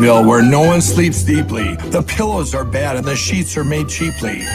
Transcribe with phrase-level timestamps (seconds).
[0.00, 1.76] Where no one sleeps deeply.
[1.76, 4.46] The pillows are bad and the sheets are made cheaply.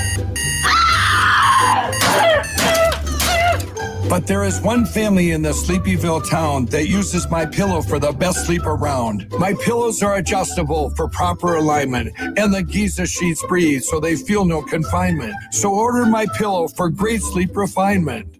[4.09, 8.11] But there is one family in the Sleepyville town that uses my pillow for the
[8.11, 9.31] best sleep around.
[9.38, 14.46] My pillows are adjustable for proper alignment, and the Giza sheets breathe so they feel
[14.46, 15.36] no confinement.
[15.52, 18.34] So order my pillow for great sleep refinement.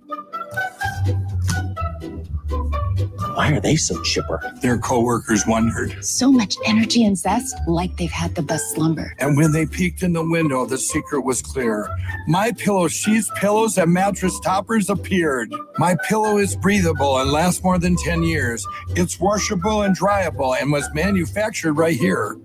[3.36, 4.40] Why are they so chipper?
[4.62, 6.04] Their coworkers wondered.
[6.06, 9.14] So much energy and zest, like they've had the best slumber.
[9.20, 11.90] And when they peeked in the window, the secret was clear.
[12.28, 15.54] My pillow sheets, pillows, and mattress toppers appeared.
[15.78, 18.66] My pillow is breathable and lasts more than 10 years.
[18.92, 22.38] It's washable and dryable and was manufactured right here.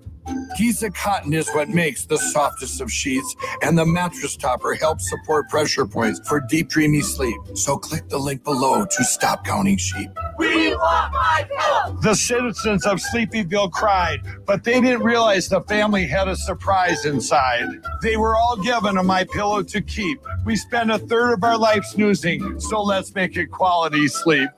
[0.57, 5.49] Giza cotton is what makes the softest of sheets, and the mattress topper helps support
[5.49, 7.37] pressure points for deep, dreamy sleep.
[7.55, 10.11] So click the link below to stop counting sheep.
[10.39, 11.99] We want my pillow.
[12.03, 17.69] The citizens of Sleepyville cried, but they didn't realize the family had a surprise inside.
[18.03, 20.21] They were all given a My Pillow to keep.
[20.45, 24.49] We spend a third of our life snoozing, so let's make it quality sleep.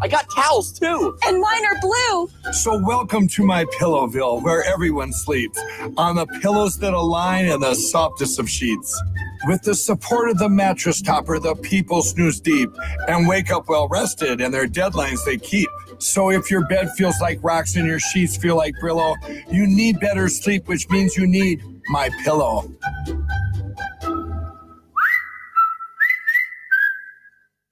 [0.00, 1.16] I got towels too.
[1.24, 2.52] And mine are blue.
[2.52, 5.60] So welcome to my Pillowville, where everyone sleeps
[5.96, 9.00] on the pillows that align and the softest of sheets.
[9.46, 12.70] With the support of the mattress topper, the people snooze deep
[13.08, 15.68] and wake up well rested, and their deadlines they keep.
[15.98, 19.14] So if your bed feels like rocks and your sheets feel like Brillo,
[19.50, 22.70] you need better sleep, which means you need my pillow.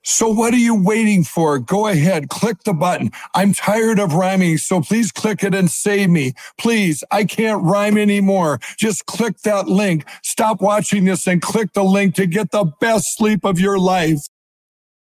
[0.04, 1.58] So what are you waiting for?
[1.58, 3.10] Go ahead, click the button.
[3.34, 6.34] I'm tired of rhyming, so please click it and save me.
[6.58, 8.60] Please, I can't rhyme anymore.
[8.76, 10.04] Just click that link.
[10.22, 14.20] Stop watching this and click the link to get the best sleep of your life.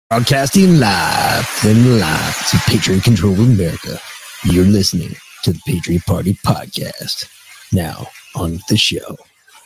[0.08, 3.98] Broadcasting live and live to Patriot Control America.
[4.44, 7.28] You're listening to the Patriot Party Podcast.
[7.72, 9.16] Now, on the show,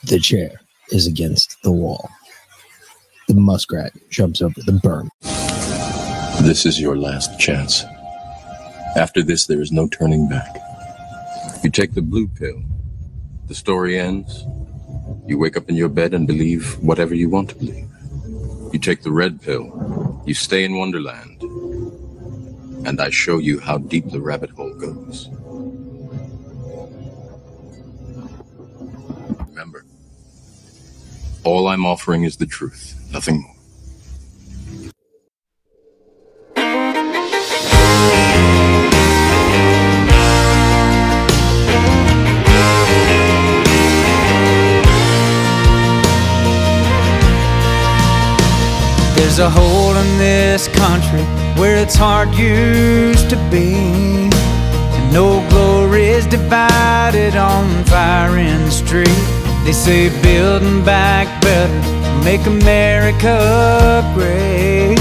[0.04, 2.08] the chair is against the wall.
[3.30, 5.08] The muskrat jumps over the berm.
[6.42, 7.84] This is your last chance.
[8.96, 10.56] After this, there is no turning back.
[11.62, 12.60] You take the blue pill.
[13.46, 14.44] The story ends.
[15.28, 17.88] You wake up in your bed and believe whatever you want to believe.
[18.72, 20.24] You take the red pill.
[20.26, 21.40] You stay in Wonderland.
[22.84, 25.28] And I show you how deep the rabbit hole goes.
[29.50, 29.84] Remember,
[31.44, 33.54] all I'm offering is the truth, nothing more.
[49.16, 51.22] There's a hole in this country
[51.60, 53.74] where its heart used to be.
[53.74, 59.22] And no glory is divided on fire in the street.
[59.64, 61.80] They say building back better,
[62.24, 63.36] make America
[64.14, 64.98] great.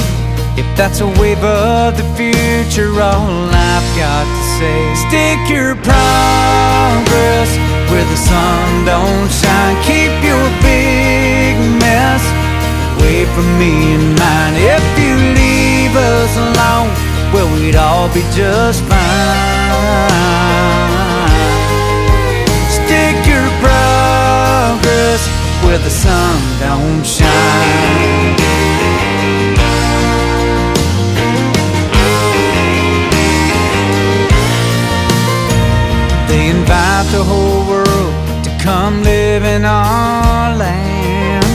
[0.60, 7.50] If that's a wave of the future, all I've got to say, stick your progress
[7.90, 9.78] where the sun don't shine.
[9.88, 12.24] Keep your big mess
[13.00, 14.56] away from me and mine.
[14.60, 16.92] If you leave us alone,
[17.34, 20.10] well, we'd all be just fine.
[22.68, 25.39] Stick your progress
[25.70, 28.36] where the sun don't shine.
[36.28, 38.14] They invite the whole world
[38.46, 41.46] to come live in our land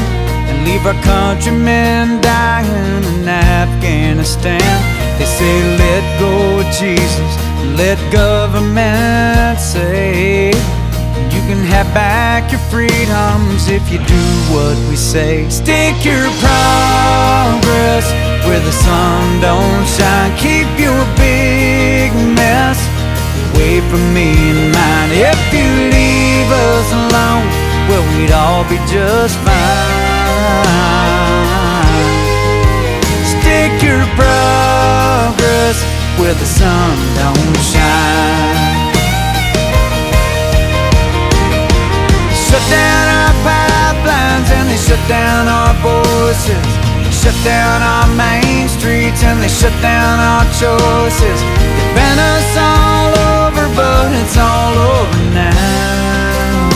[0.49, 4.75] and leave our countrymen dying in Afghanistan.
[5.19, 7.33] They say, let go of Jesus,
[7.81, 10.84] let government say.
[11.45, 15.47] You can have back your freedoms if you do what we say.
[15.51, 18.09] Stick your progress
[18.49, 20.33] where the sun don't shine.
[20.41, 22.81] Keep your big mess
[23.53, 25.13] away from me and mine.
[25.13, 27.45] If you leave us alone,
[27.93, 29.53] well, we'd all be just fine.
[33.37, 35.77] Stick your progress
[36.17, 38.34] where the sun don't shine.
[45.09, 46.67] Down our voices.
[47.13, 51.41] Shut down our main streets and they shut down our choices.
[51.77, 56.71] They ban us all over, but it's all over now.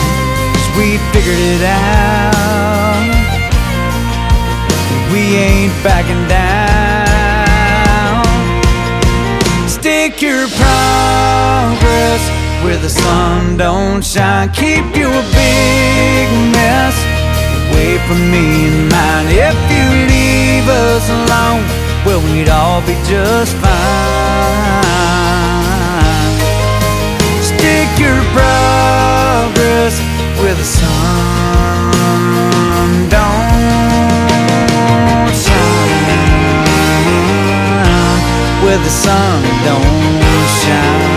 [0.53, 3.09] Cause we figured it out.
[5.11, 6.69] We ain't backing down.
[9.67, 12.21] Stick your progress
[12.63, 14.49] where the sun don't shine.
[14.49, 17.08] Keep your big mess
[17.69, 19.27] away from me and mine.
[19.29, 21.63] If you leave us alone,
[22.05, 24.89] well, we'd all be just fine.
[27.41, 29.99] Stick your progress
[30.39, 31.89] where the sun
[33.09, 33.29] don't
[35.45, 36.09] shine.
[38.63, 40.03] Where the sun don't
[40.63, 41.08] shine.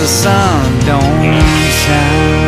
[0.00, 2.39] The sun don't shine.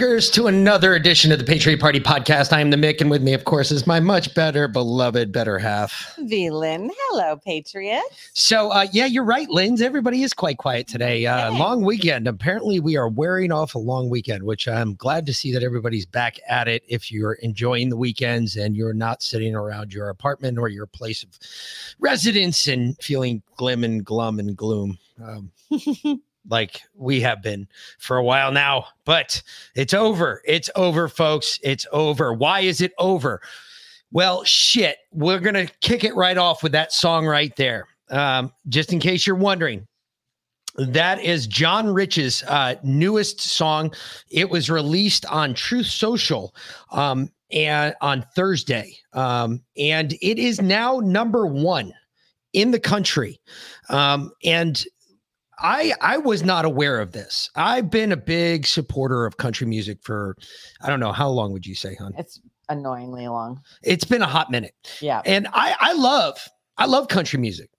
[0.00, 2.52] Welcome to another edition of the Patriot Party Podcast.
[2.52, 5.58] I am the Mick, and with me, of course, is my much better, beloved, better
[5.58, 6.14] half.
[6.18, 6.90] Velin.
[6.94, 8.02] Hello, Patriot.
[8.34, 9.80] So, uh, yeah, you're right, Linz.
[9.80, 11.24] Everybody is quite quiet today.
[11.24, 11.58] Uh, Yay.
[11.58, 12.28] long weekend.
[12.28, 16.04] Apparently, we are wearing off a long weekend, which I'm glad to see that everybody's
[16.04, 16.82] back at it.
[16.86, 21.22] If you're enjoying the weekends and you're not sitting around your apartment or your place
[21.22, 21.30] of
[21.98, 24.98] residence and feeling glim and glum and gloom.
[25.24, 25.50] Um,
[26.48, 29.42] like we have been for a while now, but
[29.74, 30.42] it's over.
[30.44, 31.58] It's over, folks.
[31.62, 32.32] It's over.
[32.32, 33.40] Why is it over?
[34.12, 34.98] Well, shit.
[35.12, 37.88] We're going to kick it right off with that song right there.
[38.10, 39.86] Um, just in case you're wondering,
[40.76, 43.92] that is John Rich's uh, newest song.
[44.30, 46.54] It was released on Truth Social
[46.92, 51.92] um, and on Thursday, um, and it is now number one
[52.52, 53.40] in the country.
[53.88, 54.84] Um, and
[55.58, 57.50] I I was not aware of this.
[57.54, 60.36] I've been a big supporter of country music for
[60.82, 62.14] I don't know how long would you say, hon?
[62.18, 63.62] It's annoyingly long.
[63.82, 65.22] It's been a hot minute, Yeah.
[65.24, 66.38] and I I love
[66.76, 67.70] I love country music.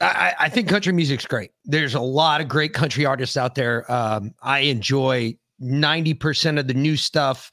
[0.00, 1.50] I, I think country music's great.
[1.64, 3.90] There's a lot of great country artists out there.
[3.92, 7.50] Um, I enjoy ninety percent of the new stuff,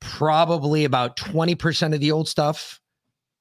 [0.00, 2.80] probably about twenty percent of the old stuff,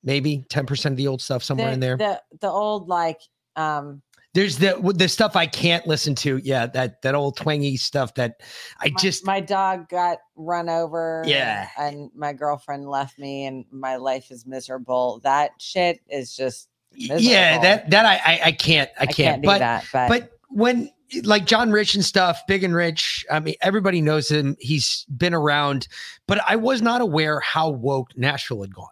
[0.04, 1.98] maybe ten percent of the old stuff somewhere the, in there.
[1.98, 3.20] The the old like
[3.56, 4.02] um
[4.34, 6.38] There's the the stuff I can't listen to.
[6.38, 8.40] Yeah, that that old twangy stuff that
[8.80, 11.24] I my, just my dog got run over.
[11.26, 11.68] Yeah.
[11.78, 15.20] And, my girlfriend left me and my life is miserable.
[15.24, 19.46] That shit is just yeah that that I I, I can't I can't, can't do
[19.48, 19.86] but that.
[19.92, 20.90] But, but when
[21.24, 24.56] like John Rich and stuff, Big and Rich, I mean everybody knows him.
[24.60, 25.90] He's been around,
[26.28, 28.88] but I was not aware how woke Nashville had gone.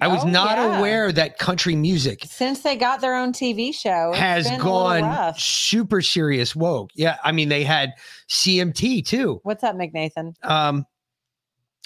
[0.00, 0.78] I was Oh, not yeah.
[0.78, 4.82] aware that country music since they got their own TV show, has been a little
[4.84, 6.90] gone super serious woke.
[6.94, 7.94] Yeah, I mean they had
[8.28, 9.40] CMT too.
[9.42, 10.34] What's up, McNathan?
[10.44, 10.84] Um,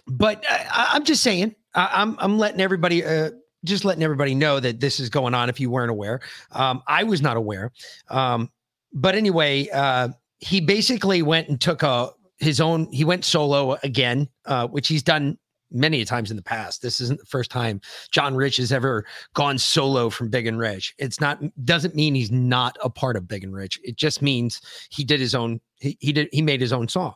[0.06, 3.30] but I, I'm just saying, I, I'm I'm letting everybody, uh,
[3.64, 5.48] just letting everybody know that this is going on.
[5.48, 6.20] If you weren't aware,
[6.50, 7.72] um, I was not aware.
[8.08, 8.50] Um,
[8.92, 10.08] but anyway, uh,
[10.40, 12.90] he basically went and took a his own.
[12.92, 15.38] He went solo again, uh, which he's done
[15.72, 16.82] many times in the past.
[16.82, 17.80] This isn't the first time
[18.10, 19.04] John Rich has ever
[19.34, 20.94] gone solo from Big and Rich.
[20.98, 23.80] It's not doesn't mean he's not a part of Big and Rich.
[23.82, 24.60] It just means
[24.90, 25.60] he did his own.
[25.80, 27.14] He, he did he made his own song,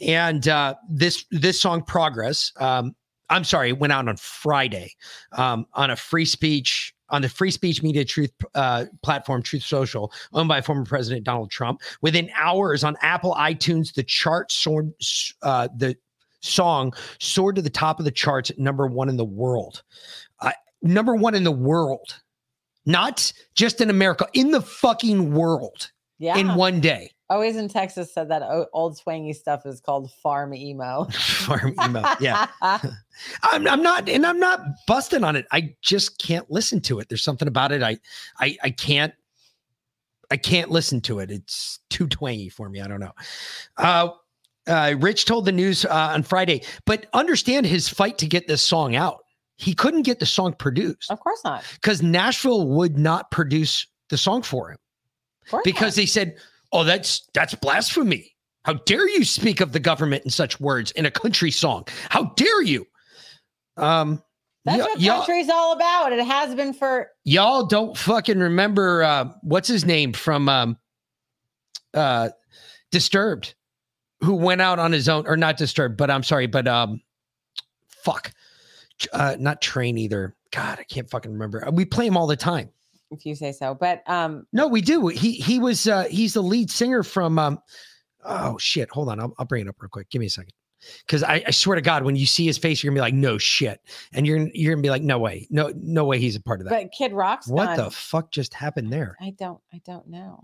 [0.00, 2.52] and uh, this this song Progress.
[2.56, 2.94] Um,
[3.28, 4.92] I'm sorry, it went out on Friday
[5.32, 10.12] um, on a free speech on the free speech media truth uh, platform Truth Social,
[10.32, 11.82] owned by former President Donald Trump.
[12.02, 14.92] Within hours on Apple iTunes, the chart soared.
[15.42, 15.96] Uh, the
[16.40, 19.82] song soared to the top of the charts number one in the world.
[20.40, 22.20] Uh, number one in the world,
[22.86, 26.36] not just in America, in the fucking world Yeah.
[26.38, 27.10] in one day.
[27.28, 28.42] Always in Texas said that
[28.72, 31.04] old swangy stuff is called farm emo.
[31.12, 32.02] Farm emo.
[32.18, 32.48] Yeah.
[32.62, 35.46] I'm, I'm not, and I'm not busting on it.
[35.52, 37.08] I just can't listen to it.
[37.08, 37.84] There's something about it.
[37.84, 37.98] I,
[38.40, 39.14] I, I can't,
[40.32, 41.30] I can't listen to it.
[41.30, 42.80] It's too twangy for me.
[42.80, 43.12] I don't know.
[43.76, 44.08] Uh,
[44.66, 48.62] uh, Rich told the news uh, on Friday, but understand his fight to get this
[48.62, 49.18] song out.
[49.56, 51.62] He couldn't get the song produced of course not.
[51.74, 54.78] because Nashville would not produce the song for him
[55.44, 56.00] Of course because not.
[56.02, 56.36] they said,
[56.72, 58.34] "Oh, that's that's blasphemy.
[58.64, 61.84] How dare you speak of the government in such words in a country song?
[62.08, 62.86] How dare you?"
[63.76, 64.22] Um,
[64.64, 66.12] that's y- what country's all about.
[66.12, 70.78] It has been for y'all don't fucking remember uh, what's his name from um,
[71.94, 72.30] uh,
[72.90, 73.54] Disturbed,
[74.20, 77.00] who went out on his own, or not Disturbed, but I'm sorry, but um,
[77.88, 78.32] fuck,
[79.12, 80.34] uh, not Train either.
[80.52, 81.66] God, I can't fucking remember.
[81.72, 82.70] We play him all the time.
[83.12, 83.74] if you say so.
[83.74, 85.06] But um No, we do.
[85.08, 87.58] He he was uh he's the lead singer from um
[88.24, 88.90] oh shit.
[88.90, 89.20] Hold on.
[89.20, 90.10] I'll, I'll bring it up real quick.
[90.10, 90.52] Give me a second.
[91.06, 93.14] Cause I, I swear to God, when you see his face, you're gonna be like,
[93.14, 93.80] no shit.
[94.12, 95.46] And you're you're gonna be like, no way.
[95.50, 96.70] No, no way he's a part of that.
[96.70, 99.16] but Kid Rock's what done- the fuck just happened there?
[99.20, 100.42] I don't I don't know.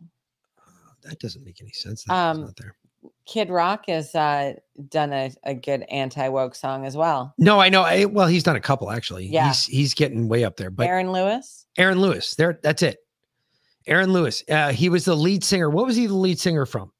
[1.02, 2.04] That doesn't make any sense.
[2.04, 2.76] That Um, not there.
[3.26, 4.54] Kid Rock has uh,
[4.88, 7.34] done a, a good anti woke song as well.
[7.38, 7.82] No, I know.
[7.82, 9.26] I, well, he's done a couple actually.
[9.26, 9.48] Yeah.
[9.48, 10.70] He's he's getting way up there.
[10.70, 11.66] But Aaron Lewis.
[11.76, 12.98] Aaron Lewis, there, that's it.
[13.86, 14.42] Aaron Lewis.
[14.48, 15.70] Uh, he was the lead singer.
[15.70, 16.92] What was he the lead singer from?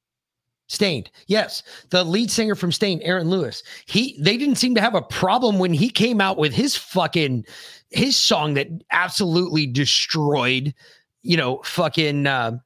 [0.69, 1.11] Staind.
[1.29, 3.63] Yes, the lead singer from Staind, Aaron Lewis.
[3.87, 7.45] He they didn't seem to have a problem when he came out with his fucking
[7.91, 10.75] his song that absolutely destroyed,
[11.23, 12.59] you know, fucking uh,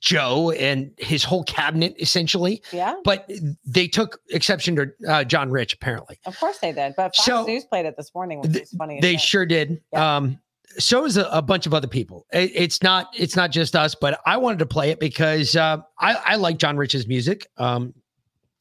[0.00, 2.62] Joe and his whole cabinet essentially.
[2.72, 3.30] Yeah, But
[3.66, 6.18] they took exception to uh, John Rich apparently.
[6.26, 6.94] of course they did.
[6.96, 9.00] But Fox So, News played it this morning, which th- funny.
[9.00, 9.82] They sure did.
[9.92, 10.16] Yeah.
[10.16, 10.40] Um,
[10.78, 12.26] so is a, a bunch of other people.
[12.32, 15.78] It- it's not it's not just us, but I wanted to play it because uh,
[16.00, 17.46] I, I like John Rich's music.
[17.58, 17.94] Um,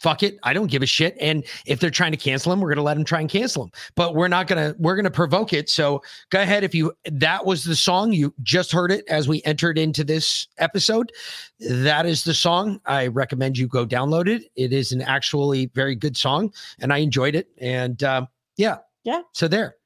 [0.03, 1.17] fuck it, I don't give a shit.
[1.19, 3.71] And if they're trying to cancel him, we're gonna let them try and cancel him.
[3.95, 5.69] But we're not gonna we're gonna provoke it.
[5.69, 6.63] So go ahead.
[6.63, 10.47] If you that was the song you just heard it as we entered into this
[10.57, 11.11] episode,
[11.59, 12.79] that is the song.
[12.85, 14.51] I recommend you go download it.
[14.55, 17.47] It is an actually very good song, and I enjoyed it.
[17.59, 19.21] And um, yeah, Yeah.
[19.31, 19.77] So there.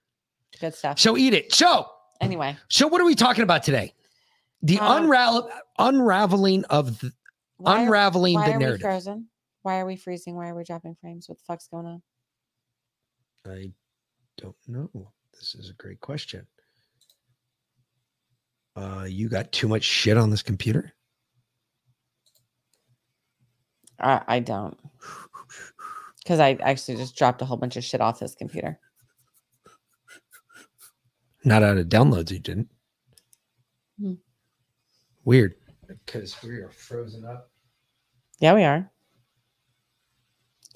[0.59, 0.99] good stuff.
[0.99, 1.53] So eat it.
[1.53, 1.87] So,
[2.19, 3.93] Anyway, so what are we talking about today?
[4.63, 7.13] The Um, unravel unraveling of the
[7.57, 9.21] why unraveling why the narrative.
[9.61, 10.35] Why are we freezing?
[10.35, 11.27] Why are we dropping frames?
[11.27, 12.01] What the fuck's going on?
[13.45, 13.71] I
[14.37, 15.11] don't know.
[15.33, 16.47] This is a great question.
[18.75, 20.93] Uh, you got too much shit on this computer.
[23.99, 24.77] I, I don't.
[26.23, 28.79] Because I actually just dropped a whole bunch of shit off this computer.
[31.43, 32.69] Not out of downloads, you didn't.
[33.99, 34.13] Hmm.
[35.23, 35.55] Weird,
[35.87, 37.49] because we are frozen up.
[38.39, 38.91] Yeah, we are.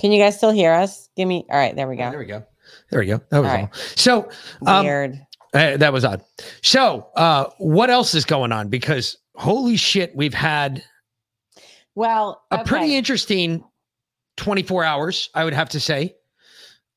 [0.01, 1.07] Can you guys still hear us?
[1.15, 1.45] Give me.
[1.49, 2.09] All right, there we go.
[2.09, 2.43] there we go.
[2.89, 3.21] There we go.
[3.29, 3.61] That was All all.
[3.63, 3.75] right.
[3.95, 4.29] So
[4.65, 5.19] um, Weird.
[5.53, 6.21] Uh, that was odd.
[6.63, 8.69] So, uh, what else is going on?
[8.69, 10.81] Because holy shit, we've had
[11.93, 13.63] Well, a pretty interesting
[14.37, 16.15] 24 hours, I would have to say,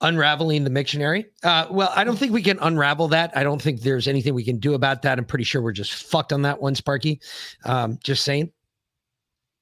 [0.00, 1.26] unraveling the Mictionary.
[1.42, 3.36] Uh, well, I don't think we can unravel that.
[3.36, 5.18] I don't think there's anything we can do about that.
[5.18, 7.20] I'm pretty sure we're just fucked on that one, Sparky.
[7.64, 8.52] Um, just saying.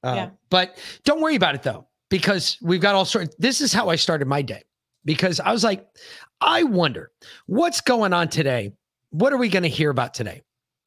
[0.03, 0.29] Uh, Yeah.
[0.51, 3.35] But don't worry about it though, because we've got all sorts.
[3.39, 4.61] This is how I started my day
[5.03, 5.87] because I was like,
[6.41, 7.09] I wonder
[7.47, 8.71] what's going on today.
[9.09, 10.43] What are we going to hear about today?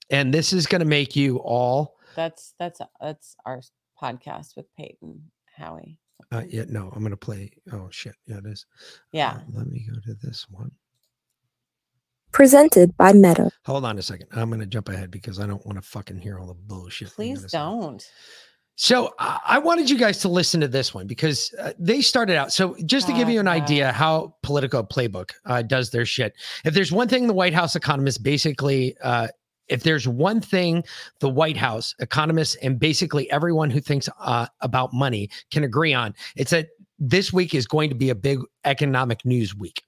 [0.09, 1.97] And this is going to make you all.
[2.15, 3.61] That's that's that's our
[4.01, 5.21] podcast with Peyton
[5.57, 5.99] Howie.
[6.31, 7.51] Uh, yeah, no, I'm going to play.
[7.73, 8.65] Oh shit, yeah, it is.
[9.11, 9.31] Yeah.
[9.31, 10.71] Uh, let me go to this one.
[12.31, 13.51] Presented by Meta.
[13.65, 14.29] Hold on a second.
[14.31, 17.09] I'm going to jump ahead because I don't want to fucking hear all the bullshit.
[17.09, 18.03] Please don't.
[18.03, 18.09] say.
[18.79, 22.53] So I wanted you guys to listen to this one because uh, they started out.
[22.53, 26.35] So just to give you an idea how Politico Playbook uh, does their shit.
[26.63, 29.29] If there's one thing the White House economists basically, uh,
[29.69, 30.85] if there's one thing
[31.21, 36.15] the White House economists and basically everyone who thinks uh, about money can agree on,
[36.37, 36.69] it's that
[36.99, 39.83] this week is going to be a big economic news week,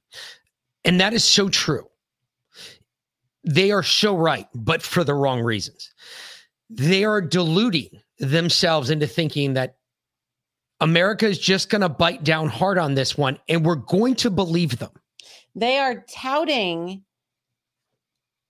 [0.85, 1.87] and that is so true.
[3.45, 5.93] They are so right, but for the wrong reasons.
[6.71, 9.77] They are deluding themselves into thinking that
[10.81, 14.31] America is just going to bite down hard on this one and we're going to
[14.31, 14.91] believe them.
[15.55, 17.05] They are touting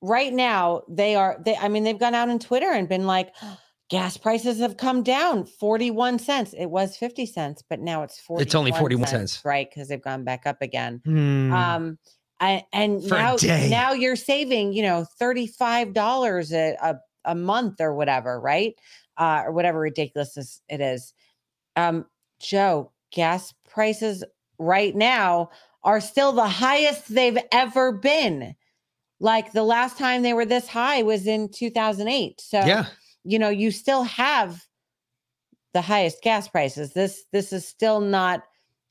[0.02, 0.82] right now.
[0.88, 3.34] They are they I mean they've gone out on Twitter and been like
[3.90, 6.54] gas prices have come down 41 cents.
[6.56, 9.42] It was 50 cents, but now it's 40 It's only 41 cents.
[9.44, 9.68] right?
[9.68, 11.00] Because they've gone back up again.
[11.04, 11.52] Hmm.
[11.52, 11.98] Um
[12.40, 13.36] I, and For now
[13.68, 18.74] now you're saving, you know, $35 a, a, a month or whatever, right?
[19.18, 21.12] Uh, or whatever ridiculousness it is.
[21.76, 22.06] Um,
[22.40, 24.24] Joe, gas prices
[24.58, 25.50] right now
[25.82, 28.54] are still the highest they've ever been.
[29.20, 32.40] Like the last time they were this high was in 2008.
[32.40, 32.86] So yeah.
[33.24, 34.64] you know, you still have
[35.74, 36.92] the highest gas prices.
[36.92, 38.42] This this is still not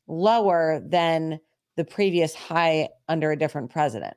[0.07, 1.39] lower than
[1.75, 4.15] the previous high under a different president.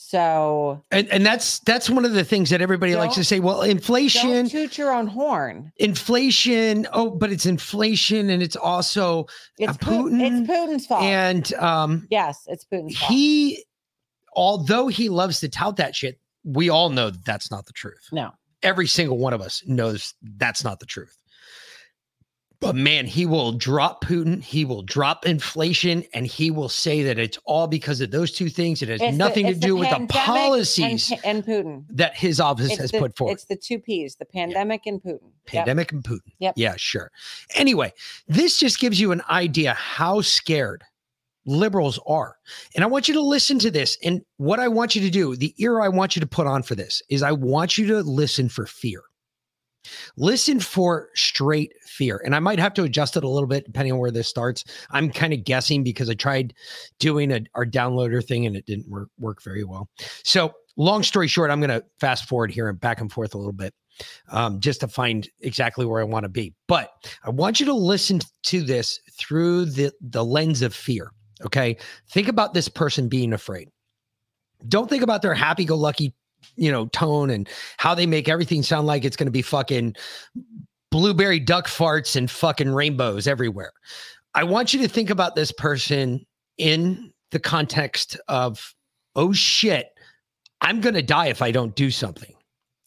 [0.00, 3.40] So And, and that's that's one of the things that everybody likes to say.
[3.40, 5.72] Well, inflation, don't toot your own horn.
[5.76, 6.86] inflation.
[6.92, 9.26] Oh, but it's inflation, and it's also
[9.58, 10.12] It's Uh, Putin.
[10.12, 11.02] Putin It's Putin's fault.
[11.02, 13.10] and um, yes, it's Putin's fault.
[13.10, 13.64] he,
[14.34, 18.06] although he loves to tout that shit, we all know that that's not the truth.
[18.12, 18.30] no,
[18.62, 21.16] every single one of us knows that's not the truth.
[22.60, 27.16] But man, he will drop Putin, he will drop inflation, and he will say that
[27.16, 28.82] it's all because of those two things.
[28.82, 31.84] It has It's the- nothing to it's the do with the policies and, and Putin.
[31.90, 33.34] that his office It's has the, put forward.
[33.34, 35.20] It's the two P's: the pandemic and Putin.
[35.22, 35.46] Yep.
[35.46, 36.32] Pandemic and Putin.
[36.40, 36.54] Yep.
[36.56, 37.12] Yeah, sure.
[37.54, 37.92] Anyway,
[38.26, 40.82] this just gives you an idea how scared
[41.46, 42.36] liberals are.
[42.74, 43.96] And I want you to listen to this.
[44.04, 46.62] And what I want you to do, the ear I want you to put on
[46.62, 49.02] for this is I want you to listen for fear.
[50.16, 52.20] Listen for straight fear.
[52.24, 54.64] And I might have to adjust it a little bit depending on where this starts.
[54.90, 56.54] I'm kind of guessing because I tried
[56.98, 59.88] doing a, our downloader thing and it didn't work, work very well.
[60.24, 63.38] So, long story short, I'm going to fast forward here and back and forth a
[63.38, 63.74] little bit
[64.30, 66.54] um, just to find exactly where I want to be.
[66.66, 66.92] But
[67.24, 71.12] I want you to listen to this through the, the lens of fear.
[71.44, 71.76] Okay.
[72.10, 73.68] Think about this person being afraid.
[74.66, 76.14] Don't think about their happy go lucky
[76.56, 79.94] you know, tone and how they make everything sound like it's going to be fucking
[80.90, 83.72] blueberry duck farts and fucking rainbows everywhere.
[84.34, 86.26] I want you to think about this person
[86.56, 88.74] in the context of,
[89.16, 89.90] oh shit,
[90.60, 92.34] I'm going to die if I don't do something.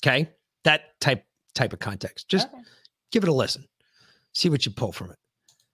[0.03, 0.29] Okay.
[0.63, 2.27] That type type of context.
[2.29, 2.63] Just okay.
[3.12, 3.65] give it a listen.
[4.34, 5.17] See what you pull from it.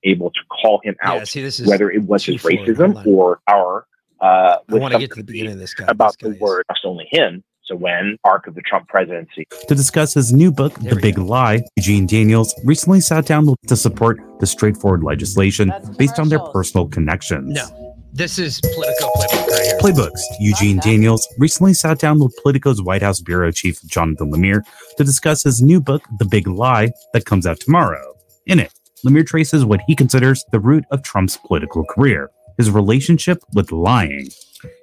[0.04, 3.40] Able to call him out, yeah, see, this is whether it was his racism or
[3.50, 3.86] our
[4.22, 5.86] uh, I want to get to the beginning of this guy.
[5.88, 7.44] About this guy the word trust only him.
[7.68, 9.46] So when arc of the Trump presidency.
[9.68, 11.26] To discuss his new book, there The Big go.
[11.26, 16.88] Lie, Eugene Daniels recently sat down to support the straightforward legislation based on their personal
[16.88, 17.54] connections.
[17.54, 17.96] No.
[18.14, 19.78] This is Politico Playbook right here.
[19.80, 20.22] Playbooks.
[20.40, 24.62] Eugene Daniels recently sat down with Politico's White House bureau chief Jonathan Lemire
[24.98, 28.16] to discuss his new book, The Big Lie, that comes out tomorrow.
[28.46, 28.74] In it,
[29.06, 34.30] Lemire traces what he considers the root of Trump's political career, his relationship with lying.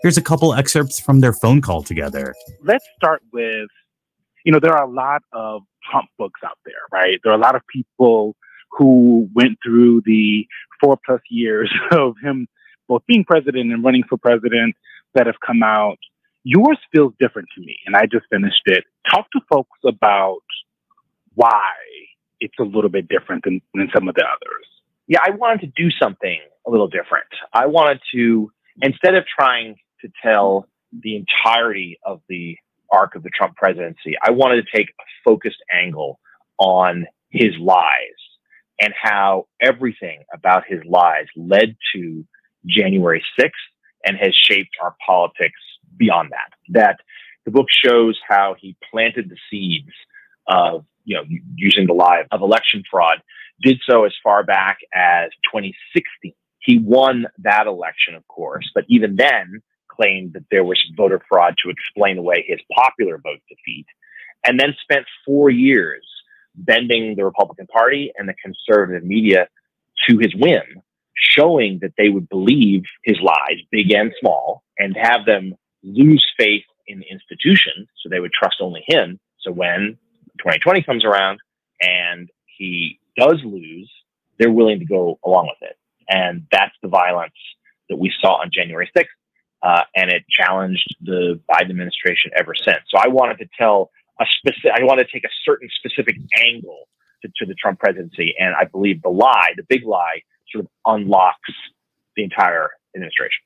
[0.03, 2.35] Here's a couple excerpts from their phone call together.
[2.63, 3.69] Let's start with
[4.45, 7.19] you know, there are a lot of Trump books out there, right?
[7.25, 8.37] There are a lot of people
[8.71, 10.47] who went through the
[10.81, 12.47] four plus years of him
[12.87, 14.75] both being president and running for president
[15.15, 15.97] that have come out.
[16.43, 18.85] Yours feels different to me, and I just finished it.
[19.11, 20.43] Talk to folks about
[21.35, 21.73] why
[22.41, 24.67] it's a little bit different than, than some of the others.
[25.07, 27.27] Yeah, I wanted to do something a little different.
[27.55, 28.53] I wanted to
[28.83, 32.57] instead of trying to tell the entirety of the
[32.93, 36.21] arc of the Trump presidency, I wanted to take a focused angle
[36.59, 37.85] on his lies
[38.81, 42.25] and how everything about his lies led to
[42.67, 43.51] January 6th
[44.05, 45.61] and has shaped our politics
[45.97, 46.51] beyond that.
[46.71, 47.01] That
[47.45, 49.93] the book shows how he planted the seeds
[50.49, 51.25] of, you know,
[51.57, 53.19] using the lie of election fraud,
[53.63, 59.17] did so as far back as 2016 he won that election, of course, but even
[59.17, 63.87] then claimed that there was voter fraud to explain away his popular vote defeat,
[64.47, 66.05] and then spent four years
[66.55, 69.49] bending the Republican Party and the conservative media
[70.09, 70.83] to his whim,
[71.15, 76.65] showing that they would believe his lies, big and small, and have them lose faith
[76.87, 79.21] in the institution so they would trust only him.
[79.41, 79.99] So when
[80.39, 81.41] 2020 comes around
[81.81, 83.91] and he does lose,
[84.39, 85.77] they're willing to go along with it.
[86.09, 87.35] And that's the violence
[87.89, 89.05] that we saw on January 6th.
[89.63, 92.81] Uh, and it challenged the Biden administration ever since.
[92.89, 93.91] So I wanted to tell
[94.21, 96.87] a specific, I wanted to take a certain specific angle
[97.23, 98.35] to, to the Trump presidency.
[98.39, 100.21] And I believe the lie, the big lie,
[100.53, 101.51] sort of unlocks
[102.17, 103.43] the entire administration.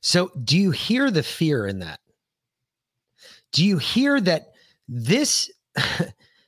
[0.00, 2.00] So do you hear the fear in that?
[3.52, 4.52] Do you hear that
[4.88, 5.50] this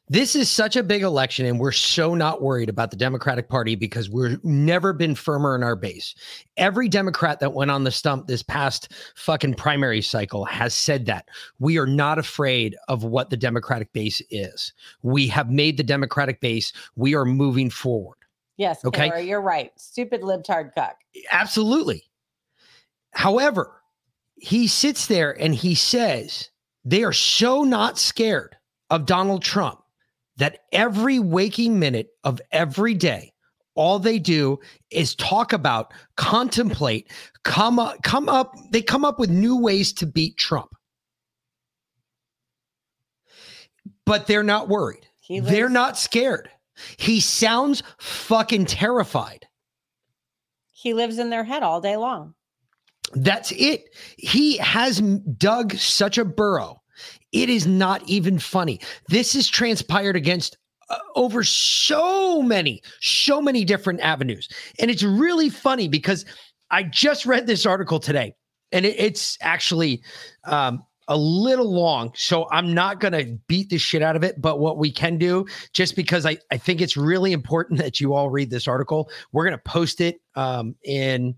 [0.09, 3.75] This is such a big election, and we're so not worried about the Democratic Party
[3.75, 6.14] because we've never been firmer in our base.
[6.59, 11.29] Every Democrat that went on the stump this past fucking primary cycle has said that.
[11.59, 14.75] We are not afraid of what the Democratic base is.
[15.03, 16.75] We have made the Democratic base.
[16.97, 18.19] We are moving forward.
[18.59, 19.09] Yes, okay.
[19.09, 19.73] Kara, you're right.
[19.77, 20.99] Stupid libtard cuck.
[21.31, 22.05] Absolutely.
[23.12, 23.81] However,
[24.37, 26.51] he sits there and he says
[26.85, 28.55] they are so not scared
[28.90, 29.81] of Donald Trump
[30.37, 33.33] that every waking minute of every day,
[33.75, 34.59] all they do
[34.90, 37.11] is talk about, contemplate,
[37.42, 40.75] come up, come up, they come up with new ways to beat Trump.
[44.07, 45.07] But they're not worried.
[45.29, 46.51] they're not scared.
[46.97, 49.47] He sounds fucking terrified.
[50.73, 52.35] He lives in their head all day long.
[53.14, 53.85] That's it.
[54.18, 56.83] He has dug such a burrow
[57.35, 58.81] it is not even funny.
[59.09, 60.57] This has transpired against
[60.88, 64.49] uh, over so many, so many different avenues.
[64.79, 66.25] And it's really funny because
[66.70, 68.35] I just read this article today
[68.73, 70.03] and it, it's actually
[70.44, 72.12] um, a little long.
[72.14, 74.40] So I'm not going to beat the shit out of it.
[74.40, 78.14] But what we can do, just because I, I think it's really important that you
[78.14, 81.35] all read this article, we're going to post it um, in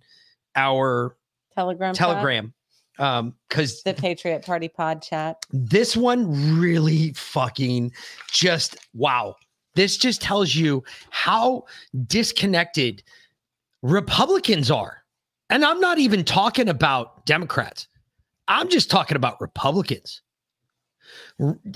[0.57, 1.17] our
[1.55, 1.95] Telegram.
[1.95, 2.53] Telegram
[2.99, 5.45] um because the patriot party pod chat.
[5.51, 7.93] This one really fucking
[8.31, 9.37] just wow.
[9.75, 11.65] This just tells you how
[12.07, 13.03] disconnected
[13.83, 15.03] republicans are.
[15.51, 17.89] And i'm not even talking about democrats.
[18.49, 20.23] I'm just talking about republicans.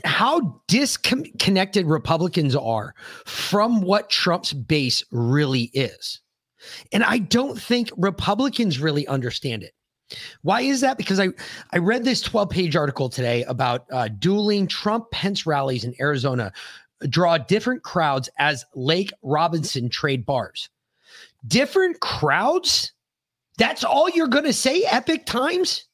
[0.04, 2.94] How disconnected Republicans are
[3.26, 6.20] from what Trump's base really is.
[6.92, 9.72] And I don't think Republicans really understand it.
[10.42, 10.96] Why is that?
[10.98, 11.28] Because I,
[11.72, 16.52] I read this 12 page article today about uh, dueling Trump Pence rallies in Arizona
[17.08, 20.68] draw different crowds as Lake Robinson trade bars.
[21.46, 22.92] Different crowds?
[23.58, 25.84] That's all you're going to say, Epoch Times?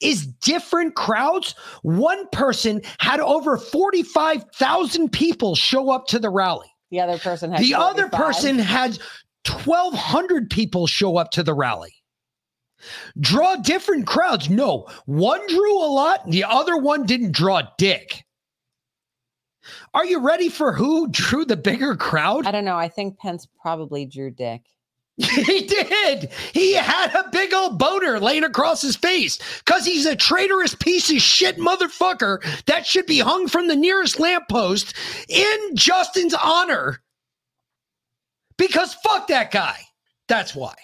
[0.00, 1.54] Is different crowds?
[1.82, 6.68] One person had over 45,000 people show up to the rally.
[6.90, 8.98] The other person had The other person had
[9.46, 11.95] 1,200 people show up to the rally.
[13.18, 14.50] Draw different crowds.
[14.50, 18.24] No, one drew a lot, the other one didn't draw dick.
[19.94, 22.46] Are you ready for who drew the bigger crowd?
[22.46, 22.76] I don't know.
[22.76, 24.62] I think Pence probably drew dick.
[25.16, 26.30] he did.
[26.52, 31.10] He had a big old boner laying across his face because he's a traitorous piece
[31.10, 34.94] of shit motherfucker that should be hung from the nearest lamppost
[35.28, 37.00] in Justin's honor.
[38.58, 39.78] Because fuck that guy.
[40.28, 40.74] That's why.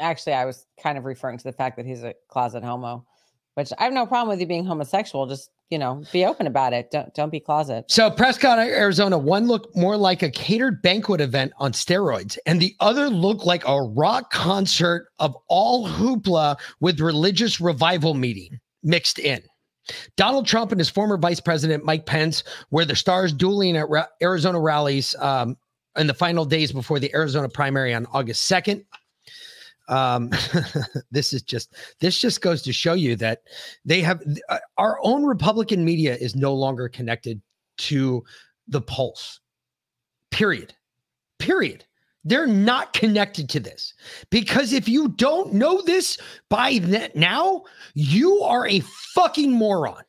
[0.00, 3.04] Actually, I was kind of referring to the fact that he's a closet homo,
[3.54, 5.26] which I have no problem with you being homosexual.
[5.26, 6.90] Just you know, be open about it.
[6.90, 7.84] Don't don't be closet.
[7.88, 12.74] So Prescott, Arizona, one looked more like a catered banquet event on steroids, and the
[12.80, 19.42] other looked like a rock concert of all hoopla with religious revival meeting mixed in.
[20.16, 24.06] Donald Trump and his former vice president Mike Pence were the stars dueling at ra-
[24.22, 25.56] Arizona rallies um,
[25.96, 28.84] in the final days before the Arizona primary on August second.
[29.88, 30.30] Um,
[31.10, 33.42] this is just this just goes to show you that
[33.84, 37.40] they have uh, our own Republican media is no longer connected
[37.78, 38.22] to
[38.66, 39.40] the pulse.
[40.30, 40.74] Period.
[41.38, 41.84] Period.
[42.24, 43.94] They're not connected to this
[44.30, 46.18] because if you don't know this
[46.50, 47.62] by th- now,
[47.94, 48.80] you are a
[49.14, 50.02] fucking moron.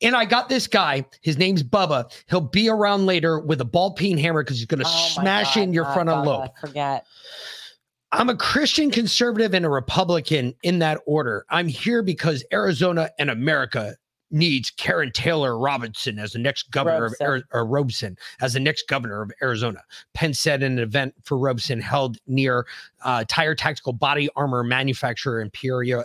[0.00, 1.04] And I got this guy.
[1.20, 2.10] His name's Bubba.
[2.30, 5.56] He'll be around later with a ball peen hammer because he's going to Oh smash
[5.56, 6.50] God, in your not frontal Bubba, lobe.
[6.60, 7.06] Forget.
[8.16, 11.44] I'm a Christian conservative and a Republican in that order.
[11.50, 13.94] I'm here because Arizona and America
[14.30, 17.26] needs Karen Taylor Robinson as the next governor Robeson.
[17.26, 19.82] of Ari- or Robeson as the next governor of Arizona.
[20.14, 22.66] Pence said in an event for Robeson held near
[23.04, 26.02] uh, Tyr Tactical Body Armor Manufacturer in Peoria,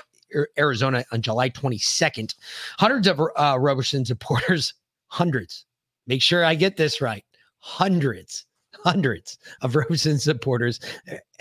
[0.59, 2.35] Arizona on July 22nd.
[2.77, 4.73] Hundreds of uh, Robeson supporters,
[5.07, 5.65] hundreds.
[6.07, 7.23] Make sure I get this right.
[7.59, 8.45] Hundreds
[8.83, 10.79] hundreds of Robeson supporters,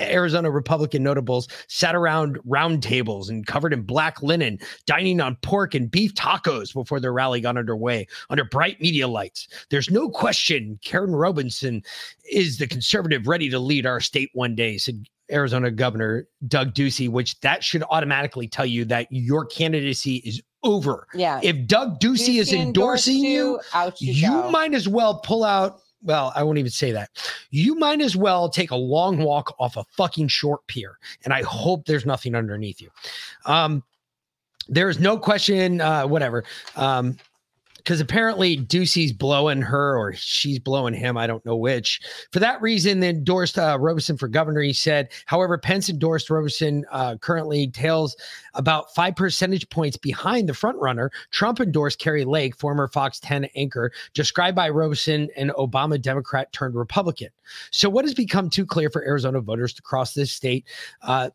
[0.01, 5.75] Arizona Republican notables, sat around round tables and covered in black linen, dining on pork
[5.75, 9.49] and beef tacos before the rally got underway under bright media lights.
[9.71, 11.83] There's no question Karen Robinson
[12.31, 17.09] is the conservative ready to lead our state one day, said Arizona Governor Doug Ducey,
[17.09, 21.07] which that should automatically tell you that your candidacy is over.
[21.15, 21.41] Yeah.
[21.43, 23.61] If Doug Ducey, is Ducey endorsed endorsing you,
[23.99, 25.81] you you might as well pull out.
[26.03, 27.11] Well, I won't even say that.
[27.51, 31.43] You might as well take a long walk off a fucking short pier, and I
[31.43, 32.91] hope there's nothing underneath you.
[33.45, 33.83] Um,
[34.69, 35.81] there's no question.
[35.81, 36.45] Uh, whatever.
[36.77, 37.17] Um,
[37.91, 41.17] because apparently Ducey's blowing her or she's blowing him.
[41.17, 42.01] I don't know which.
[42.31, 44.61] For that reason, they endorsed uh, Robeson for governor.
[44.61, 48.17] He said, however, Pence endorsed Robeson uh, currently tails
[48.55, 51.11] about five percentage points behind the front runner.
[51.33, 56.77] Trump endorsed Kari Lake, former Fox 10 anchor, described by Robeson an Obama Democrat turned
[56.77, 57.31] Republican.
[57.73, 60.65] So, what has become too clear for Arizona voters to cross this state?
[61.03, 61.31] Uh,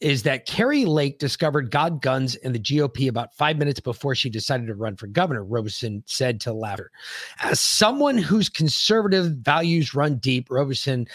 [0.00, 4.30] is that Kari Lake discovered God guns in the GOP about five minutes before she
[4.30, 6.90] decided to run for governor, Robeson said to Louder.
[7.42, 11.06] As someone whose conservative values run deep, Robeson,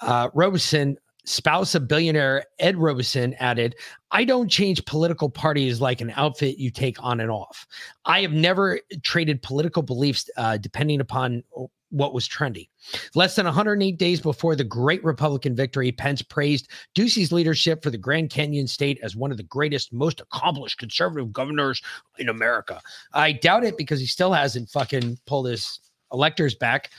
[0.00, 3.76] uh, Robeson, spouse of billionaire Ed Robeson, added,
[4.10, 7.66] I don't change political parties like an outfit you take on and off.
[8.04, 11.44] I have never traded political beliefs uh, depending upon
[11.92, 12.68] what was trendy.
[13.14, 17.98] Less than 108 days before the great Republican victory, Pence praised Ducey's leadership for the
[17.98, 21.82] Grand Canyon state as one of the greatest, most accomplished conservative governors
[22.18, 22.80] in America.
[23.12, 25.80] I doubt it because he still hasn't fucking pulled his
[26.12, 26.90] electors back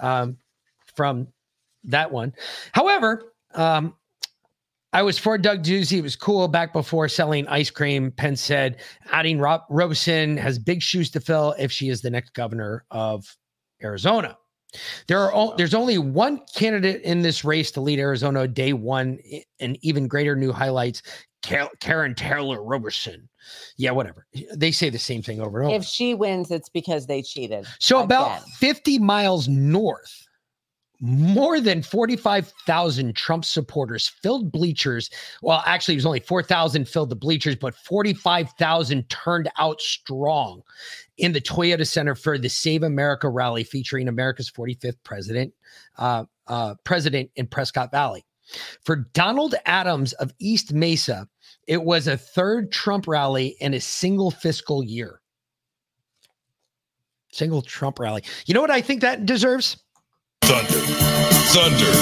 [0.00, 0.36] um,
[0.94, 1.28] from
[1.84, 2.34] that one.
[2.72, 3.94] However, um,
[4.92, 5.98] I was for Doug Ducey.
[5.98, 8.10] It was cool back before selling ice cream.
[8.10, 8.76] Pence said,
[9.10, 13.34] adding Rob Robeson has big shoes to fill if she is the next governor of
[13.82, 14.36] Arizona.
[15.06, 19.18] There are o- there's only one candidate in this race to lead Arizona day one,
[19.60, 21.02] and even greater new highlights.
[21.42, 23.28] Karen Taylor Roberson.
[23.76, 24.26] Yeah, whatever.
[24.54, 25.76] They say the same thing over and over.
[25.76, 27.66] If she wins, it's because they cheated.
[27.80, 28.48] So about again.
[28.58, 30.26] 50 miles north,
[31.02, 35.10] more than 45,000 Trump supporters filled bleachers.
[35.42, 40.62] Well, actually, it was only 4,000 filled the bleachers, but 45,000 turned out strong
[41.18, 45.52] in the Toyota Center for the Save America rally featuring America's 45th president,
[45.98, 48.24] uh, uh, president in Prescott Valley.
[48.84, 51.28] For Donald Adams of East Mesa,
[51.66, 55.20] it was a third Trump rally in a single fiscal year.
[57.32, 58.22] Single Trump rally.
[58.46, 59.78] You know what I think that deserves?
[60.42, 60.80] Thunder.
[61.52, 61.92] Thunder.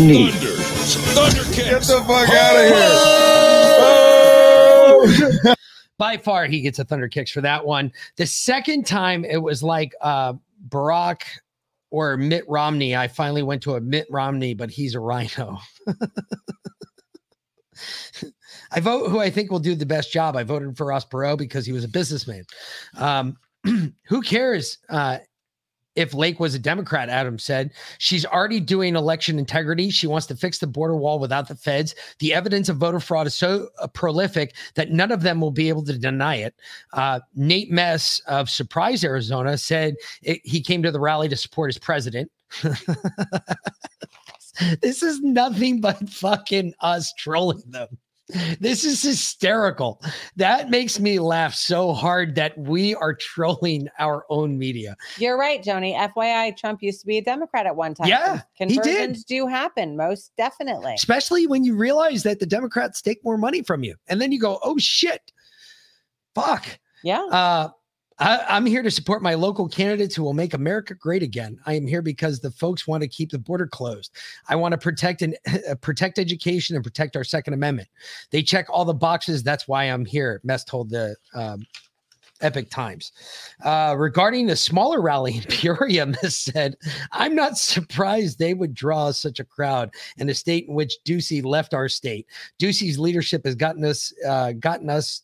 [0.00, 0.32] Neat.
[0.34, 0.56] Thunder.
[1.14, 1.44] Thunder.
[1.54, 3.22] Get the fuck out of here.
[5.44, 5.54] Oh!
[5.98, 7.92] By far, he gets a thunder kicks for that one.
[8.16, 10.34] The second time, it was like uh,
[10.68, 11.22] Barack
[11.90, 12.96] or Mitt Romney.
[12.96, 15.58] I finally went to a Mitt Romney, but he's a RINO.
[18.72, 20.36] I vote who I think will do the best job.
[20.36, 22.44] I voted for Ross Perot because he was a businessman.
[22.96, 23.36] Um,
[24.04, 25.18] who cares uh,
[25.94, 27.08] if Lake was a Democrat?
[27.08, 29.90] Adam said she's already doing election integrity.
[29.90, 31.94] She wants to fix the border wall without the feds.
[32.18, 35.68] The evidence of voter fraud is so uh, prolific that none of them will be
[35.68, 36.54] able to deny it.
[36.92, 41.68] Uh, Nate Mess of Surprise, Arizona said it, he came to the rally to support
[41.70, 42.30] his president.
[44.80, 47.88] this is nothing but fucking us trolling them.
[48.60, 50.00] This is hysterical.
[50.36, 54.96] That makes me laugh so hard that we are trolling our own media.
[55.18, 55.96] You're right, Joni.
[55.96, 58.08] FYI, Trump used to be a Democrat at one time.
[58.08, 60.94] Yeah, conversions do happen, most definitely.
[60.94, 63.96] Especially when you realize that the Democrats take more money from you.
[64.08, 65.32] And then you go, oh shit.
[66.34, 66.66] Fuck.
[67.02, 67.24] Yeah.
[67.24, 67.68] Uh
[68.22, 71.58] I, I'm here to support my local candidates who will make America great again.
[71.66, 74.12] I am here because the folks want to keep the border closed.
[74.48, 75.36] I want to protect and
[75.68, 77.88] uh, protect education and protect our Second Amendment.
[78.30, 79.42] They check all the boxes.
[79.42, 80.40] That's why I'm here.
[80.44, 81.66] Mess told the um,
[82.42, 83.10] Epoch Times.
[83.64, 86.76] Uh, regarding the smaller rally in Peoria, Miss said,
[87.10, 91.44] I'm not surprised they would draw such a crowd in a state in which Ducey
[91.44, 92.28] left our state.
[92.60, 95.22] Ducey's leadership has gotten us uh, gotten us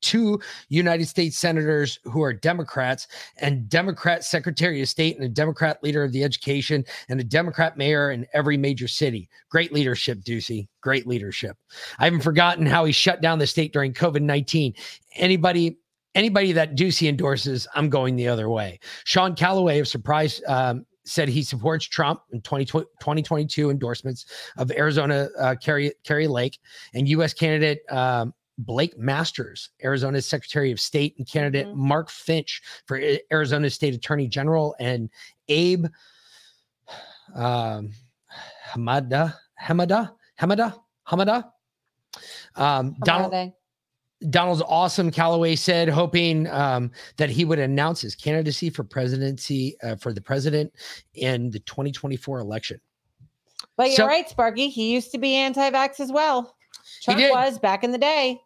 [0.00, 3.08] two United States senators who are Democrats
[3.38, 7.76] and Democrat Secretary of State and a Democrat leader of the education and a Democrat
[7.76, 9.28] mayor in every major city.
[9.50, 10.68] Great leadership, Ducey.
[10.80, 11.56] Great leadership.
[11.98, 14.74] I haven't forgotten how he shut down the state during COVID 19.
[15.16, 15.78] Anybody
[16.14, 18.80] anybody that Ducey endorses, I'm going the other way.
[19.04, 25.28] Sean Calloway of Surprise um, said he supports Trump in 20, 2022 endorsements of Arizona
[25.38, 26.58] uh, Kari, Kari Lake
[26.94, 27.32] and U.S.
[27.32, 28.34] candidate um,
[28.64, 31.74] Blake Masters, Arizona's Secretary of State, and candidate Mhm.
[31.76, 33.00] Mark Finch for
[33.32, 35.08] Arizona State Attorney General, and
[35.48, 35.86] Abe
[37.34, 37.92] um,
[38.72, 40.74] Hamada, Hamada, Hamada,
[41.08, 41.50] Hamada.
[42.56, 43.52] Um, Donald,
[44.30, 45.10] Donald's awesome.
[45.10, 50.20] Callaway said, hoping um, that he would announce his candidacy for presidency uh, for the
[50.20, 50.72] president
[51.14, 52.80] in the 2024 election.
[53.76, 54.68] But you're So- right, Sparky.
[54.68, 56.56] He used to be anti-vax as well.
[57.00, 58.40] He Trump was back in the day.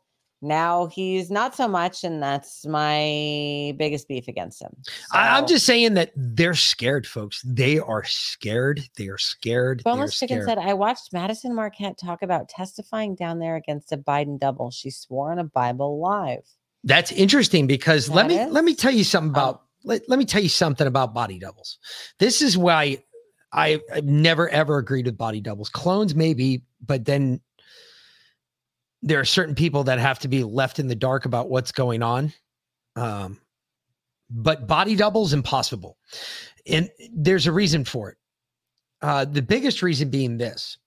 [0.44, 4.76] Now he's not so much, and that's my biggest beef against him.
[5.12, 7.42] I, I'm just saying that they're scared, folks.
[7.42, 8.82] They are scared.
[8.96, 9.82] They are scared.
[9.82, 10.58] Boneless Chicken scared.
[10.58, 14.70] said, I watched Madison Marquette talk about testifying down there against a Biden double.
[14.70, 16.44] She swore on a Bible live.
[16.84, 19.40] That's interesting because let That me let me tell you something Oh.
[19.48, 21.78] about let, let me tell you something about body doubles.
[22.18, 23.02] This is why
[23.52, 25.68] I, I've never ever agreed with body doubles.
[25.70, 27.40] Clones maybe, but then
[29.04, 32.02] there are certain people that have to be left in the dark about what's going
[32.02, 32.32] on.
[32.96, 33.38] Um,
[34.30, 35.98] but body doubles impossible,
[36.66, 38.16] and there's a reason for it.
[39.02, 40.78] Uh, the biggest reason being this: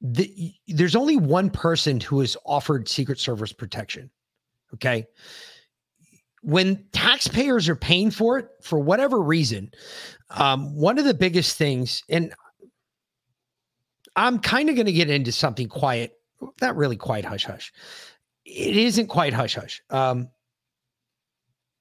[0.00, 4.10] the, there's only one person who is offered Secret Service protection.
[4.74, 5.06] Okay.
[6.42, 9.70] When taxpayers are paying for it for whatever reason,
[10.30, 12.34] um, one of the biggest things, and
[14.16, 16.12] I'm kind of going to get into something quiet,
[16.60, 17.72] not really quite hush hush.
[18.44, 19.82] It isn't quite hush hush.
[19.90, 20.28] Um,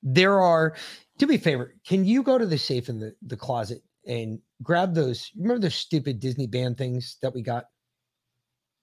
[0.04, 0.76] there are,
[1.18, 4.40] do me a favor, can you go to the safe in the, the closet and
[4.64, 5.32] grab those?
[5.38, 7.66] Remember those stupid Disney band things that we got?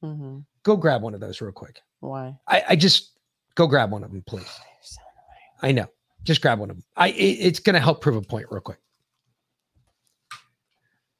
[0.02, 0.44] Mhm.
[0.62, 1.80] Go grab one of those real quick.
[2.00, 2.36] Why?
[2.46, 3.18] I, I just
[3.56, 4.48] go grab one of them, please.
[5.62, 5.86] I know.
[6.22, 6.84] Just grab one of them.
[6.96, 8.78] I it- it's going to help prove a point real quick.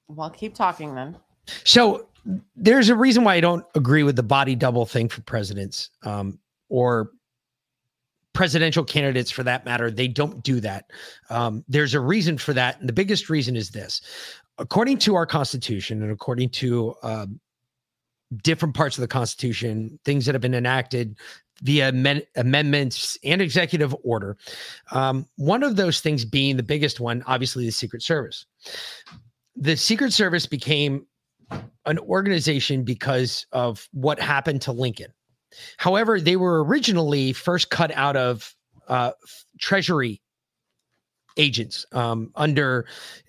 [0.09, 1.16] Well, keep talking then.
[1.64, 2.09] So
[2.57, 6.38] there's a reason why I don't agree with the body double thing for presidents um,
[6.68, 7.11] or
[8.35, 9.90] presidential candidates for that matter.
[9.90, 10.90] They don't do that.
[11.31, 12.78] Um, there's a reason for that.
[12.78, 14.00] And the biggest reason is this
[14.59, 17.40] according to our Constitution and according to um,
[18.42, 21.16] different parts of the Constitution, things that have been enacted
[21.62, 24.37] via amen- amendments and executive order.
[24.92, 28.46] Um, one of those things being the biggest one, obviously, the Secret Service.
[29.57, 31.04] the Secret Service became
[31.87, 35.12] an organization because of what happened to Lincoln.
[35.78, 38.54] However, they were originally first cut out of
[38.88, 39.12] uh,
[39.58, 40.20] Treasury
[41.38, 42.87] agents um, under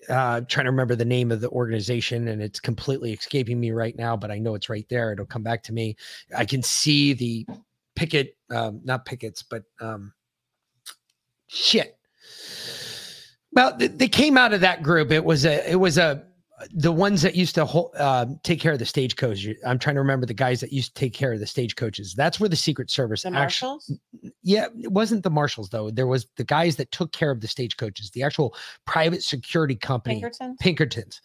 [0.08, 3.96] uh, trying to remember the name of the organization and it's completely escaping me right
[3.96, 5.12] now but i know it's right there.
[5.12, 5.96] It'll come back to me.
[6.36, 7.46] I can see the
[7.94, 10.12] picket um, not pickets but um,
[11.46, 11.96] shit.
[13.52, 15.12] Well th- they came out of that group.
[15.12, 16.24] It was a it was a
[16.72, 19.46] the ones that used to hold, uh, take care of the stagecoach.
[19.66, 22.14] I'm trying to remember the guys that used to take care of the stagecoaches.
[22.14, 23.22] That's where the Secret Service.
[23.22, 23.92] The marshals.
[24.42, 25.90] yeah, it wasn't the marshals though.
[25.90, 28.10] There was the guys that took care of the stagecoaches.
[28.10, 28.54] The actual
[28.86, 30.16] private security company.
[30.16, 30.56] Pinkertons?
[30.60, 31.20] Pinkertons.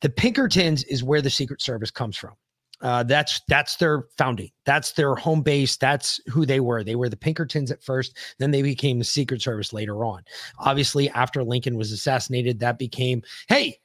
[0.00, 2.34] The Pinkertons is where the Secret Service comes from.
[2.82, 4.50] Uh, that's that's their founding.
[4.64, 5.76] That's their home base.
[5.76, 6.82] That's who they were.
[6.82, 8.16] They were the Pinkertons at first.
[8.38, 10.22] Then they became the Secret Service later on.
[10.58, 13.78] Obviously, after Lincoln was assassinated, that became hey,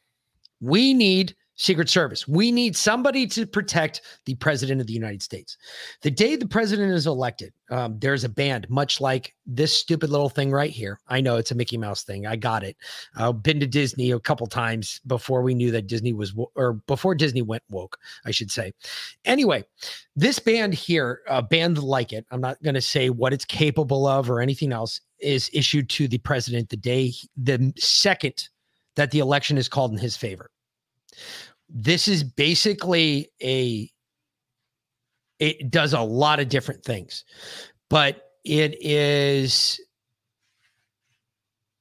[0.61, 2.27] we need Secret Service.
[2.27, 5.57] We need somebody to protect the president of the United States.
[6.01, 10.29] The day the president is elected, um, there's a band, much like this stupid little
[10.29, 10.99] thing right here.
[11.07, 12.27] I know it's a Mickey Mouse thing.
[12.27, 12.75] I got it.
[13.15, 16.73] I've been to Disney a couple times before we knew that Disney was, wo- or
[16.73, 18.73] before Disney went woke, I should say.
[19.23, 19.63] Anyway,
[20.15, 24.07] this band here, a band like it, I'm not going to say what it's capable
[24.07, 28.49] of or anything else, is issued to the president the day, the second
[28.95, 30.49] that the election is called in his favor.
[31.69, 33.89] This is basically a
[35.39, 37.25] it does a lot of different things,
[37.89, 39.79] but it is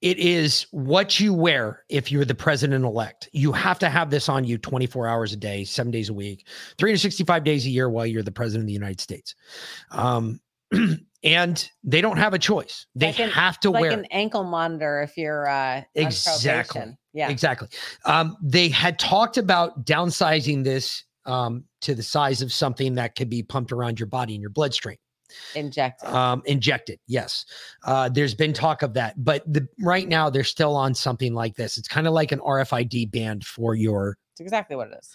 [0.05, 3.31] it is what you wear if you're the president elect.
[3.33, 6.47] You have to have this on you 24 hours a day, seven days a week,
[6.77, 9.35] 365 days a year while you're the president of the United States.
[9.91, 10.41] Um,
[11.25, 12.87] and they don't have a choice.
[12.95, 16.97] They Like an- have to like wear an ankle monitor if you're uh, Exactly.
[17.15, 17.31] Yeah.
[17.31, 17.69] Exactly.
[18.05, 23.31] Um, they had talked about downsizing this um, to the size of something that could
[23.31, 24.99] be pumped around your body in your bloodstream.
[25.55, 26.09] Injected.
[26.11, 27.47] Um, injected, yes.
[27.85, 31.57] Uh, there's been talk of that, but the, right now they're still on something like
[31.57, 31.79] this.
[31.79, 35.11] It's kind of like an RFID band for your It's exactly what it is.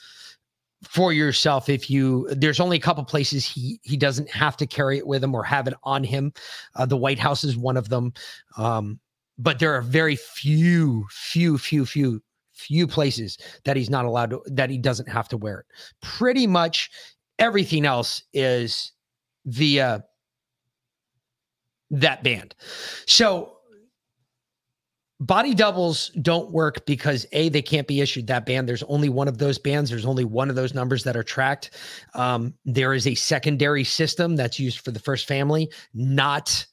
[0.84, 4.98] For yourself if you there's only a couple places he he doesn't have to carry
[4.98, 6.32] it with him or have it on him.
[6.76, 8.14] Uh, the white house is one of them.
[8.58, 9.00] Um
[9.38, 12.22] but there are very few few few few
[12.54, 15.66] few places that he's not allowed to that he doesn't have to wear it.
[16.02, 16.90] Pretty much
[17.40, 18.92] everything else is
[19.46, 20.04] via
[21.92, 22.56] that band.
[23.06, 23.59] So
[25.20, 28.68] body doubles don't work because a they can't be issued that band.
[28.68, 29.90] There's only one of those bands.
[29.90, 31.72] There's only one of those numbers that are tracked.
[32.14, 36.66] Um, there is a secondary system that's used for the first family not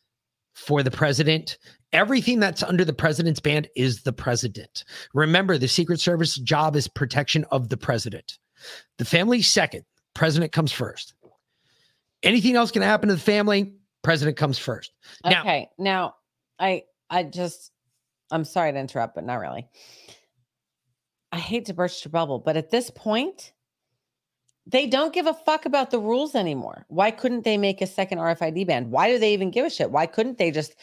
[0.55, 1.59] for the president.
[1.93, 4.85] Everything that's under the president's band is the president.
[5.15, 8.39] Remember the secret service job is protection of the president.
[8.99, 9.85] The family second.
[10.15, 11.15] President comes first.
[12.23, 14.93] Anything else can happen to the family president comes first.
[15.25, 15.69] Now okay.
[15.79, 16.15] Now,
[16.59, 17.71] I I just
[18.31, 19.69] I'm sorry to interrupt, but not really.
[21.33, 23.53] I hate to burst your bubble, but at this point,
[24.67, 26.87] they don't give a fuck about the rules anymore.
[26.89, 28.91] Why couldn't they make a second RFID band?
[28.91, 29.91] Why do they even give a shit?
[29.91, 30.75] Why couldn't they just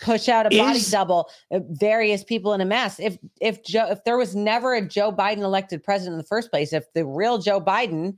[0.00, 2.98] push out a body Is- double, uh, various people in a mass?
[2.98, 6.50] If if Joe, if there was never a Joe Biden elected president in the first
[6.50, 8.16] place, if the real Joe Biden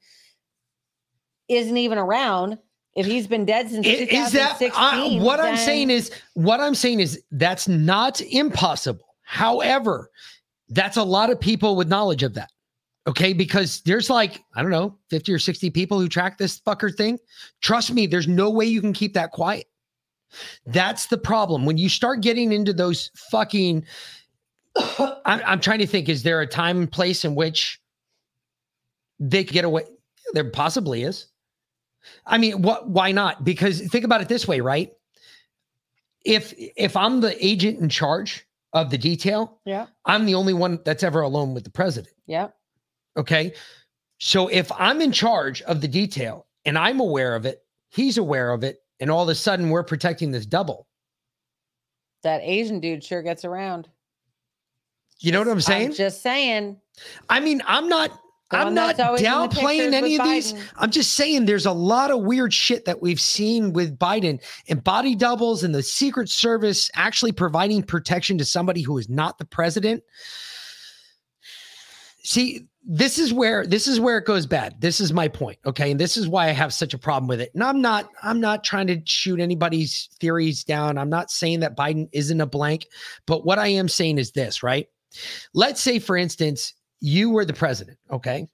[1.48, 2.58] isn't even around,
[2.98, 6.60] if he's been dead since I- Is that 2016, I- what I'm saying is what
[6.60, 9.06] I'm saying is that's not impossible.
[9.22, 10.10] However,
[10.70, 12.50] that's a lot of people with knowledge of that.
[13.06, 16.94] Okay, because there's like I don't know, 50 or 60 people who track this fucker
[16.94, 17.18] thing.
[17.62, 19.66] Trust me, there's no way you can keep that quiet.
[20.66, 21.64] That's the problem.
[21.64, 23.86] When you start getting into those fucking
[24.98, 27.80] I'm, I'm trying to think, is there a time and place in which
[29.20, 29.84] they could get away?
[30.34, 31.26] There possibly is.
[32.26, 32.88] I mean, what?
[32.88, 33.44] Why not?
[33.44, 34.92] Because think about it this way, right?
[36.24, 39.86] If if I'm the agent in charge of the detail, Yeah.
[40.04, 42.12] I'm the only one that's ever alone with the president.
[42.26, 42.48] Yeah.
[43.16, 43.54] Okay,
[44.18, 48.52] so if I'm in charge of the detail and I'm aware of it, he's aware
[48.52, 50.86] of it, and all of a sudden we're protecting this double.
[52.22, 53.88] That Asian dude sure gets around.
[55.20, 55.88] You know what I'm saying?
[55.88, 56.80] I'm just saying.
[57.28, 58.10] I mean, I'm not.
[58.50, 60.54] The I'm not that's always in the downplaying any of these.
[60.76, 64.82] I'm just saying there's a lot of weird shit that we've seen with Biden and
[64.82, 69.44] body doubles and the Secret Service actually providing protection to somebody who is not the
[69.44, 70.02] president.
[72.22, 74.80] See, this is where this is where it goes bad.
[74.80, 75.90] This is my point, okay?
[75.90, 77.50] And this is why I have such a problem with it.
[77.52, 80.96] And I'm not I'm not trying to shoot anybody's theories down.
[80.96, 82.86] I'm not saying that Biden isn't a blank,
[83.26, 84.88] but what I am saying is this, right?
[85.52, 88.48] Let's say for instance, you were the president, okay?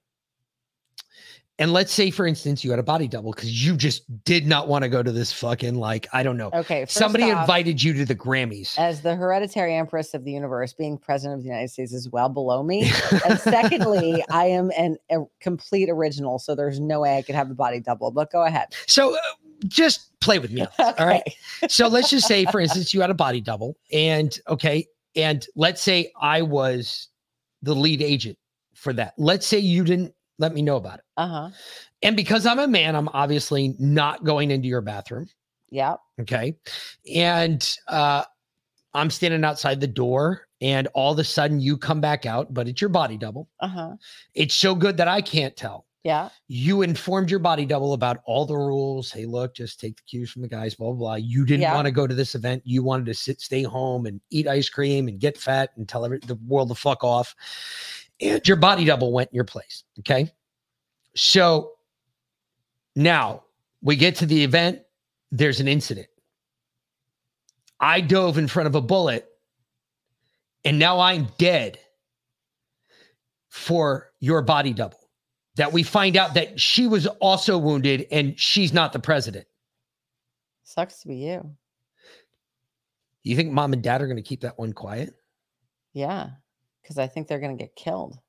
[1.57, 4.67] And let's say, for instance, you had a body double because you just did not
[4.67, 6.49] want to go to this fucking like I don't know.
[6.53, 8.77] Okay, somebody off- invited you to the Grammys.
[8.77, 12.27] As the hereditary empress of the universe, being president of the United States is well
[12.27, 12.91] below me.
[13.25, 17.49] and secondly, I am an, a complete original, so there's no way I could have
[17.49, 18.11] a body double.
[18.11, 18.75] But go ahead.
[18.85, 19.19] So uh,
[19.65, 20.67] just play with me.
[20.77, 21.23] this, All right.
[21.69, 25.81] So let's just say, for instance, you had a body double, and okay, and let's
[25.81, 27.07] say I was
[27.65, 28.37] the lead agent
[28.75, 29.13] for that.
[29.17, 31.05] Let's say you didn't let me know about it.
[31.17, 31.49] Uh huh.
[32.01, 35.27] And because I'm a man, I'm obviously not going into your bathroom.
[35.69, 35.95] Yeah.
[36.21, 36.55] Okay.
[37.13, 38.23] And uh,
[38.93, 42.67] I'm standing outside the door, and all of a sudden you come back out, but
[42.67, 43.49] it's your body double.
[43.59, 43.95] Uh huh.
[44.35, 45.85] It's so good that I can't tell.
[46.05, 46.29] Yeah.
[46.47, 49.11] You informed your body double about all the rules.
[49.11, 51.15] Hey, look, just take the cues from the guys, blah, blah, blah.
[51.15, 51.73] You didn't Yeah.
[51.73, 52.61] want to go to this event.
[52.63, 56.05] You wanted to sit, stay home and eat ice cream and get fat and tell
[56.05, 57.35] every, the world to fuck off.
[58.21, 59.83] And your body double went in your place.
[59.97, 60.31] Okay.
[61.15, 61.71] So
[62.95, 63.45] now
[63.81, 64.81] we get to the event.
[65.31, 66.07] There's an incident.
[67.79, 69.27] I dove in front of a bullet
[70.63, 71.79] and now I'm dead
[73.49, 74.99] for your body double.
[75.55, 79.47] That we find out that she was also wounded and she's not the president.
[80.63, 81.55] Sucks to be you.
[83.23, 85.13] You think mom and dad are going to keep that one quiet?
[85.93, 86.29] Yeah.
[86.81, 88.19] Because I think they're going to get killed.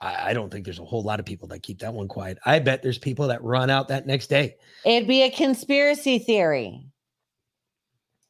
[0.00, 2.38] I, I don't think there's a whole lot of people that keep that one quiet.
[2.44, 4.56] I bet there's people that run out that next day.
[4.84, 6.86] It'd be a conspiracy theory.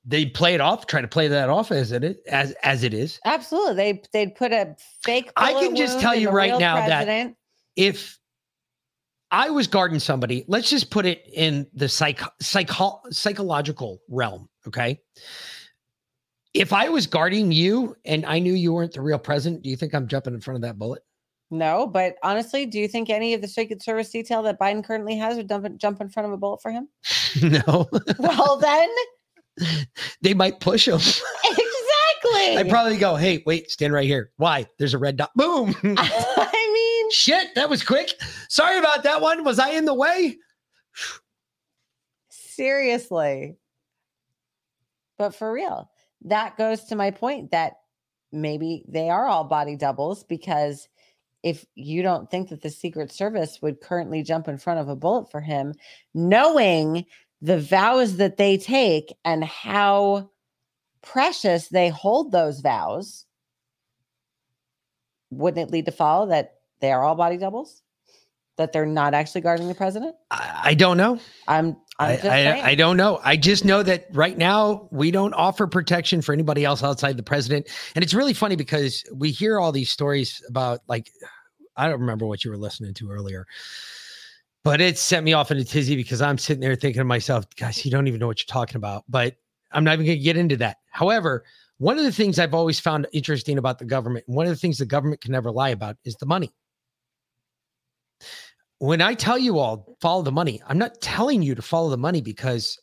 [0.04, 2.92] They play it off, try to play that off as it is, as as it
[2.92, 3.18] is.
[3.24, 3.74] Absolutely.
[3.74, 5.32] They they'd put a fake.
[5.34, 7.36] I can just tell you right now that president.
[7.76, 8.18] If
[9.30, 14.48] I was guarding somebody, let's just put it in the psych, psycho, psychological realm.
[14.66, 15.00] Okay.
[16.54, 19.76] If I was guarding you and I knew you weren't the real president, do you
[19.76, 21.02] think I'm jumping in front of that bullet?
[21.50, 25.16] No, but honestly, do you think any of the Secret Service detail that Biden currently
[25.16, 26.88] has would dump, jump in front of a bullet for him?
[27.42, 28.88] no, Well, then,
[30.22, 30.94] they might push him.
[30.94, 31.58] exactly.
[32.58, 34.30] I probably go, hey, wait, stand right here.
[34.36, 34.66] Why?
[34.78, 35.30] There's a red dot.
[35.34, 35.74] Boom.
[37.14, 38.12] Shit, that was quick.
[38.48, 39.44] Sorry about that one.
[39.44, 40.36] Was I in the way?
[42.54, 43.56] seriously.
[45.18, 45.90] But for real,
[46.22, 47.74] that goes to my point that
[48.32, 50.88] maybe they are all body doubles because
[51.42, 54.96] if you don't think that the Secret Service would currently jump in front of a
[54.96, 55.74] bullet for him,
[56.14, 57.04] knowing
[57.42, 60.30] the vows that they take and how
[61.02, 63.26] precious they hold those vows,
[65.30, 66.54] wouldn't it lead to follow that
[66.84, 67.82] they are all body doubles?
[68.56, 70.14] That they're not actually guarding the president?
[70.30, 71.18] I, I don't know.
[71.48, 72.60] I'm I'm I, just I.
[72.60, 73.20] I don't know.
[73.24, 77.24] I just know that right now we don't offer protection for anybody else outside the
[77.24, 77.68] president.
[77.96, 81.10] And it's really funny because we hear all these stories about like
[81.76, 83.44] I don't remember what you were listening to earlier,
[84.62, 87.46] but it sent me off in a tizzy because I'm sitting there thinking to myself,
[87.56, 89.02] guys, you don't even know what you're talking about.
[89.08, 89.34] But
[89.72, 90.76] I'm not even going to get into that.
[90.90, 91.44] However,
[91.78, 94.78] one of the things I've always found interesting about the government, one of the things
[94.78, 96.52] the government can never lie about, is the money.
[98.84, 101.96] When I tell you all follow the money, I'm not telling you to follow the
[101.96, 102.78] money because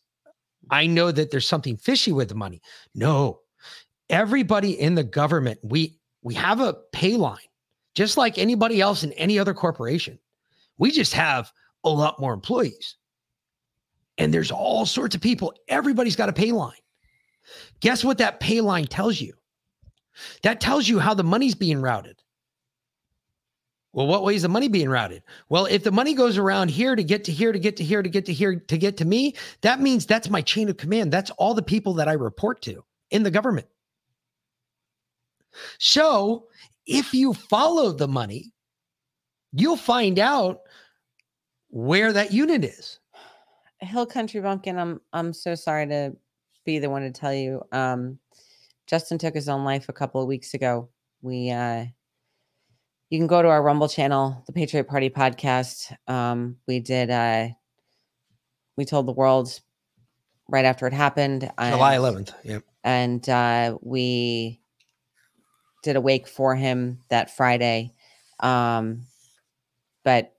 [0.71, 2.59] I know that there's something fishy with the money.
[2.95, 3.41] No,
[4.09, 7.37] everybody in the government, we we have a pay line,
[7.93, 10.17] just like anybody else in any other corporation.
[10.79, 11.51] We just have
[11.83, 12.95] a lot more employees.
[14.17, 15.53] And there's all sorts of people.
[15.67, 16.81] Everybody's got a pay line.
[17.79, 19.33] Guess what that pay line tells you?
[20.41, 22.23] That tells you how the money's being routed.
[23.93, 25.21] Well, what way is the money being routed?
[25.49, 28.01] Well, if the money goes around here to get to here, to get to here,
[28.01, 31.11] to get to here, to get to me, that means that's my chain of command.
[31.11, 33.67] That's all the people that I report to in the government.
[35.77, 36.47] So
[36.85, 38.53] if you follow the money,
[39.51, 40.61] you'll find out
[41.69, 42.99] where that unit is.
[43.79, 46.15] Hill Country Bumpkin, I'm I'm so sorry to
[46.65, 47.61] be the one to tell you.
[47.71, 48.19] Um,
[48.87, 50.89] Justin took his own life a couple of weeks ago.
[51.21, 51.85] We uh
[53.11, 55.93] you can go to our Rumble channel, the Patriot Party podcast.
[56.09, 57.49] Um, we did uh
[58.77, 59.59] we told the world
[60.47, 61.41] right after it happened.
[61.59, 62.33] July and- 11th.
[62.43, 62.63] Yep.
[62.85, 64.59] and uh, we
[65.83, 67.93] did a wake for him that Friday.
[68.39, 69.03] Um,
[70.03, 70.33] but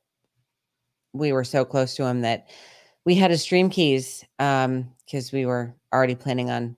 [1.12, 2.48] we were so close to him that
[3.04, 6.76] we had his stream keys because we were already planning on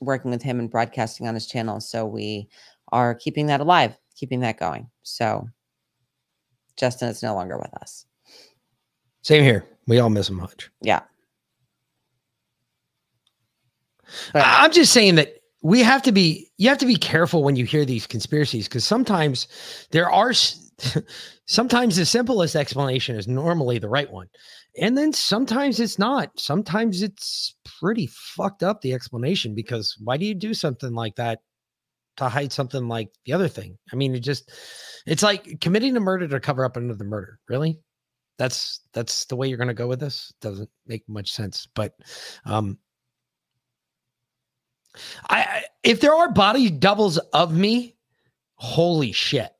[0.00, 1.80] working with him and broadcasting on his channel.
[1.80, 2.48] So we
[2.92, 4.90] are keeping that alive, keeping that going.
[5.02, 5.48] So
[6.76, 8.06] Justin is no longer with us.
[9.22, 9.64] Same here.
[9.86, 10.70] We all miss him much.
[10.80, 11.02] Yeah.
[14.34, 17.56] I- I'm just saying that we have to be you have to be careful when
[17.56, 19.48] you hear these conspiracies because sometimes
[19.92, 20.32] there are
[21.46, 24.28] sometimes the simplest explanation is normally the right one
[24.78, 30.26] and then sometimes it's not sometimes it's pretty fucked up the explanation because why do
[30.26, 31.40] you do something like that
[32.16, 34.50] to hide something like the other thing i mean it just
[35.06, 37.80] it's like committing a murder to cover up another murder really
[38.38, 41.94] that's that's the way you're going to go with this doesn't make much sense but
[42.44, 42.78] um
[45.28, 47.96] I, I if there are body doubles of me,
[48.56, 49.50] holy shit.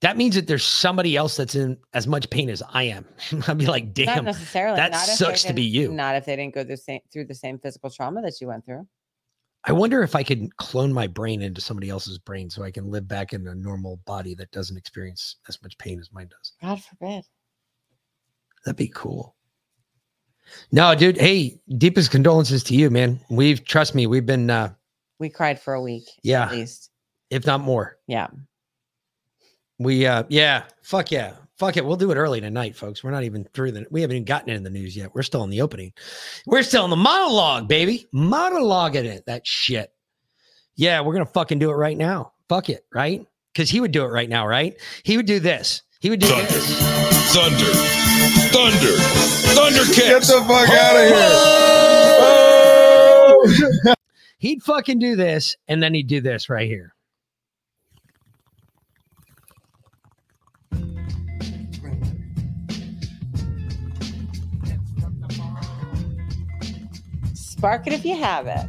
[0.00, 3.04] That means that there's somebody else that's in as much pain as I am.
[3.46, 4.76] I'd be like, not damn, necessarily.
[4.76, 5.92] that not sucks to be you.
[5.92, 8.66] Not if they didn't go through, same, through the same physical trauma that you went
[8.66, 8.86] through.
[9.64, 12.90] I wonder if I could clone my brain into somebody else's brain so I can
[12.90, 16.52] live back in a normal body that doesn't experience as much pain as mine does.
[16.60, 17.24] God forbid.
[18.64, 19.36] That'd be cool.
[20.72, 21.16] No, dude.
[21.18, 23.20] Hey, deepest condolences to you, man.
[23.30, 24.74] We've trust me, we've been uh
[25.20, 26.04] We cried for a week.
[26.22, 26.44] Yeah.
[26.44, 26.90] At least.
[27.30, 27.98] if not more.
[28.08, 28.28] Yeah.
[29.78, 31.34] We uh yeah, fuck yeah.
[31.62, 31.86] Fuck it.
[31.86, 33.04] We'll do it early tonight, folks.
[33.04, 35.14] We're not even through the we haven't even gotten in the news yet.
[35.14, 35.92] We're still in the opening.
[36.44, 38.08] We're still in the monologue, baby.
[38.12, 39.26] Monologuing it.
[39.26, 39.92] That shit.
[40.74, 42.32] Yeah, we're gonna fucking do it right now.
[42.48, 43.24] Fuck it, right?
[43.52, 44.74] Because he would do it right now, right?
[45.04, 45.82] He would do this.
[46.00, 46.82] He would do this.
[47.32, 47.64] Thunder.
[48.50, 48.96] Thunder.
[49.54, 49.96] thunder Thundercats.
[49.96, 50.74] Get the fuck oh!
[53.44, 53.94] out of here.
[54.38, 56.96] He'd fucking do this, and then he'd do this right here.
[67.62, 68.66] Spark it if you have it.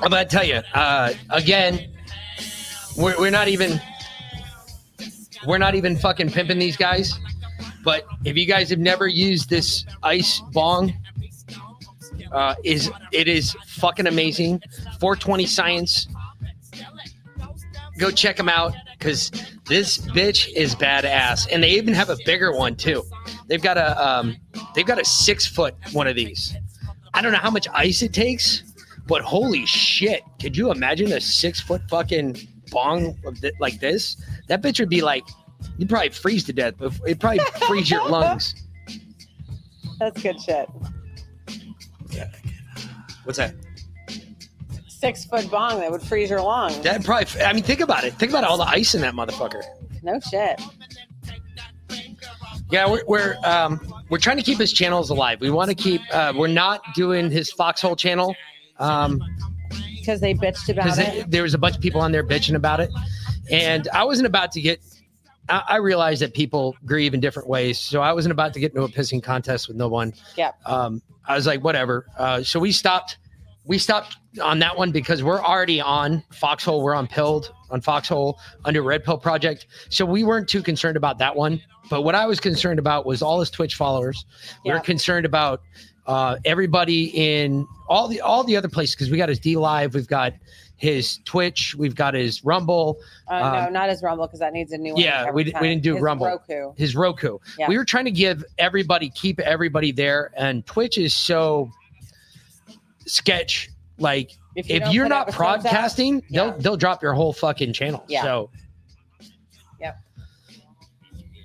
[0.00, 1.90] I'm gonna tell you uh, again.
[2.96, 3.80] We're, we're not even
[5.44, 7.18] we're not even fucking pimping these guys.
[7.84, 10.94] But if you guys have never used this ice bong,
[12.32, 14.60] uh, is it is fucking amazing.
[15.00, 16.08] 420 Science.
[17.98, 19.30] Go check them out because
[19.66, 23.04] this bitch is badass, and they even have a bigger one too.
[23.46, 24.36] They've got a um,
[24.74, 26.56] they've got a six foot one of these.
[27.12, 28.64] I don't know how much ice it takes,
[29.06, 30.22] but holy shit!
[30.40, 32.36] Could you imagine a six foot fucking
[32.72, 34.16] bong thi- like this?
[34.48, 35.24] That bitch would be like,
[35.78, 36.74] you'd probably freeze to death.
[36.78, 38.54] But it'd probably freeze your lungs.
[39.98, 40.68] That's good shit.
[43.24, 43.54] What's that?
[44.88, 46.78] Six foot bong that would freeze your lungs.
[46.80, 47.42] That probably.
[47.42, 48.14] I mean, think about it.
[48.14, 49.62] Think about all the ice in that motherfucker.
[50.02, 50.60] No shit.
[52.70, 55.40] Yeah, we're we're um we're trying to keep his channels alive.
[55.40, 56.00] We want to keep.
[56.12, 58.34] uh We're not doing his foxhole channel.
[58.78, 59.22] Um,
[59.98, 61.30] Because they bitched about because it.
[61.30, 62.90] there was a bunch of people on there bitching about it,
[63.50, 64.80] and I wasn't about to get.
[65.48, 68.72] I, I realized that people grieve in different ways, so I wasn't about to get
[68.72, 70.12] into a pissing contest with no one.
[70.36, 70.56] Yep.
[70.66, 72.06] Um, I was like, whatever.
[72.18, 73.18] Uh, so we stopped.
[73.66, 76.82] We stopped on that one because we're already on Foxhole.
[76.82, 81.16] We're on Pilled on Foxhole under Red Pill Project, so we weren't too concerned about
[81.18, 81.62] that one.
[81.88, 84.26] But what I was concerned about was all his Twitch followers.
[84.64, 84.82] We were Yeah.
[84.82, 85.62] concerned about
[86.06, 90.06] uh, everybody in all the all the other places because we got his DLive, we've
[90.06, 90.34] got
[90.76, 92.98] his Twitch, we've got his Rumble,
[93.28, 95.02] Uh, no, um, not his Rumble because that needs a new one.
[95.02, 96.26] yeah, we, di- we didn't do His Rumble.
[96.26, 96.72] Roku.
[96.76, 97.38] His Roku.
[97.58, 97.68] Yeah.
[97.68, 101.70] We were trying to give everybody, keep everybody there, and Twitch is so
[103.06, 103.70] sketch.
[103.98, 106.50] Like If if, you don't you are not out, broadcasting, yeah.
[106.50, 108.04] they'll they'll drop your whole fucking channel.
[108.08, 108.22] Yeah.
[108.22, 108.50] So.
[109.80, 109.98] Yep.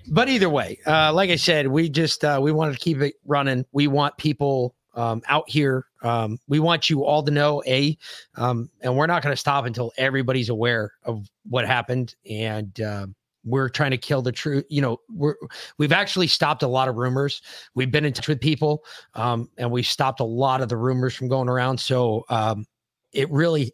[0.07, 3.13] But either way, uh, like I said, we just uh, we wanted to keep it
[3.25, 3.65] running.
[3.71, 5.85] We want people um, out here.
[6.01, 7.97] Um, we want you all to know a,
[8.35, 12.15] um, and we're not going to stop until everybody's aware of what happened.
[12.29, 14.65] And um we're trying to kill the truth.
[14.69, 15.35] You know, we're
[15.77, 17.41] we've actually stopped a lot of rumors.
[17.73, 18.83] We've been in touch with people,
[19.13, 21.79] um, and we've stopped a lot of the rumors from going around.
[21.79, 22.65] So um,
[23.13, 23.73] it really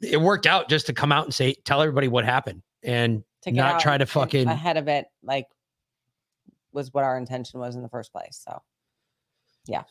[0.00, 3.50] it worked out just to come out and say tell everybody what happened and To
[3.50, 5.46] get not try to fucking ahead of it, like
[6.72, 8.42] was what our intention was in the first place.
[8.42, 8.62] So
[9.66, 9.82] yeah.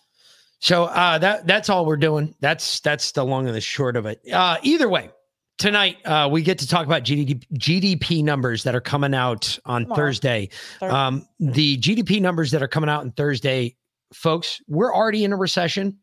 [0.63, 2.33] So uh, that that's all we're doing.
[2.39, 4.21] That's that's the long and the short of it.
[4.31, 5.09] Uh, either way,
[5.57, 9.81] tonight uh, we get to talk about GDP, GDP numbers that are coming out on
[9.81, 9.95] Tomorrow.
[9.97, 10.49] Thursday.
[10.79, 13.75] Thur- Um, the GDP numbers that are coming out on Thursday,
[14.13, 15.97] folks, we're already in a recession.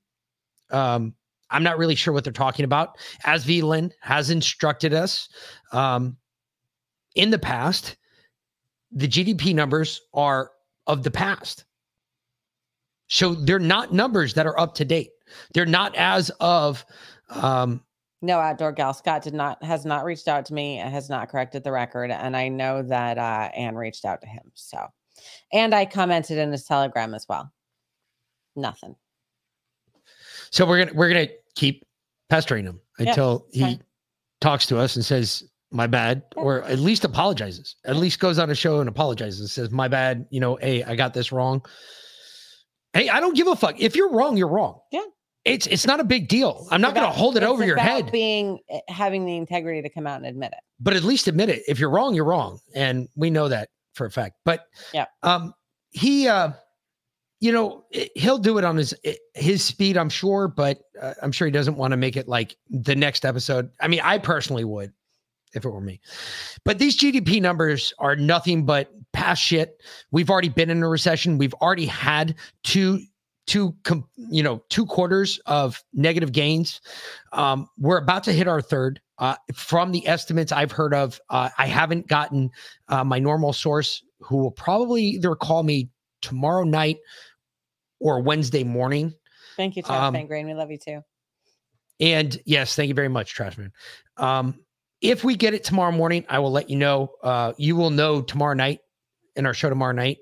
[0.71, 1.15] Um,
[1.49, 2.99] I'm not really sure what they're talking about.
[3.25, 3.63] As V
[4.03, 5.31] has instructed us,
[5.73, 6.19] um,
[7.15, 7.97] in the past,
[8.93, 10.51] the GDP numbers are
[10.87, 11.65] of the past.
[13.11, 15.11] So they're not numbers that are up to date.
[15.53, 16.85] They're not as of
[17.29, 17.83] um
[18.23, 21.65] No, outdoor gal Scott did not has not reached out to me, has not corrected
[21.65, 24.51] the record, and I know that uh Anne reached out to him.
[24.55, 24.87] So,
[25.53, 27.53] and I commented in his telegram as well.
[28.57, 28.95] Nothing.
[30.51, 31.85] so we're gonna we're gonna keep
[32.29, 33.81] pestering him until he
[34.41, 38.51] talks to us and says my bad or at least apologizes at least goes on
[38.51, 41.63] a show and apologizes and says my bad you know hey i got this wrong
[42.93, 43.81] hey i don't give a fuck.
[43.81, 44.81] If you're wrong you're wrong.
[44.93, 45.03] Yeah.
[45.45, 46.67] it's it's not a big deal.
[46.71, 48.11] I'm not going to hold it over your head.
[48.13, 50.59] Being eh, having the integrity to come out and admit it.
[50.81, 51.63] but at least admit it.
[51.69, 52.59] If you're wrong you're wrong.
[52.75, 54.37] And we know that for a fact.
[54.45, 55.07] But Yeah.
[55.23, 55.55] um
[55.91, 56.53] he uh
[57.41, 57.85] you know
[58.15, 58.95] he'll do it on his
[59.35, 60.47] his speed i'm sure.
[60.49, 63.71] But uh, i'm sure he doesn't want to make it like the next episode.
[63.81, 64.93] I mean i personally would
[65.55, 66.01] if it were me
[66.65, 71.39] but these gdp numbers are nothing but past shit we've already been in a recession
[71.39, 72.35] we've already had
[72.65, 73.01] two
[73.47, 73.75] two
[74.31, 76.81] you know two quarters of negative gains
[77.33, 81.49] um, we're about to hit our third uh, from the estimates i've heard of uh,
[81.59, 82.51] i haven't gotten
[82.89, 85.89] uh, my normal source who will probably either call me
[86.23, 86.99] tomorrow night
[87.99, 89.13] or wednesday morning
[89.57, 90.47] Thank you, Trash Um, Green.
[90.47, 91.03] We love you too.
[91.99, 93.73] and yes, thank you very much, Trashman.
[94.17, 94.59] Um,
[95.01, 97.13] if we get it tomorrow morning, I will let you know.
[97.23, 98.81] Uh, you will know tomorrow night
[99.37, 100.19] in our show tomorrow night.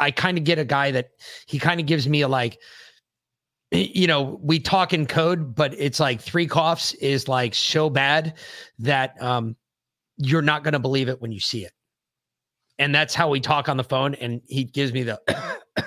[0.00, 1.10] I kind of get a guy that
[1.46, 2.58] he kind of gives me a like,
[3.70, 8.34] you know, we talk in code, but it's like three coughs is like so bad
[8.78, 9.56] that um,
[10.16, 11.72] you're not going to believe it when you see it.
[12.78, 14.14] And that's how we talk on the phone.
[14.14, 15.20] And he gives me the,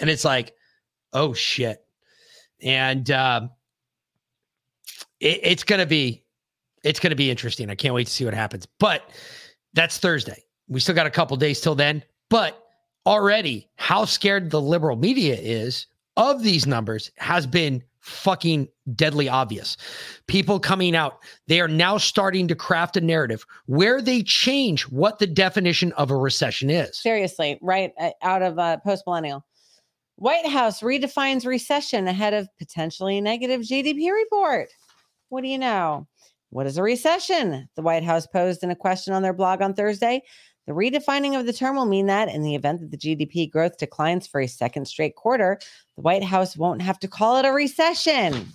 [0.00, 0.52] and it's like,
[1.12, 1.78] oh shit.
[2.60, 3.50] And, um,
[5.20, 6.24] it, it's gonna be
[6.84, 7.70] it's gonna be interesting.
[7.70, 8.66] I can't wait to see what happens.
[8.78, 9.02] But
[9.72, 10.44] that's Thursday.
[10.68, 12.02] We still got a couple days till then.
[12.28, 12.62] But
[13.06, 19.76] already, how scared the liberal media is of these numbers has been fucking deadly obvious.
[20.26, 25.18] People coming out, they are now starting to craft a narrative where they change what
[25.18, 26.98] the definition of a recession is.
[26.98, 29.44] Seriously, right uh, out of uh, post millennial.
[30.16, 34.68] White House redefines recession ahead of potentially negative GDP report.
[35.30, 36.06] What do you know?
[36.50, 37.68] What is a recession?
[37.76, 40.22] The White House posed in a question on their blog on Thursday.
[40.66, 43.78] The redefining of the term will mean that in the event that the GDP growth
[43.78, 45.58] declines for a second straight quarter,
[45.96, 48.48] the White House won't have to call it a recession.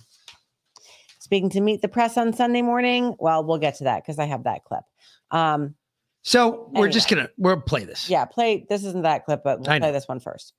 [1.18, 4.26] Speaking to Meet the Press on Sunday morning, well, we'll get to that because I
[4.26, 4.84] have that clip.
[5.32, 5.74] Um,
[6.22, 8.08] So we're just gonna we'll play this.
[8.08, 8.64] yeah, play.
[8.68, 10.52] This isn't that clip, but we'll play this one first.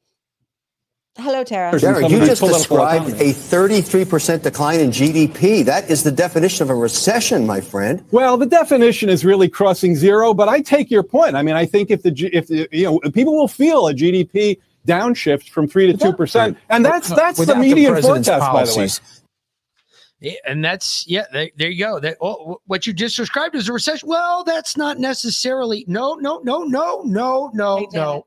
[1.20, 1.78] Hello, Tara.
[1.80, 5.66] Jared, you just described a 33% decline in GDP.
[5.66, 8.06] That is the definition of a recession, my friend.
[8.12, 11.36] Well, the definition is really crossing zero, but I take your point.
[11.36, 14.60] I mean, I think if the if the, you know people will feel a GDP
[14.88, 18.54] downshift from three to two percent, and that's that's the Without the median president's forecast,
[18.54, 18.90] by the way.
[20.20, 21.26] Yeah, and that's yeah.
[21.34, 22.00] There, there you go.
[22.00, 24.08] That oh, what you just described as a recession.
[24.08, 25.84] Well, that's not necessarily.
[25.88, 28.26] No, no, no, no, no, no, no,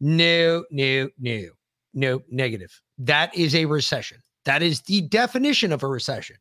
[0.00, 1.48] no, no, no,
[1.94, 2.22] no.
[2.30, 2.80] Negative.
[2.98, 4.18] That is a recession.
[4.44, 6.36] That is the definition of a recession.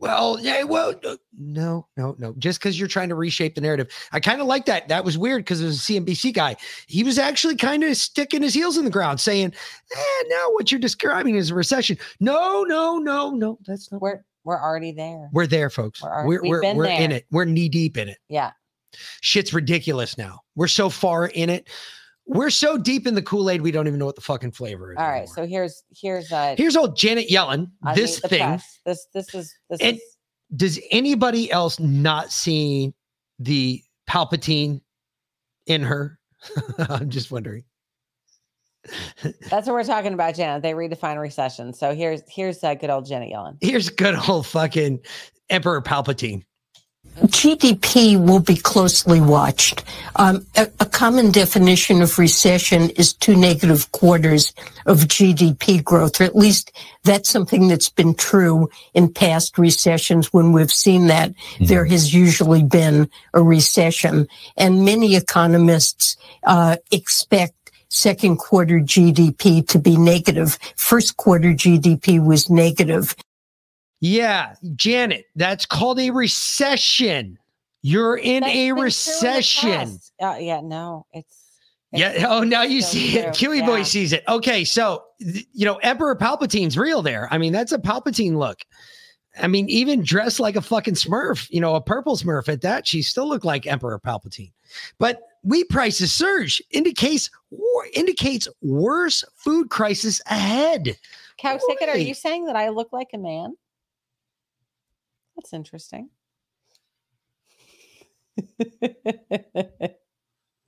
[0.00, 2.32] Well, yeah, well, no, no, no, no.
[2.38, 4.86] Just because you're trying to reshape the narrative, I kind of like that.
[4.86, 6.54] That was weird because it was a CNBC guy.
[6.86, 9.52] He was actually kind of sticking his heels in the ground, saying,
[9.96, 13.58] "Eh, no, what you're describing is a recession." No, no, no, no.
[13.66, 14.00] That's not.
[14.00, 15.30] We're we're already there.
[15.32, 16.00] We're there, folks.
[16.00, 17.26] We're al- We're we're, we're in it.
[17.32, 18.18] We're knee deep in it.
[18.28, 18.52] Yeah.
[19.20, 20.42] Shit's ridiculous now.
[20.54, 21.68] We're so far in it.
[22.28, 24.92] We're so deep in the Kool Aid, we don't even know what the fucking flavor
[24.92, 24.98] is.
[24.98, 25.28] All right.
[25.28, 27.70] So here's here's uh Here's old Janet Yellen.
[27.84, 28.40] on This thing.
[28.40, 28.78] Press.
[28.84, 30.02] This this is this And is
[30.54, 32.92] does anybody else not see
[33.38, 34.82] the Palpatine
[35.66, 36.18] in her?
[36.90, 37.64] I'm just wondering.
[39.50, 40.62] that's what we're talking about, Janet.
[40.62, 41.72] They redefine recession.
[41.72, 43.56] So here's here's uh, good old Janet Yellen.
[43.62, 45.00] Here's good old fucking
[45.48, 46.42] Emperor Palpatine.
[47.26, 49.82] GDP will be closely watched.
[50.16, 54.52] Um, a, a common definition of recession is two negative quarters
[54.86, 56.72] of GDP growth, or at least
[57.04, 60.32] that's something that's been true in past recessions.
[60.32, 64.28] When we've seen that, there has usually been a recession.
[64.56, 67.54] And many economists uh, expect
[67.88, 70.58] second quarter GDP to be negative.
[70.76, 73.14] First quarter GDP was negative.
[74.00, 77.38] Yeah, Janet, that's called a recession.
[77.82, 79.98] You're in That's a been true in the recession.
[80.20, 81.48] Uh, yeah, no, it's
[81.92, 82.26] Yeah.
[82.28, 83.22] Oh, now you see it.
[83.22, 83.32] true.
[83.32, 84.22] Kiwi Boy sees it.
[84.28, 84.64] Okay.
[84.64, 87.28] So, you know, Emperor Palpatine's real there.
[87.30, 88.58] I mean, that's a Palpatine look.
[89.40, 92.86] I mean, even dressed like a fucking smurf, you know, a purple smurf at that,
[92.86, 94.52] she still looked like Emperor Palpatine.
[94.98, 97.30] But wheat prices surge indicates
[97.94, 100.96] indicates worse food crisis ahead.
[101.38, 103.56] Couch ticket, are you saying that I look like a man?
[105.38, 106.10] That's interesting.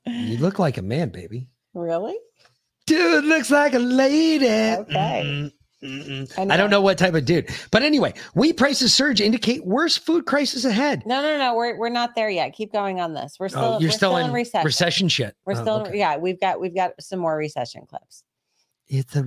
[0.07, 1.49] You look like a man, baby.
[1.75, 2.17] really?
[2.87, 4.47] Dude looks like a lady.
[4.47, 5.53] Okay.
[5.83, 7.49] I don't know what type of dude.
[7.73, 11.05] But anyway, wheat prices surge indicate worse food crisis ahead.
[11.07, 11.55] No, no, no.
[11.55, 12.53] We're we're not there yet.
[12.53, 13.37] Keep going on this.
[13.41, 14.67] We're oh, still Oh, you're we're still, in recession.
[14.67, 15.35] recession, shit.
[15.47, 15.99] We're Oh, still okay.
[15.99, 16.17] yeah.
[16.17, 18.25] We've got we've got some more recession clips.
[18.89, 19.23] It's a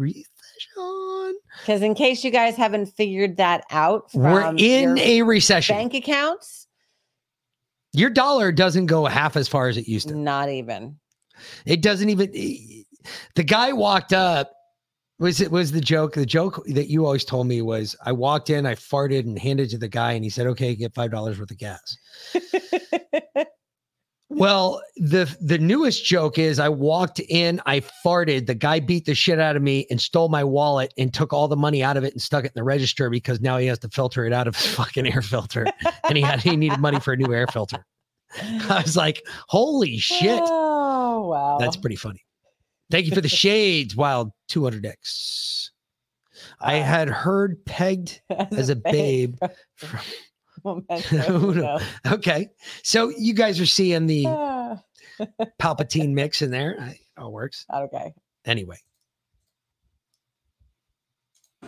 [0.76, 1.36] recession.
[1.60, 5.76] Because in case you guys haven't figured that out, We're in a recession.
[5.76, 6.68] bank accounts.
[7.94, 10.16] Your dollar doesn't go half as far as it used to.
[10.16, 10.98] Not even.
[11.66, 12.32] It doesn't even.
[13.36, 14.52] The guy walked up.
[15.20, 16.16] Was it was the joke?
[16.16, 19.68] The joke that you always told me was I walked in, I farted and handed
[19.68, 21.98] it to the guy, and he said, "Okay, get five dollars worth of gas."
[24.34, 29.16] well, the the newest joke is I walked in, I farted, the guy beat the
[29.16, 32.04] shit out of me and stole my wallet and took all the money out of
[32.04, 34.48] it and stuck it in the register because now he has to filter it out
[34.48, 35.66] of his fucking air filter,
[36.08, 37.86] and he had he needed money for a new air filter.
[38.42, 41.58] I was like, "Holy shit!" Oh wow.
[41.60, 42.24] That's pretty funny.
[42.92, 45.70] Thank you for the shades, Wild 200X.
[46.60, 49.36] I uh, had heard pegged as a babe.
[49.82, 49.98] Who
[51.12, 52.50] kno- okay.
[52.84, 54.24] So you guys are seeing the
[55.62, 56.76] Palpatine mix in there.
[56.80, 57.66] I- It all works.
[57.74, 58.14] okay.
[58.46, 58.78] Anyway.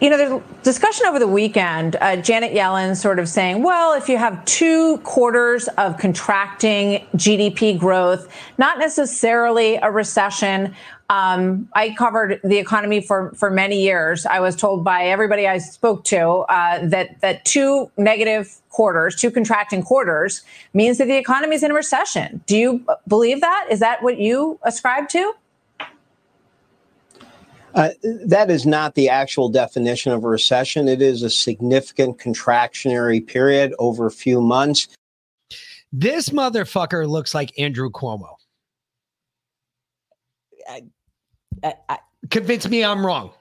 [0.01, 4.09] You know, there's discussion over the weekend, uh, Janet Yellen sort of saying, well, if
[4.09, 8.27] you have two quarters of contracting GDP growth,
[8.57, 10.75] not necessarily a recession.
[11.09, 14.25] Um, I covered the economy for, for many years.
[14.25, 16.19] I was told by everybody I spoke to
[16.49, 20.41] uh, that, that two negative quarters, two contracting quarters,
[20.73, 22.41] means that the economy is in a recession.
[22.45, 23.67] Do you believe that?
[23.71, 25.33] Is that what you ascribe to?
[27.73, 27.89] Uh,
[28.25, 30.89] that is not the actual definition of a recession.
[30.89, 34.89] It is a significant contractionary period over a few months.
[35.93, 38.35] This motherfucker looks like Andrew Cuomo.
[40.69, 41.99] i
[42.29, 43.31] Convince me I'm wrong.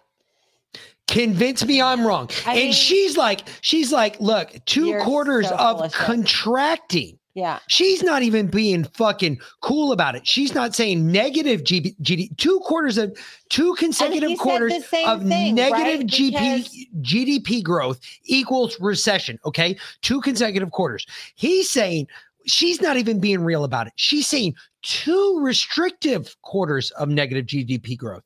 [1.09, 2.31] Convince me I'm wrong.
[2.47, 7.19] and she's like, she's like, look, 2 quarters so of contracting.
[7.35, 7.59] Yeah.
[7.67, 10.27] She's not even being fucking cool about it.
[10.27, 13.17] She's not saying negative GB, GD, two quarters of
[13.51, 14.73] two consecutive quarters
[15.05, 16.07] of thing, negative right?
[16.07, 19.39] GP, GDP growth equals recession.
[19.45, 19.77] Okay.
[20.01, 21.07] Two consecutive quarters.
[21.35, 22.07] He's saying
[22.47, 23.95] she's not even being real about it.
[23.97, 28.23] She's saying two restrictive quarters of negative GDP growth.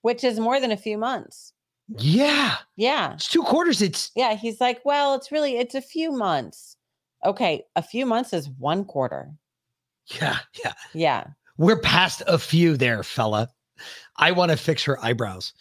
[0.00, 1.52] Which is more than a few months.
[1.96, 2.56] Yeah.
[2.76, 3.14] Yeah.
[3.14, 3.80] It's two quarters.
[3.82, 4.34] It's Yeah.
[4.34, 6.76] He's like, well, it's really it's a few months.
[7.24, 9.32] Okay, a few months is one quarter.
[10.20, 10.72] yeah, yeah.
[10.94, 11.24] Yeah.
[11.56, 13.48] We're past a few there, fella.
[14.16, 15.52] I want to fix her eyebrows.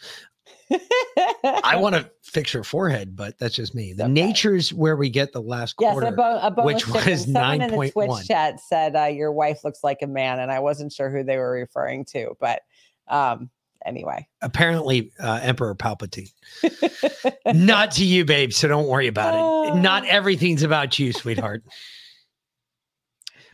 [1.44, 3.94] I want to fix her forehead, but that's just me.
[3.94, 7.24] The nature's where we get the last Yes, quarter, a, bo- a bonus which was
[7.24, 10.52] Someone in the point Twitch chat said uh, your wife looks like a man, and
[10.52, 12.62] I wasn't sure who they were referring to, but
[13.08, 13.50] um,
[13.88, 14.28] anyway.
[14.42, 16.32] Apparently, uh, Emperor Palpatine.
[17.54, 18.52] Not to you, babe.
[18.54, 19.34] So don't worry about
[19.76, 19.80] it.
[19.80, 21.64] Not everything's about you, sweetheart.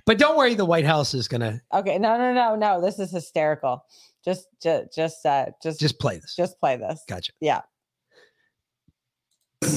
[0.05, 2.81] But don't worry, the White House is gonna Okay, no, no, no, no.
[2.81, 3.85] This is hysterical.
[4.25, 6.35] Just, just, just, uh, just, just play this.
[6.35, 7.03] just play this.
[7.07, 7.31] Gotcha.
[7.39, 7.61] Yeah.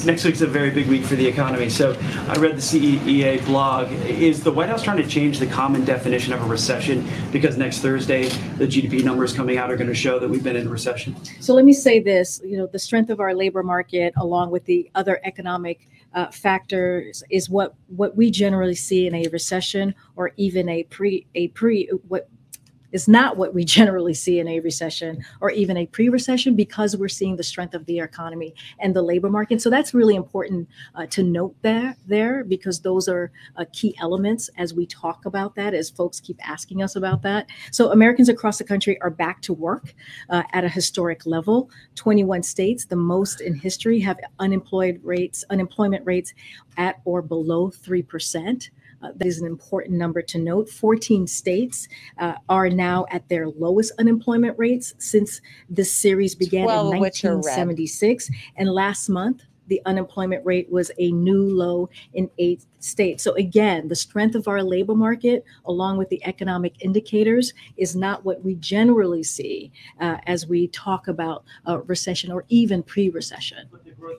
[0.05, 1.69] Next week's a very big week for the economy.
[1.69, 3.91] So I read the CEA blog.
[3.91, 7.79] Is the White House trying to change the common definition of a recession because next
[7.79, 8.27] Thursday
[8.57, 11.15] the GDP numbers coming out are going to show that we've been in a recession?
[11.39, 14.65] So let me say this, you know, the strength of our labor market along with
[14.65, 20.31] the other economic uh, factors is what what we generally see in a recession or
[20.37, 22.29] even a pre a pre what
[22.91, 27.07] is not what we generally see in a recession or even a pre-recession because we're
[27.07, 29.61] seeing the strength of the economy and the labor market.
[29.61, 34.49] So that's really important uh, to note there there because those are uh, key elements
[34.57, 37.47] as we talk about that as folks keep asking us about that.
[37.71, 39.93] So Americans across the country are back to work
[40.29, 41.69] uh, at a historic level.
[41.95, 46.33] 21 states, the most in history, have unemployed rates, unemployment rates
[46.77, 48.69] at or below 3%.
[49.07, 50.69] Uh, that is an important number to note.
[50.69, 51.87] 14 states
[52.17, 57.23] uh, are now at their lowest unemployment rates since this series began in of which
[57.25, 57.67] are red.
[57.67, 58.29] 1976.
[58.55, 63.23] And last month, the unemployment rate was a new low in eight states.
[63.23, 68.23] So again, the strength of our labor market, along with the economic indicators, is not
[68.23, 73.69] what we generally see uh, as we talk about uh, recession or even pre-recession.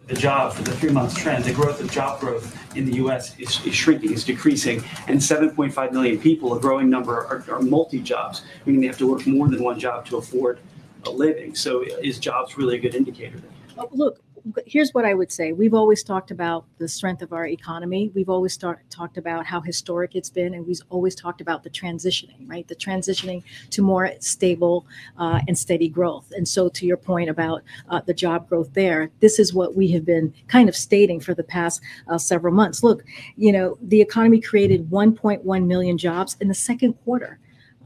[0.06, 3.38] the job for the three month trend, the growth of job growth in the US
[3.38, 8.00] is, is shrinking, is decreasing, and 7.5 million people, a growing number, are, are multi
[8.00, 10.60] jobs, meaning they have to work more than one job to afford
[11.04, 11.54] a living.
[11.54, 13.40] So, is jobs really a good indicator?
[13.76, 14.20] Oh, look,
[14.66, 15.52] here's what I would say.
[15.52, 18.10] We've always talked about the strength of our economy.
[18.14, 21.70] We've always start, talked about how historic it's been, and we've always talked about the
[21.70, 22.66] transitioning, right?
[22.66, 24.86] The transitioning to more stable
[25.18, 26.32] uh, and steady growth.
[26.36, 29.90] And so, to your point about uh, the job growth there, this is what we
[29.92, 32.82] have been kind of stating for the past uh, several months.
[32.82, 33.04] Look,
[33.36, 37.38] you know, the economy created 1.1 million jobs in the second quarter.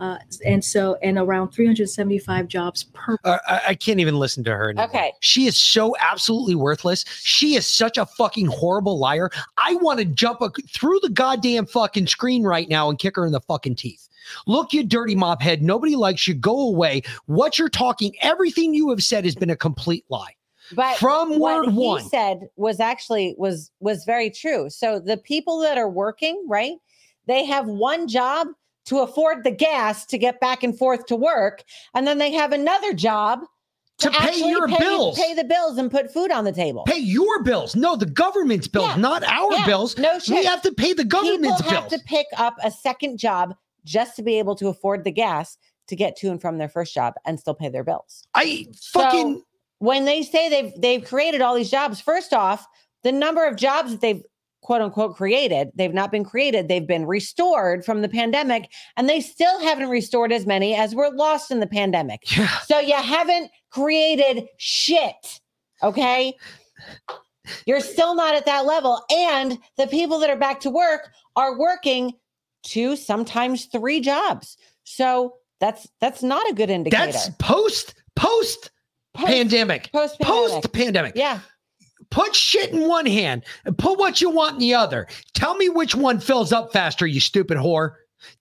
[0.03, 3.17] Uh, and so, and around 375 jobs per.
[3.23, 4.71] Uh, I, I can't even listen to her.
[4.71, 4.87] Anymore.
[4.87, 5.13] Okay.
[5.21, 7.05] She is so absolutely worthless.
[7.23, 9.31] She is such a fucking horrible liar.
[9.59, 13.25] I want to jump a, through the goddamn fucking screen right now and kick her
[13.25, 14.09] in the fucking teeth.
[14.49, 15.63] Look, you dirty mop head.
[15.63, 16.35] Nobody likes you.
[16.35, 17.03] Go away.
[17.27, 20.35] What you're talking, everything you have said has been a complete lie.
[20.75, 22.03] But From what word he one.
[22.09, 24.69] said was actually was was very true.
[24.69, 26.75] So the people that are working, right?
[27.29, 28.49] They have one job
[28.87, 31.63] to afford the gas to get back and forth to work,
[31.95, 33.41] and then they have another job
[33.99, 35.17] To pay your pay, bills.
[35.19, 36.83] pay the bills, and put food on the table.
[36.85, 37.77] Pay your bills.
[37.77, 38.97] No, the government's bills, Yeah.
[38.97, 39.97] not our Yeah, bills.
[39.99, 42.01] No we have to pay the government's People have bills.
[42.03, 43.55] to pick up a second job
[43.85, 45.57] just to be able to afford the gas
[45.89, 48.25] to get to and from their first job and still pay their bills.
[48.35, 49.45] I fucking So
[49.79, 52.67] when they say they've they've created all these jobs, first off,
[53.03, 54.23] the number of jobs that they've
[54.63, 59.21] quote unquote created, they've not been created, they've been restored from the pandemic, and they
[59.21, 62.23] still haven't restored as many as were lost in the pandemic.
[62.67, 65.41] So you haven't created shit.
[65.83, 66.35] Okay.
[67.67, 69.05] You're still not at that level.
[69.11, 72.13] And the people that are back to work are working
[72.63, 74.57] two, sometimes three jobs.
[74.85, 77.13] So that's that's not a good indicator.
[77.13, 78.71] That's post post
[79.15, 79.91] pandemic.
[79.93, 81.15] Post Post pandemic.
[81.17, 81.41] Yeah.
[82.13, 85.09] Put shit in one hand and put what you want in the other.
[85.35, 87.95] Tell me which one fills up faster, you stupid whore.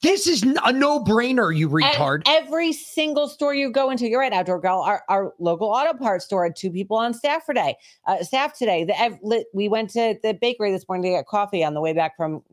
[0.03, 2.22] This is a no-brainer, you And retard.
[2.28, 4.82] every single store you go into, you're right, outdoor girl.
[4.82, 8.55] Our, our local auto parts store had two people on staff for day, uh, staff
[8.55, 8.84] today.
[8.84, 12.15] The, we went to the bakery this morning to get coffee on the way back
[12.15, 12.43] from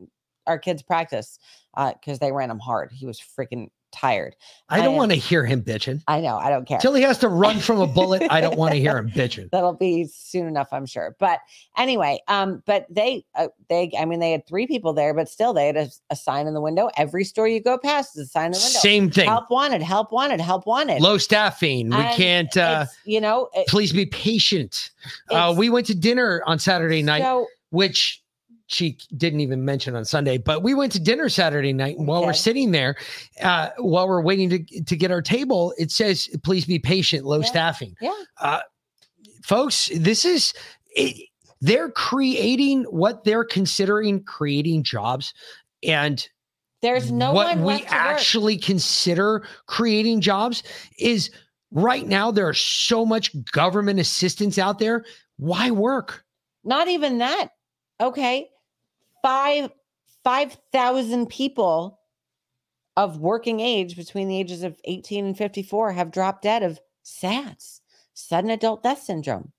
[0.47, 1.37] our kids' practice
[1.75, 2.91] because they ran him hard.
[2.91, 3.69] He was freaking
[3.99, 4.35] tired.
[4.71, 6.03] I don't want to hear him bitching.
[6.07, 6.37] I know.
[6.37, 6.77] I don't care.
[6.79, 9.49] Till he has to run from a bullet, I don't want to hear him bitching.
[9.49, 11.15] That'll be soon enough, I'm sure.
[11.19, 11.39] But
[11.77, 15.53] anyway, um, but they, uh, they, I mean, they had three people there, but still,
[15.53, 16.89] they had a, a sign in the window.
[16.97, 18.79] Every store you go past is a sign in the window.
[18.79, 19.27] Same thing.
[19.27, 19.81] Help wanted.
[19.81, 20.39] Help wanted.
[20.39, 21.01] Help wanted.
[21.01, 21.89] Low staffing.
[21.89, 24.91] We And can't uh you know, it- please be patient.
[25.31, 28.21] Uh we went to dinner on Saturday night, So- which
[28.71, 31.97] she didn't even mention on Sunday, but we went to dinner Saturday night.
[31.97, 32.95] And while we're sitting there,
[33.41, 37.39] uh, while we're waiting to, to get our table, it says, please be patient, low
[37.39, 37.45] Yeah.
[37.45, 37.95] staffing.
[37.99, 38.13] Yeah.
[38.39, 38.59] Uh,
[39.43, 40.53] folks, this is
[40.95, 41.29] it,
[41.61, 45.33] they're creating what they're considering creating jobs.
[45.83, 46.25] And
[46.83, 48.03] There's no what one we left to work.
[48.05, 50.61] actually consider creating jobs
[50.99, 51.31] is
[51.71, 55.05] right now there are so much government assistance out there.
[55.37, 56.23] Why work?
[56.63, 57.47] Not even that.
[57.99, 58.47] Okay.
[59.21, 59.71] Five
[60.23, 61.99] five thousand people
[62.97, 67.81] of working age between the ages of 18 and 54 have dropped dead of SADS,
[68.13, 69.53] sudden adult death syndrome.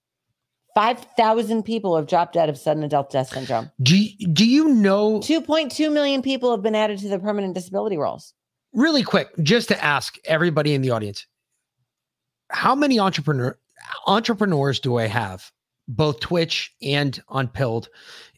[0.74, 3.70] 5,000 people have dropped dead of sudden adult death syndrome.
[3.82, 7.96] Do you, do you know 2.2 million people have been added to the permanent disability
[7.96, 8.34] rolls.
[8.72, 11.26] really quick just to ask everybody in the audience
[12.50, 13.58] how many entrepreneur
[14.06, 15.50] entrepreneurs do I have
[15.96, 17.88] both Twitch and on Pilled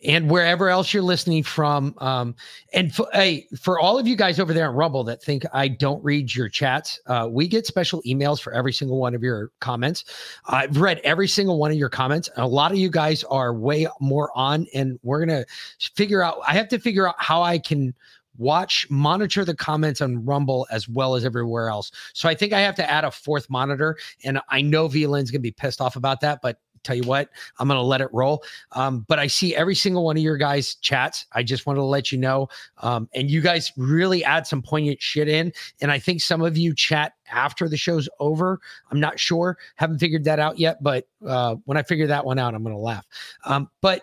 [0.05, 2.35] and wherever else you're listening from um
[2.73, 5.69] and for, hey for all of you guys over there on Rumble that think I
[5.69, 9.51] don't read your chats uh we get special emails for every single one of your
[9.61, 10.05] comments.
[10.47, 12.31] I've read every single one of your comments.
[12.37, 15.47] A lot of you guys are way more on and we're to
[15.95, 17.95] figure out I have to figure out how I can
[18.39, 21.93] watch monitor the comments on rumble as well as everywhere else.
[22.15, 25.41] So i think i have to add a fourth monitor and i know vlin's gonna
[25.41, 27.29] be pissed off about that but tell you what
[27.59, 30.77] i'm gonna let it roll um, but i see every single one of your guys
[30.77, 34.63] chats i just wanted to let you know um, and you guys really add some
[34.63, 38.61] poignant shit in and i think some of you chat after the show's over
[38.91, 42.39] i'm not sure haven't figured that out yet but uh, when i figure that one
[42.39, 43.07] out i'm gonna laugh
[43.45, 44.03] um, but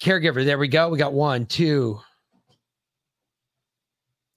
[0.00, 1.98] caregiver there we go we got one two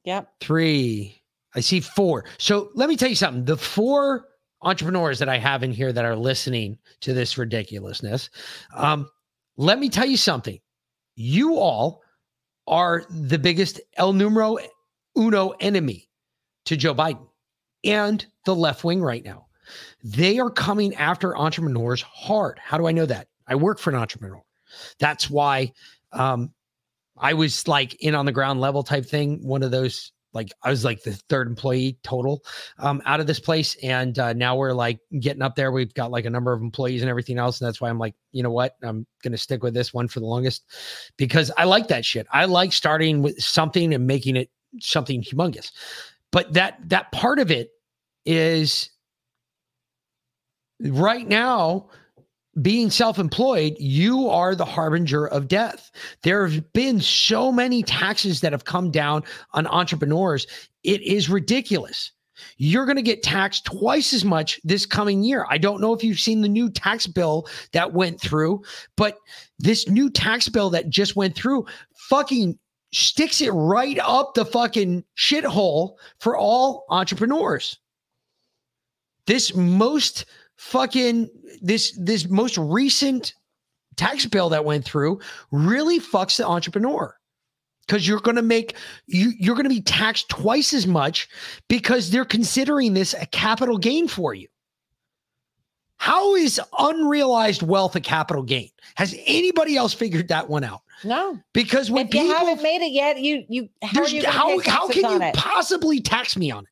[0.06, 0.30] Yep.
[0.40, 1.22] three.
[1.56, 2.26] I see four.
[2.38, 3.46] So let me tell you something.
[3.46, 4.26] The four
[4.62, 8.30] entrepreneurs that I have in here that are listening to this ridiculousness.
[8.74, 9.10] Um,
[9.57, 10.60] let me tell you something.
[11.16, 12.01] You all
[12.68, 14.57] are the biggest El Numero
[15.18, 16.10] Uno enemy
[16.66, 17.28] to Joe Biden
[17.84, 19.47] and the left wing right now.
[20.03, 22.60] They are coming after entrepreneurs hard.
[22.60, 23.28] How do I know that?
[23.47, 24.41] I work for an entrepreneur.
[24.99, 25.74] That's why
[26.12, 26.53] um,
[27.18, 29.45] I was like in on the ground level type thing.
[29.45, 32.44] One of those, like, I was like the third employee total
[32.78, 33.76] um, out of this place.
[33.84, 35.72] And uh, now we're like getting up there.
[35.72, 37.60] We've got like a number of employees and everything else.
[37.60, 38.76] And that's why I'm like, you know what?
[38.84, 40.64] I'm to stick with this one for the longest
[41.18, 42.28] because I like that shit.
[42.32, 44.50] I like starting with something and making it
[44.80, 45.72] something humongous.
[46.32, 47.72] But that that part of it
[48.26, 48.90] is
[50.82, 51.90] right now
[52.62, 55.91] being self-employed you are the harbinger of death
[56.24, 59.24] there have been so many taxes that have come down
[59.54, 60.47] on entrepreneurs
[60.84, 62.12] it is ridiculous
[62.58, 65.45] you're going to get taxed twice as much this coming year.
[65.50, 68.64] I don't know if you've seen the new tax bill that went through,
[68.95, 69.18] but
[69.58, 72.58] this new tax bill that just went through fucking
[72.91, 77.78] sticks it right up the fucking shithole for all entrepreneurs.
[79.28, 80.26] This most
[80.60, 81.30] fucking
[81.62, 83.34] this this most recent
[83.95, 85.20] tax bill that went through
[85.51, 87.16] really fucks the entrepreneur
[87.88, 88.76] because you're going to make
[89.07, 91.30] you you're going to be taxed twice as much
[91.70, 94.49] because they're considering this a capital gain for you.
[95.95, 98.70] How is unrealized wealth a capital gain?
[98.95, 100.82] Has anybody else figured that one out?
[101.05, 104.60] No, Because when if you people haven't made it yet, you you how you how,
[104.60, 105.34] how can you it?
[105.36, 106.70] possibly tax me on it?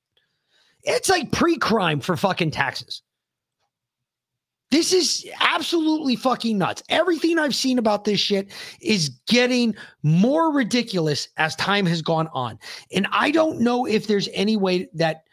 [0.83, 3.01] It's like pre-crime for fucking taxes.
[4.69, 6.83] This is absolutely fucking nuts.
[6.89, 8.51] Everything I've seen about this shit
[8.81, 12.59] is getting more ridiculous as time has gone on.
[12.91, 15.23] And I don't know if there's any way that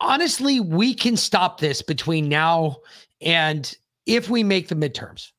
[0.00, 2.76] honestly we can stop this between now
[3.22, 5.32] and if we make the midterms.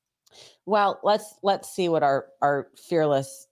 [0.66, 3.47] Well, let's let's see what our our fearless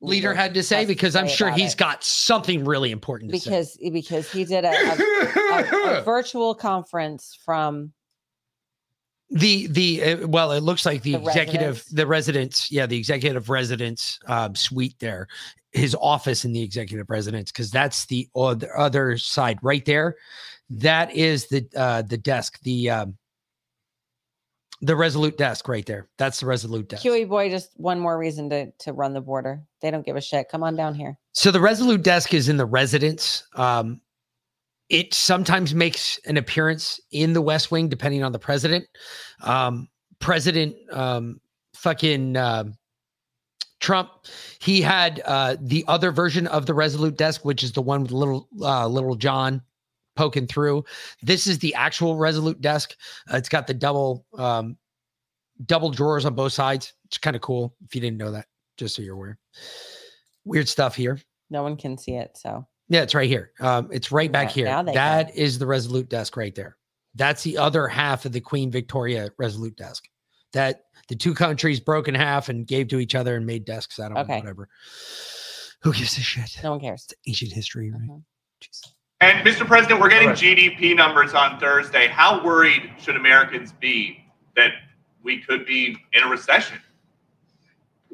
[0.00, 1.78] Leader had to say to because I'm say sure he's it.
[1.78, 3.50] got something really important to say.
[3.50, 7.92] because because he did a, a, a, a virtual conference from
[9.30, 11.84] The the uh, well, it looks like the, The executive, residence?
[11.90, 15.26] the residence, yeah, the executive residence um, suite there,
[15.72, 20.16] his office in the executive residence, because that's the other, other side right there.
[20.70, 23.18] That is the uh, the desk, the um,
[24.80, 26.08] the resolute desk right there.
[26.18, 27.02] That's the resolute desk.
[27.02, 27.50] Huey boy.
[27.50, 29.62] Just one more reason to to run the border.
[29.80, 30.48] They don't give a shit.
[30.48, 31.18] Come on down here.
[31.32, 33.44] So the Resolute desk is in the residence.
[33.54, 34.00] Um,
[34.88, 38.86] it sometimes makes an appearance in the West Wing, depending on the president.
[39.42, 41.40] Um, president, um,
[41.74, 42.74] fucking um
[43.80, 44.10] Trump,
[44.60, 48.10] he had uh, the other version of the Resolute desk, which is the one with
[48.10, 49.62] little uh, little John
[50.16, 50.84] poking through.
[51.22, 52.96] This is the actual Resolute desk.
[53.32, 54.76] Uh, it's got the double um,
[55.64, 56.92] double drawers on both sides.
[57.04, 57.74] It's kind of cool.
[57.84, 58.46] If you didn't know that,
[58.78, 59.38] just so you're aware.
[60.44, 61.20] Weird stuff here.
[61.50, 62.36] No one can see it.
[62.36, 63.52] So Yeah, it's right here.
[63.60, 64.64] Um, it's right back Yeah, here.
[64.66, 66.76] now they That is the Resolute desk right there.
[67.14, 70.04] That's the other half of the Queen Victoria Resolute desk.
[70.54, 73.98] That the two countries broke in half and gave to each other and made desks
[73.98, 74.34] out of Okay.
[74.34, 74.68] them, whatever.
[75.82, 76.58] Who gives a shit?
[76.62, 77.04] no one cares.
[77.04, 78.20] It's ancient history, right?
[79.20, 79.66] And Mr.
[79.66, 82.06] President, we're getting GDP numbers on Thursday.
[82.06, 84.24] How worried should Americans be
[84.56, 84.70] that
[85.22, 86.78] we could be in a recession?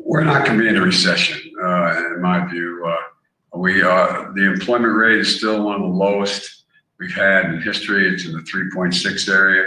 [0.05, 2.84] We're not going to be in a recession, uh, in my view.
[2.86, 6.64] Uh, we uh, the employment rate is still one of the lowest
[7.00, 8.12] we've had in history.
[8.12, 9.64] It's in the 3.6 area.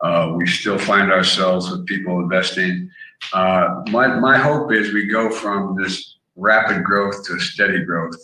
[0.00, 2.88] Uh, we still find ourselves with people investing.
[3.32, 8.16] Uh, my my hope is we go from this rapid growth to steady growth,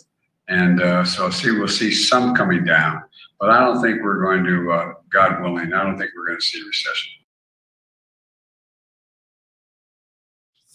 [0.47, 3.03] and uh, so see we'll see some coming down.
[3.41, 6.45] But I don't think we're going to, God willing, I don't think we're going to
[6.45, 7.16] see a recession.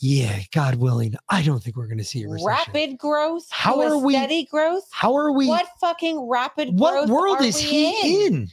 [0.04, 1.14] Yeah, God willing.
[1.28, 2.48] I don't think we're going to see a recession.
[2.48, 3.46] Rapid growth.
[3.50, 4.82] How are we- Steady growth.
[4.90, 5.46] How are we?
[5.46, 7.08] What fucking rapid growth?
[7.08, 8.48] what world is he in?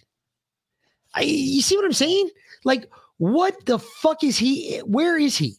[1.15, 2.29] I, you see what I'm saying?
[2.65, 2.87] Like,
[3.17, 4.77] what the fuck is he?
[4.85, 5.55] Where is he?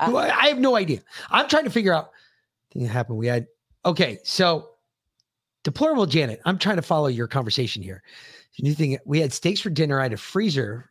[0.00, 1.00] Uh, I I have no idea.
[1.30, 2.10] I'm trying to figure out.
[2.70, 3.16] Thing that happened.
[3.16, 3.46] We had
[3.86, 4.18] okay.
[4.22, 4.68] So,
[5.64, 6.42] deplorable Janet.
[6.44, 8.02] I'm trying to follow your conversation here.
[8.60, 8.98] New thing.
[9.06, 9.98] We had steaks for dinner.
[9.98, 10.90] I had a freezer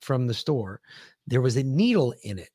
[0.00, 0.80] from the store.
[1.26, 2.48] There was a needle in it.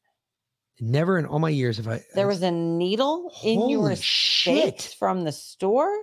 [0.82, 2.04] Never in all my years have I.
[2.16, 4.96] There was a needle in your shit.
[4.98, 5.94] from the store.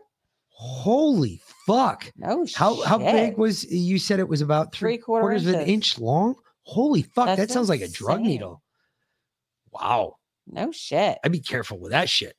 [0.48, 2.10] Holy fuck!
[2.16, 5.54] No How how big was you said it was about three, Three quarter quarters of
[5.54, 6.34] an inch long?
[6.62, 7.26] Holy fuck!
[7.26, 8.62] That's that sounds like a drug needle.
[9.70, 10.16] Wow,
[10.46, 11.18] No shit.
[11.24, 12.36] I'd be careful with that shit.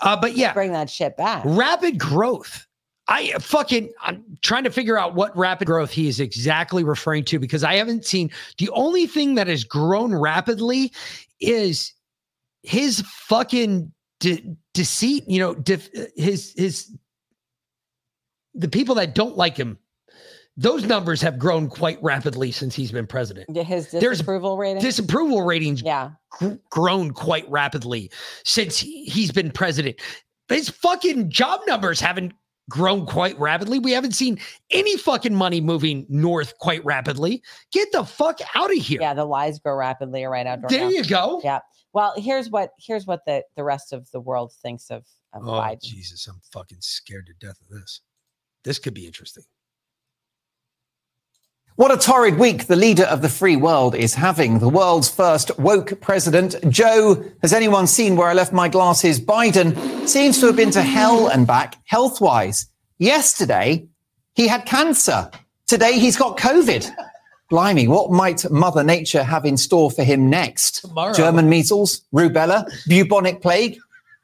[0.00, 1.42] Uh, but yeah, Bring that shit back.
[1.44, 2.66] rapid growth.
[3.06, 7.38] I fucking I'm trying to figure out what rapid growth he is exactly referring to
[7.38, 10.92] because I haven't seen the only thing that has grown rapidly
[11.40, 11.92] is
[12.62, 16.96] his fucking de- deceit, you know, def- his his
[18.54, 19.78] the people that don't like him
[20.60, 23.46] those numbers have grown quite rapidly since he's been president.
[23.56, 24.82] His disapproval rating.
[24.82, 26.10] Disapproval ratings yeah.
[26.30, 28.10] gr- grown quite rapidly
[28.44, 29.96] since he, he's been president.
[30.48, 32.34] His fucking job numbers haven't
[32.70, 33.78] grown quite rapidly.
[33.78, 34.38] We haven't seen
[34.70, 37.42] any fucking money moving north quite rapidly.
[37.72, 39.00] Get the fuck out of here.
[39.02, 40.56] Yeah, the lies grow rapidly right now.
[40.56, 41.42] There you go.
[41.44, 41.58] Yeah.
[41.92, 45.04] Well, here's what here's what the the rest of the world thinks of,
[45.34, 45.82] of Oh Biden.
[45.82, 48.00] Jesus, I'm fucking scared to death of this.
[48.64, 49.44] This could be interesting.
[51.80, 54.58] What a torrid week the leader of the free world is having.
[54.58, 59.18] The world's first woke president, Joe, has anyone seen where I left my glasses?
[59.18, 62.66] Biden seems to have been to hell and back health wise.
[62.98, 63.88] Yesterday,
[64.34, 65.30] he had cancer.
[65.68, 66.94] Today, he's got COVID.
[67.48, 70.82] Blimey, what might Mother Nature have in store for him next?
[70.82, 71.14] Tomorrow.
[71.14, 73.78] German measles, rubella, bubonic plague?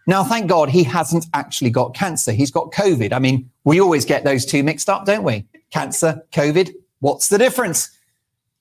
[0.06, 2.32] Now, thank God he hasn't actually got cancer.
[2.32, 3.14] He's got COVID.
[3.14, 5.46] I mean, we always get those two mixed up, don't we?
[5.70, 6.74] Cancer, COVID.
[7.00, 7.90] What's the difference?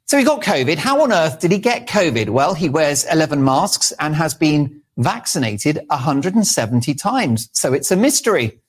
[0.06, 0.78] So he got COVID.
[0.78, 2.30] How on earth did he get COVID?
[2.30, 7.50] Well, he wears 11 masks and has been vaccinated 170 times.
[7.54, 8.60] So it's a mystery.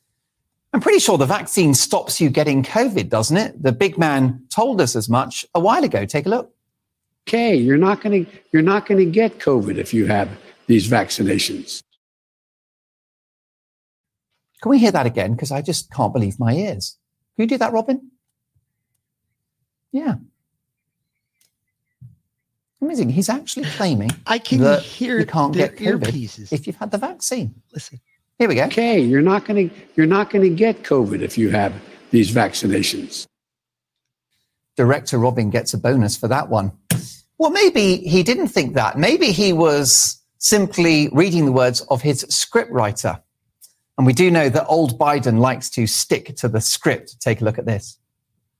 [0.72, 3.62] I'm pretty sure the vaccine stops you getting COVID, doesn't it?
[3.62, 6.04] The big man told us as much a while ago.
[6.04, 6.52] Take a look.
[7.28, 10.28] Okay, you're not going to you're not going to get COVID if you have
[10.66, 11.82] these vaccinations.
[14.62, 15.32] Can we hear that again?
[15.32, 16.96] Because I just can't believe my ears.
[17.36, 18.10] Can you do that, Robin?
[19.92, 20.16] Yeah.
[22.80, 23.10] Amazing.
[23.10, 26.52] He's actually claiming I can that hear you can't get COVID earpieces.
[26.52, 27.54] if you've had the vaccine.
[27.72, 28.00] Listen.
[28.38, 28.64] Here we go.
[28.64, 31.72] Okay, you're not going to you're not going to get COVID if you have
[32.10, 33.26] these vaccinations.
[34.76, 36.72] Director Robin gets a bonus for that one.
[37.38, 38.98] Well, maybe he didn't think that.
[38.98, 43.20] Maybe he was simply reading the words of his scriptwriter.
[43.96, 47.18] And we do know that old Biden likes to stick to the script.
[47.20, 47.98] Take a look at this.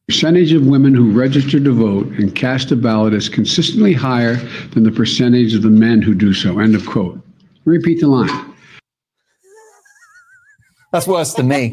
[0.09, 4.36] Percentage of women who register to vote and cast a ballot is consistently higher
[4.72, 6.61] than the percentage of the men who do so.
[6.61, 7.20] End of quote.
[7.64, 8.54] Repeat the line.
[10.92, 11.72] That's worse than me.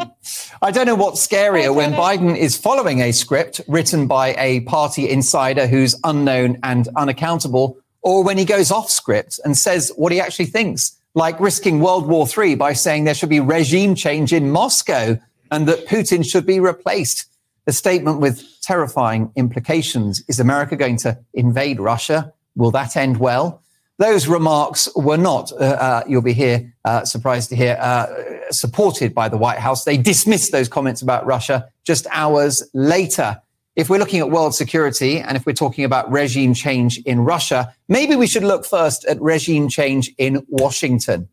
[0.64, 5.08] I don't know what's scarier when Biden is following a script written by a party
[5.08, 10.20] insider who's unknown and unaccountable, or when he goes off script and says what he
[10.20, 14.50] actually thinks, like risking World War III by saying there should be regime change in
[14.50, 15.20] Moscow
[15.52, 17.28] and that Putin should be replaced.
[17.66, 20.24] A statement with terrifying implications.
[20.28, 22.34] Is America going to invade Russia?
[22.56, 23.62] Will that end well?
[24.00, 28.08] Those remarks were not, uh, uh, you'll be here, uh, surprised to hear, uh,
[28.52, 29.86] supported by the White House.
[29.86, 33.40] They dismissed those comments about Russia just hours later.
[33.76, 37.74] If we're looking at world security and if we're talking about regime change in Russia,
[37.88, 41.30] maybe we should look first at regime change in Washington.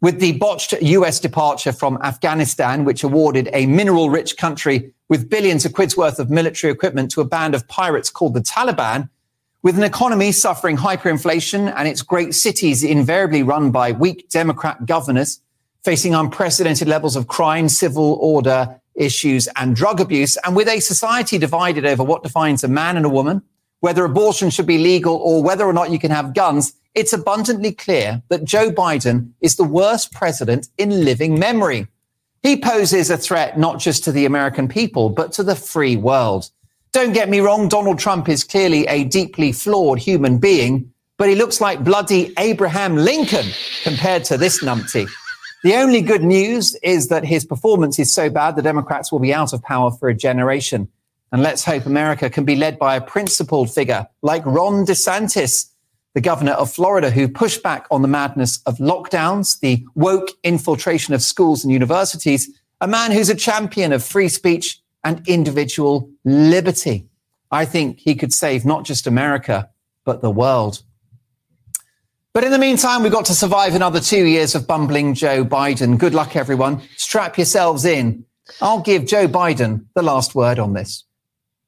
[0.00, 5.64] With the botched US departure from Afghanistan, which awarded a mineral rich country with billions
[5.64, 9.08] of quid's worth of military equipment to a band of pirates called the Taliban,
[9.62, 15.40] with an economy suffering hyperinflation and its great cities invariably run by weak Democrat governors,
[15.82, 21.38] facing unprecedented levels of crime, civil order issues, and drug abuse, and with a society
[21.38, 23.42] divided over what defines a man and a woman,
[23.80, 27.72] whether abortion should be legal or whether or not you can have guns, it's abundantly
[27.72, 31.86] clear that Joe Biden is the worst president in living memory.
[32.42, 36.50] He poses a threat not just to the American people, but to the free world.
[36.92, 41.34] Don't get me wrong, Donald Trump is clearly a deeply flawed human being, but he
[41.34, 43.46] looks like bloody Abraham Lincoln
[43.82, 45.08] compared to this numpty.
[45.64, 49.34] The only good news is that his performance is so bad the Democrats will be
[49.34, 50.88] out of power for a generation.
[51.32, 55.70] And let's hope America can be led by a principled figure like Ron DeSantis,
[56.14, 61.14] the governor of Florida, who pushed back on the madness of lockdowns, the woke infiltration
[61.14, 67.06] of schools and universities, a man who's a champion of free speech and individual liberty.
[67.50, 69.70] I think he could save not just America,
[70.04, 70.82] but the world.
[72.34, 75.98] But in the meantime, we've got to survive another two years of bumbling Joe Biden.
[75.98, 76.82] Good luck, everyone.
[76.96, 78.24] Strap yourselves in.
[78.60, 81.04] I'll give Joe Biden the last word on this.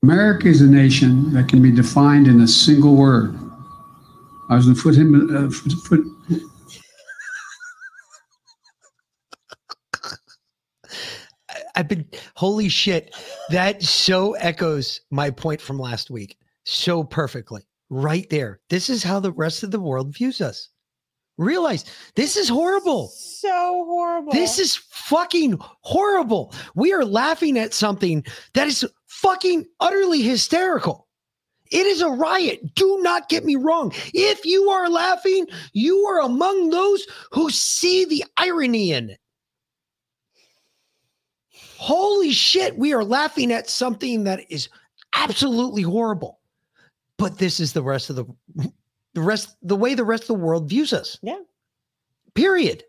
[0.03, 3.37] America is a nation that can be defined in a single word.
[4.51, 5.37] I was going to put him.
[5.37, 6.05] Uh, foot, foot,
[11.77, 12.05] I've been
[12.35, 13.15] holy shit.
[13.51, 17.63] That so echoes my point from last week so perfectly.
[17.91, 18.61] Right there.
[18.71, 20.69] This is how the rest of the world views us.
[21.39, 21.85] Realize
[22.17, 23.09] this is horrible.
[23.09, 24.33] So horrible.
[24.33, 26.53] This is fucking horrible.
[26.75, 28.25] We are laughing at something
[28.55, 31.07] that is fucking utterly hysterical.
[31.71, 32.75] It is a riot.
[32.75, 33.93] Do not get me wrong.
[34.13, 39.21] If you are laughing, you are among those who see the irony in it.
[41.77, 44.69] Holy shit, we are laughing at something that is
[45.15, 46.41] absolutely horrible.
[47.17, 48.27] But this is the rest of the
[49.15, 51.19] the rest the way the rest of the world views us.
[51.23, 51.39] Yeah.
[52.35, 52.85] Period.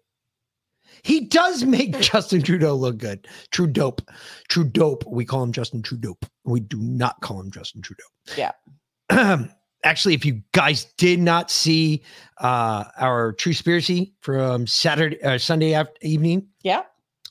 [1.04, 3.28] He does make Justin Trudeau look good.
[3.52, 4.02] True dope.
[4.50, 5.04] True dope.
[5.08, 6.18] We call him Justin Trudeau.
[6.46, 8.04] We do not call him Justin Trudeau.
[8.38, 8.52] Yeah.
[9.84, 12.04] Actually, if you guys did not see
[12.40, 16.84] uh, our Truspiracy from Saturday, uh, Sunday after evening, Yeah.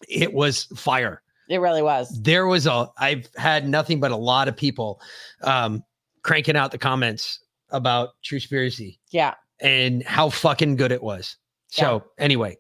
[0.09, 1.23] it was fire.
[1.49, 2.11] It really was.
[2.23, 5.01] There was a, I've had nothing but a lot of people
[5.43, 5.85] um,
[6.23, 7.41] cranking out the comments
[7.71, 9.35] about Truspiracy Yeah.
[9.61, 11.37] and how fucking good it was.
[11.69, 12.57] So, anyway,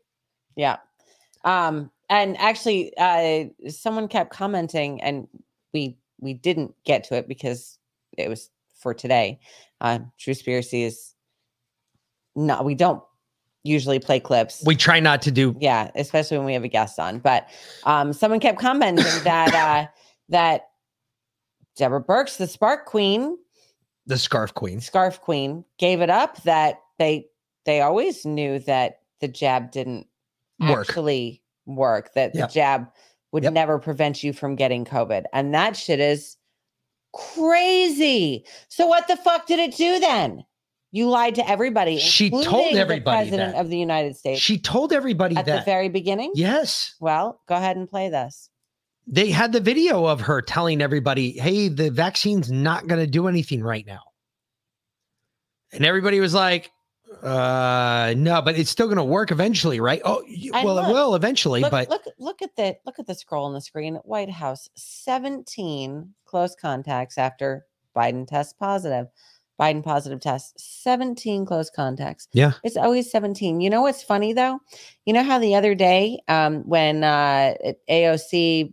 [0.57, 0.77] Yeah.
[1.45, 5.29] Um, and actually, uh, someone kept commenting, and
[5.73, 7.79] we we didn't get to it because
[8.19, 9.41] it was for today.
[9.81, 11.15] Uh, Truspiracy is
[12.35, 12.65] not.
[12.65, 13.03] We don't
[13.62, 14.62] usually play clips.
[14.65, 17.19] we try not to do Yeah, especially when we have a guest on.
[17.19, 17.49] But
[17.85, 19.87] um, someone kept commenting that uh,
[20.29, 20.69] that
[21.77, 23.37] Deborah Birx, the Spark Queen,
[24.07, 24.81] the Scarf Queen.
[24.81, 26.43] Scarf Queen, gave it up.
[26.43, 27.27] That they
[27.65, 30.07] they always knew that the jab didn't
[30.61, 30.89] Work.
[30.89, 32.12] actually work.
[32.15, 32.49] That Yep.
[32.49, 32.87] the jab
[33.32, 36.37] would never prevent you from getting COVID, and that shit is
[37.12, 38.45] crazy.
[38.69, 40.45] So what the fuck did it do then?
[40.93, 41.99] You lied to everybody.
[41.99, 43.61] She told everybody the president that.
[43.61, 44.41] of the United States.
[44.41, 46.32] She told everybody at the very beginning.
[46.35, 46.97] Yes.
[47.01, 48.51] Well, go ahead and play this.
[49.07, 53.28] They had the video of her telling everybody, hey, the vaccine's not going to do
[53.28, 54.01] anything right now.
[55.73, 56.73] And everybody was like,
[57.22, 60.01] uh, no, but it's still going to work eventually, right?
[60.05, 62.98] Oh, y- And well, look, it will eventually, look, but look, look at the look
[62.98, 63.97] at the scroll on the screen.
[64.05, 67.66] White House, seventeen close contacts after
[67.97, 69.06] Biden tests positive.
[69.60, 72.26] Biden positive test, seventeen close contacts.
[72.32, 72.52] Yeah.
[72.64, 73.60] it's always seventeen.
[73.60, 74.59] You know what's funny though?
[75.05, 77.55] You know how the other day, um, when uh,
[77.90, 78.72] AOC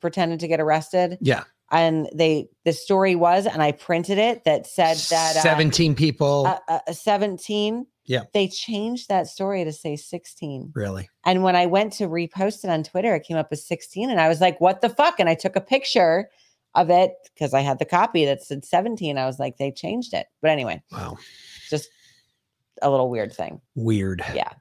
[0.00, 4.66] pretended to get arrested, yeah, and they the story was, and I printed it that
[4.66, 6.46] said that uh, 17 people.
[6.46, 11.10] uh, uh, 17 yeah, they changed that story to say 16 really.
[11.26, 14.18] and when i went to repost it on twitter it came up as 16 and
[14.18, 15.20] i was like what the fuck?
[15.20, 16.30] And i took a picture
[16.74, 20.14] of it because i had the copy that said 17 i was like they changed
[20.14, 20.26] it.
[20.40, 21.18] But anyway wow.
[21.68, 21.90] just
[22.80, 23.60] a little weird thing.
[23.74, 24.22] Weird.
[24.34, 24.52] yeah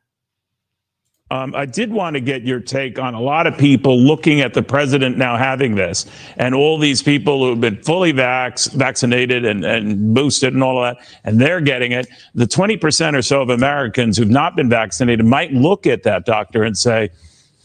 [1.29, 4.53] Um, I did want to get your take on a lot of people looking at
[4.53, 6.05] the president now having this,
[6.37, 10.81] and all these people who have been fully vax, vaccinated and, and boosted and all
[10.81, 12.07] of that, and they're getting it.
[12.33, 16.63] The 20% or so of Americans who've not been vaccinated might look at that doctor
[16.63, 17.09] and say,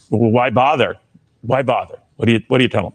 [0.09, 0.97] well, why bother?
[1.41, 1.99] Why bother?
[2.17, 2.93] What do you, what do you tell them?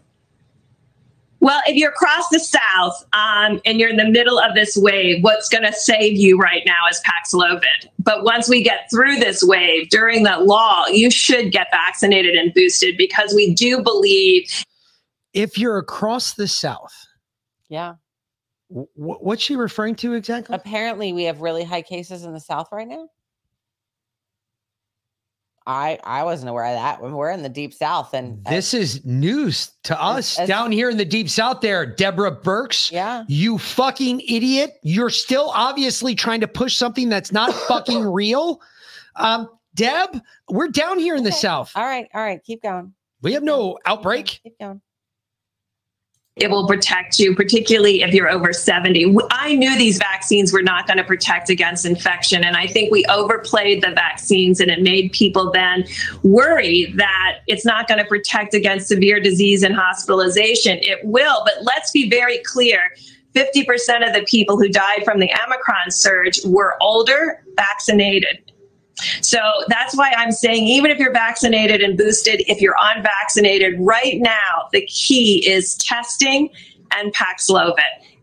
[1.41, 5.23] Well, if you're across the South um, and you're in the middle of this wave,
[5.23, 7.87] what's going to save you right now is Paxlovid.
[7.99, 12.53] But once we get through this wave during the law, you should get vaccinated and
[12.53, 14.65] boosted because we do believe
[15.33, 16.93] If you're across the South,
[17.69, 17.93] yeah
[18.73, 20.55] wh- wh- what's she referring to exactly?
[20.55, 23.07] apparently we have really high cases in the south right now
[25.69, 29.05] i i wasn't aware of that when we're in the deep south and This is
[29.05, 32.91] news to us as- down here in the deep south there, Deborah Birx.
[32.91, 33.23] Yeah.
[33.27, 34.71] You fucking idiot.
[34.81, 38.61] You're still obviously trying to push something that's not fucking real.
[39.15, 40.19] Um, Deb,
[40.49, 41.71] we're down here in the south.
[41.75, 44.39] all right all right keep going We have no outbreak.
[44.43, 44.81] keep going
[46.39, 49.15] it will protect you, particularly if you're over 70.
[49.31, 52.43] I knew these vaccines were not going to protect against infection.
[52.43, 55.85] And I think we overplayed the vaccines and it made people then
[56.23, 60.79] worry that it's not going to protect against severe disease and hospitalization.
[60.81, 62.79] It will, but let's be very clear.
[63.35, 68.51] 50% of the people who died from the Omicron surge were older, vaccinated.
[69.21, 74.19] So that's why I'm saying, even if you're vaccinated and boosted, if you're unvaccinated right
[74.19, 76.49] now, the key is testing
[76.91, 77.79] and Paxlovid.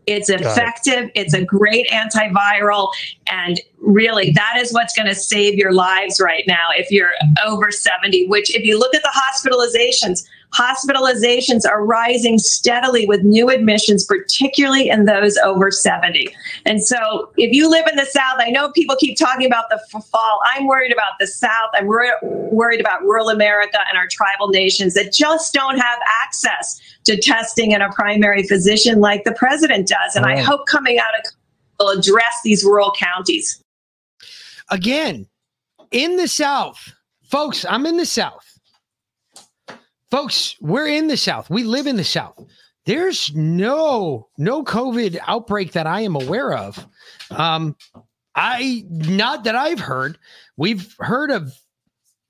[0.07, 0.41] It's it.
[0.41, 1.11] effective.
[1.15, 2.91] It's a great antiviral.
[3.29, 7.11] And really, that is what's going to save your lives right now if you're
[7.45, 13.49] over 70, which, if you look at the hospitalizations, hospitalizations are rising steadily with new
[13.49, 16.33] admissions, particularly in those over 70.
[16.65, 19.79] And so, if you live in the South, I know people keep talking about the
[20.01, 20.39] fall.
[20.53, 21.69] I'm worried about the South.
[21.73, 26.79] I'm wor- worried about rural America and our tribal nations that just don't have access
[27.05, 30.15] to testing and a primary physician like the president does.
[30.15, 31.31] And I hope coming out of
[31.79, 33.61] will address these rural counties.
[34.69, 35.27] Again,
[35.91, 36.93] in the South,
[37.23, 38.46] folks, I'm in the South.
[40.11, 41.49] Folks, we're in the South.
[41.49, 42.41] We live in the South.
[42.85, 46.87] There's no no COVID outbreak that I am aware of.
[47.31, 47.75] Um,
[48.35, 50.17] I not that I've heard.
[50.55, 51.53] We've heard of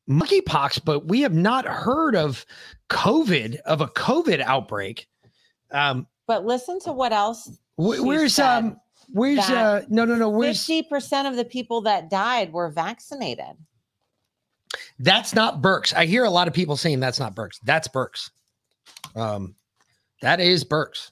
[0.10, 2.46] monkeypox, but we have not heard of
[2.90, 5.08] COVID of a COVID outbreak.
[5.72, 7.48] Um, But listen to what else.
[7.76, 8.80] wh- where's said, um
[9.12, 13.56] where's uh no no no where's Fifty percent of the people that died were vaccinated.
[15.00, 15.94] That's not Birx.
[15.94, 17.60] I hear a lot of people saying that's not Birx.
[17.64, 18.30] That's Birx.
[19.16, 19.56] Um,
[20.22, 21.10] that is Birx.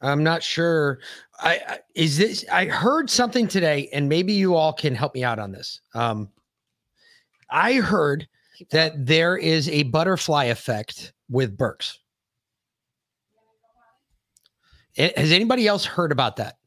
[0.00, 1.00] I'm not sure.
[1.40, 2.44] I, I is this.
[2.52, 5.80] I heard something today, and maybe you all can help me out on this.
[5.94, 6.28] Um,
[7.50, 8.28] I heard
[8.70, 11.96] that there is a butterfly effect with Birx.
[14.96, 16.57] Eh, Has anybody else heard about that?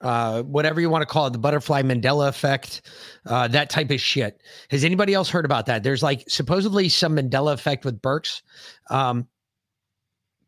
[0.00, 2.82] Uh, whatever you want to call it, the butterfly Mandela effect,
[3.26, 4.42] uh, that type of shit.
[4.70, 5.82] Has anybody else heard about that?
[5.82, 8.40] There's like supposedly some Mandela effect with Birx.
[8.88, 9.28] Um,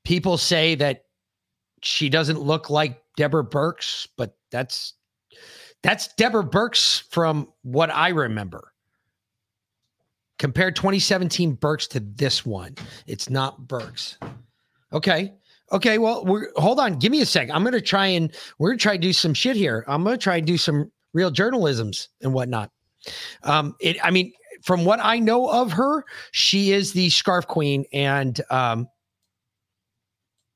[0.04, 1.04] people say that
[1.82, 4.94] she doesn't look like Deborah Birx, but that's
[5.82, 8.72] that's Deborah Birx from what I remember.
[10.38, 12.74] Compare 2017 Birx to this one.
[13.06, 14.16] It's not Birx.
[14.92, 15.32] Okay.
[15.73, 16.99] Okay, well, we're hold on.
[16.99, 17.49] Give me a sec.
[17.51, 19.85] I'm gonna try and we're gonna try to do some shit here.
[19.89, 22.70] I'm gonna try and do some real journalisms and whatnot.
[23.43, 23.97] Um, it.
[24.05, 24.32] I mean,
[24.62, 28.86] from what I know of her, she is the scarf queen, and um,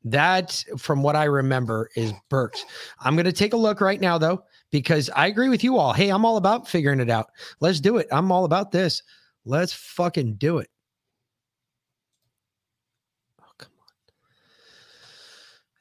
[0.05, 2.61] that, from what I remember, is Birx.
[3.01, 5.95] I'm gonna take a look right now, though, because I agree with you all.
[5.95, 7.31] Hey, I'm all about figuring it out.
[7.61, 8.07] Let's do it.
[8.13, 9.03] I'm all about this.
[9.47, 10.69] Let's fucking do it.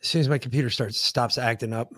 [0.06, 1.92] As soon as my computer starts stops acting up.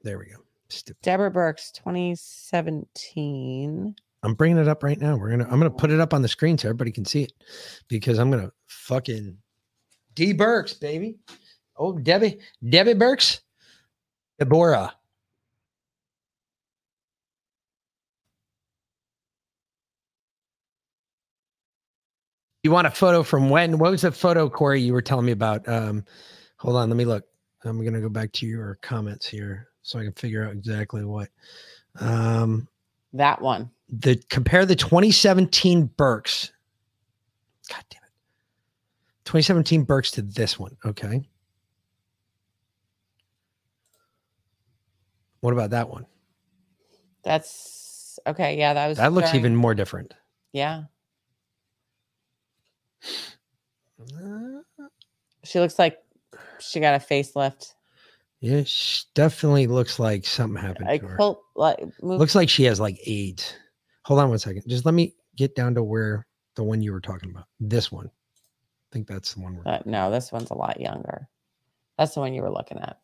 [0.00, 0.38] There we go.
[0.70, 1.02] Stupid.
[1.02, 3.94] Deborah Birx, 2017.
[4.22, 5.18] I'm bringing it up right now.
[5.18, 5.44] We're gonna.
[5.44, 7.34] I'm gonna put it up on the screen so everybody can see it,
[7.88, 9.36] because I'm gonna fucking
[10.14, 11.18] D Birx, baby.
[11.76, 13.40] Oh, Debbie, Debbie Birx,
[14.38, 14.94] Deborah.
[22.62, 23.78] You want a photo from when?
[23.78, 24.80] What was the photo, Corey?
[24.80, 25.68] You were telling me about.
[25.68, 26.04] Um,
[26.56, 27.24] hold on, let me look.
[27.64, 31.28] I'm gonna go back to your comments here so I can figure out exactly what.
[32.00, 32.68] Um,
[33.12, 33.70] that one.
[33.88, 36.50] The compare the 2017 Birx.
[37.70, 38.12] God damn it.
[39.24, 40.76] 2017 Birx to this one.
[40.84, 41.28] Okay.
[45.40, 46.06] What about that one?
[47.22, 48.58] That's okay.
[48.58, 50.14] Yeah, that was That looks even more different.
[50.52, 50.84] Yeah.
[55.44, 55.98] She looks like
[56.60, 57.74] she got a facelift.
[58.40, 61.34] Yeah, she definitely looks like something happened Like, to her.
[61.56, 62.20] like, move.
[62.20, 63.54] Looks like she has like AIDS.
[64.04, 64.62] Hold on one second.
[64.68, 67.46] Just let me get down to where the one you were talking about.
[67.58, 68.06] This one.
[68.06, 71.28] I think that's the one we're Uh, no, this one's a lot younger.
[71.98, 72.98] That's the one you were looking at.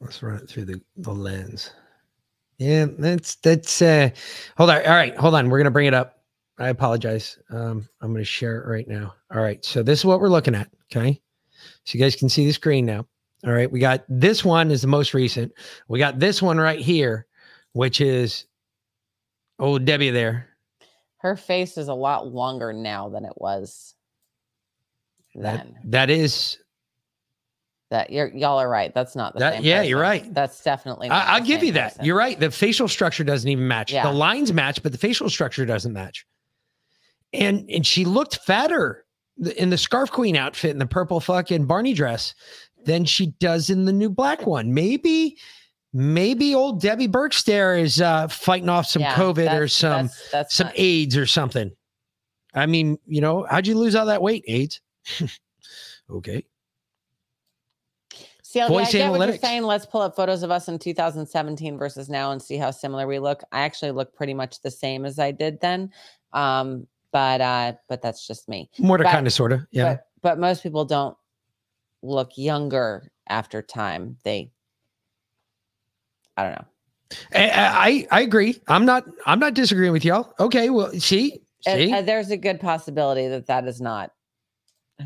[0.00, 1.72] Let's run it through the, the lens.
[2.58, 4.10] Yeah, that's that's uh
[4.56, 4.78] hold on.
[4.84, 5.48] All right, hold on.
[5.48, 6.18] We're gonna bring it up.
[6.58, 7.38] I apologize.
[7.50, 9.14] Um, I'm gonna share it right now.
[9.32, 10.68] All right, so this is what we're looking at.
[10.92, 11.20] Okay.
[11.84, 13.06] So you guys can see the screen now.
[13.46, 15.52] All right, we got this one is the most recent.
[15.86, 17.26] We got this one right here,
[17.72, 18.46] which is
[19.60, 20.48] oh Debbie there.
[21.18, 23.94] Her face is a lot longer now than it was
[25.36, 25.78] That, then.
[25.84, 26.58] that is
[27.90, 28.92] That you're y'all are right.
[28.92, 29.64] That's not the that same.
[29.64, 30.32] yeah, you're right.
[30.34, 31.08] That's definitely.
[31.08, 31.92] not I, I'll the give you that.
[31.92, 32.04] person.
[32.04, 32.38] You're right.
[32.38, 33.92] The facial structure doesn't even match.
[33.92, 34.02] Yeah.
[34.02, 36.26] The lines match, but the facial structure doesn't match.
[37.32, 39.04] And and she looked fatter
[39.56, 42.34] in the scarf queen outfit in the purple fucking Barney dress
[42.84, 44.74] than she does in the new black one.
[44.74, 45.38] Maybe,
[45.92, 50.54] maybe old Debbie Burkstare is uh, fighting off some Yeah, COVID or some that's- that's
[50.54, 51.70] some not- AIDS or something.
[52.54, 54.44] I mean, you know, how'd you lose all that weight?
[54.48, 54.80] AIDS.
[56.10, 56.44] okay.
[58.48, 59.64] See, I Voice get what you're saying.
[59.64, 63.18] Let's pull up photos of us in 2017 versus now and see how similar we
[63.18, 63.42] look.
[63.52, 65.92] I actually look pretty much the same as I did then.
[66.32, 68.70] Um, but uh, but that's just me.
[68.78, 69.66] More to kind of sort of.
[69.70, 69.96] Yeah.
[69.96, 71.14] But, but most people don't
[72.02, 74.16] look younger after time.
[74.24, 74.50] They
[76.38, 76.64] I don't know.
[77.34, 78.62] I, I I agree.
[78.66, 80.32] I'm not I'm not disagreeing with y'all.
[80.40, 84.12] Okay, well, see, see, and there's a good possibility that that is not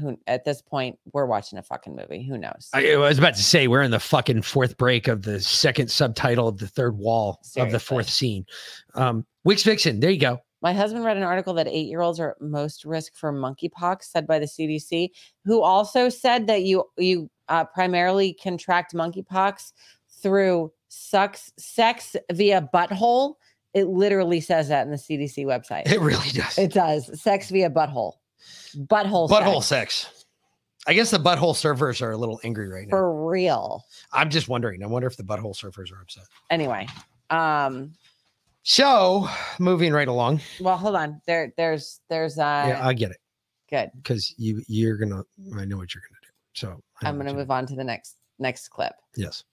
[0.00, 2.22] who at this point we're watching a fucking movie.
[2.22, 2.68] Who knows?
[2.72, 5.90] I, I was about to say we're in the fucking fourth break of the second
[5.90, 8.46] subtitle of the third wall of the fourth scene.
[8.94, 10.38] Um, Wix Vixen, there you go.
[10.62, 14.04] My husband read an article that eight year olds are at most risk for monkeypox,
[14.04, 15.10] said by the CDC,
[15.44, 19.72] who also said that you you uh, primarily contract monkeypox
[20.22, 23.34] through sex, sex via butthole.
[23.74, 25.90] It literally says that in the CDC website.
[25.90, 26.58] It really does.
[26.58, 27.20] It does.
[27.20, 28.12] Sex via butthole.
[28.76, 29.28] Butthole.
[29.28, 30.02] Butthole sex.
[30.06, 30.24] sex.
[30.86, 32.90] I guess the butthole surfers are a little angry right now.
[32.90, 33.84] For real.
[34.12, 34.82] I'm just wondering.
[34.82, 36.24] I wonder if the butthole surfers are upset.
[36.50, 36.88] Anyway.
[37.30, 37.92] Um,
[38.64, 39.28] So,
[39.58, 40.40] moving right along.
[40.60, 41.20] well, hold on.
[41.26, 43.18] There, there's, there's, uh, yeah, I get it
[43.70, 43.90] good.
[43.96, 45.22] because you you're gonna.
[45.56, 46.28] I know what you're gonna do.
[46.54, 48.92] So I'm going to move on to the next, next clip.
[49.16, 49.44] yes.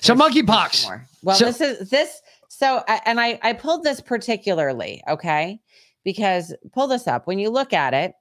[0.00, 1.04] So monkeypox.
[1.22, 2.20] Well, So- this is this.
[2.48, 5.60] So, and I I pulled this particularly, okay,
[6.04, 7.26] because pull this up.
[7.26, 8.14] When you look at it,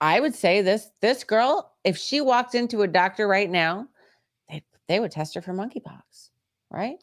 [0.00, 3.86] I would say this this girl, if she walked into a doctor right now,
[4.48, 6.30] they they would test her for monkeypox,
[6.70, 6.96] right?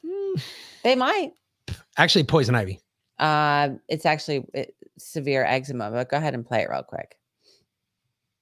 [0.83, 1.33] They might.
[1.97, 2.79] Actually, poison ivy.
[3.19, 7.16] Uh, it's actually it, severe eczema, but go ahead and play it real quick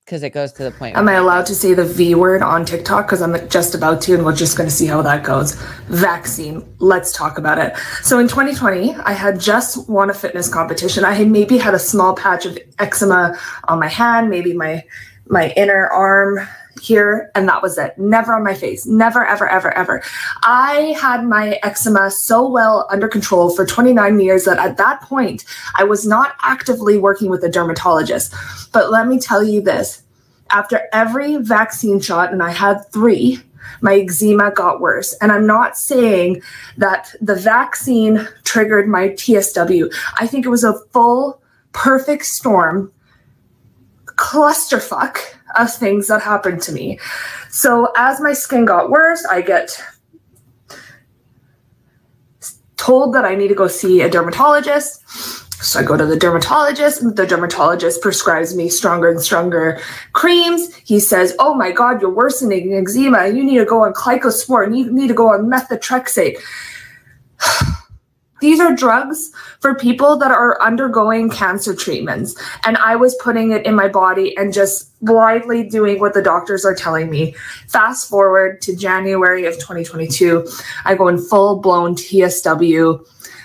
[0.06, 0.96] because it goes to the point.
[0.96, 3.08] Am I allowed to say the V word on TikTok?
[3.08, 5.56] Because I'm just about to, and we're just going to see how that goes.
[5.88, 6.64] Vaccine.
[6.78, 7.76] Let's talk about it.
[8.04, 11.04] So in 2020, I had just won a fitness competition.
[11.06, 13.36] I had maybe had a small patch of eczema
[13.68, 14.84] on my hand, maybe my
[15.28, 16.48] my inner arm
[16.86, 17.98] here, and that was it.
[17.98, 18.86] Never on my face.
[18.86, 20.04] Never, ever, ever, ever.
[20.44, 25.46] I had my eczema so well under control for 29 years that at that point,
[25.76, 28.34] I was not actively working with a dermatologist.
[28.72, 30.04] But let me tell you this
[30.52, 33.42] after every vaccine shot, and I had three,
[33.82, 35.14] my eczema got worse.
[35.22, 36.42] And I'm not saying
[36.78, 39.94] that the vaccine triggered my TSW.
[40.20, 41.42] I think it was a full,
[41.74, 42.92] perfect storm,
[44.06, 47.00] clusterfuck of things that happened to me.
[47.50, 49.82] So as my skin got worse, I get
[52.78, 55.02] told that I need to go see a dermatologist.
[55.64, 59.80] So I go to the dermatologist, the dermatologist prescribes me stronger and stronger
[60.14, 60.76] creams.
[60.76, 63.30] He says, Oh my God, you're worsening eczema.
[63.30, 64.78] You need to go on Glycosport.
[64.78, 66.38] You need to go on methotrexate.
[68.46, 72.36] These are drugs for people that are undergoing cancer treatments.
[72.64, 76.64] And I was putting it in my body and just blindly doing what the doctors
[76.64, 77.34] are telling me.
[77.68, 80.48] Fast forward to January of 2022,
[80.86, 83.04] I go in full blown TSW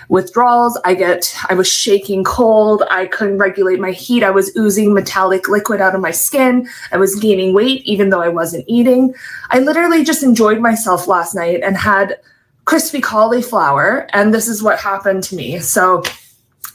[0.09, 0.79] withdrawals.
[0.85, 2.83] I get, I was shaking cold.
[2.91, 4.23] I couldn't regulate my heat.
[4.23, 6.69] I was oozing metallic liquid out of my skin.
[6.91, 9.15] I was gaining weight even though I wasn't eating.
[9.49, 12.19] I literally just enjoyed myself last night and had
[12.65, 14.07] crispy cauliflower.
[14.13, 15.59] And this is what happened to me.
[15.59, 16.03] So,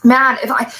[0.03, 0.71] man, if I,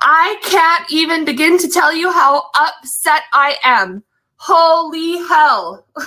[0.00, 4.02] I can't even begin to tell you how upset I am.
[4.36, 5.86] Holy hell.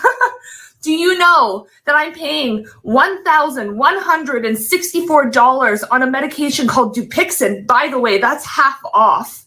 [0.81, 7.68] Do you know that I'm paying $1,164 on a medication called Dupixent?
[7.68, 9.44] By the way, that's half off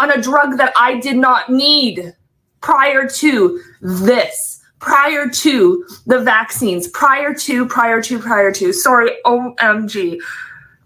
[0.00, 2.14] on a drug that I did not need
[2.60, 8.72] prior to this, prior to the vaccines, prior to, prior to, prior to.
[8.72, 10.18] Sorry, OMG.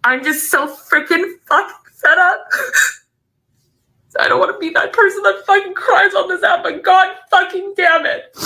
[0.05, 2.41] I'm just so freaking fucking fed up.
[4.21, 7.17] I don't want to be that person that fucking cries on this app, but god
[7.31, 8.37] fucking damn it.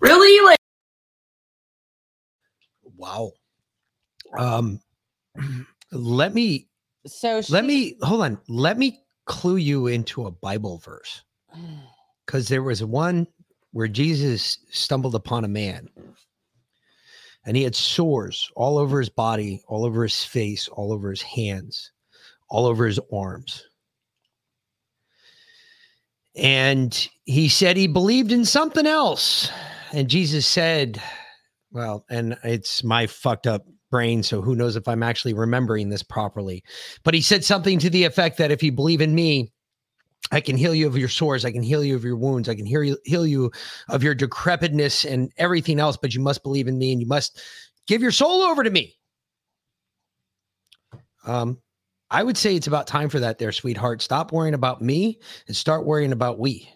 [0.00, 0.44] Really?
[0.46, 0.58] Like,
[2.96, 3.32] Wow.
[4.38, 4.80] Um,
[5.92, 6.68] let me
[7.06, 8.38] So let me hold on.
[8.48, 11.22] Let me clue you into a Bible verse
[12.26, 13.26] because there was one
[13.72, 15.88] where Jesus stumbled upon a man
[17.44, 21.22] and he had sores all over his body, all over his face, all over his
[21.22, 21.92] hands,
[22.48, 23.64] all over his arms.
[26.36, 29.50] And he said he believed in something else.
[29.92, 31.00] And Jesus said,
[31.70, 34.22] well, and it's my fucked up brain.
[34.22, 36.64] So who knows if I'm actually remembering this properly.
[37.04, 39.52] But he said something to the effect that if you believe in me,
[40.32, 41.44] I can heal you of your sores.
[41.44, 42.48] I can heal you of your wounds.
[42.48, 43.52] I can heal you, heal you
[43.88, 45.96] of your decrepitness and everything else.
[45.96, 47.40] But you must believe in me and you must
[47.86, 48.96] give your soul over to me.
[51.26, 51.58] Um,
[52.10, 54.02] I would say it's about time for that, there, sweetheart.
[54.02, 56.70] Stop worrying about me and start worrying about we.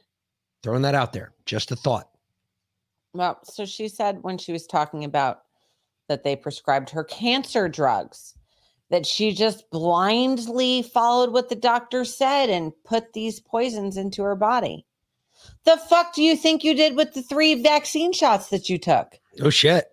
[0.62, 1.32] Throwing that out there.
[1.46, 2.08] Just a thought.
[3.14, 5.42] Well, so she said when she was talking about
[6.08, 8.34] that they prescribed her cancer drugs,
[8.90, 14.36] that she just blindly followed what the doctor said and put these poisons into her
[14.36, 14.86] body.
[15.64, 19.18] The fuck do you think you did with the three vaccine shots that you took?
[19.40, 19.86] Oh shit.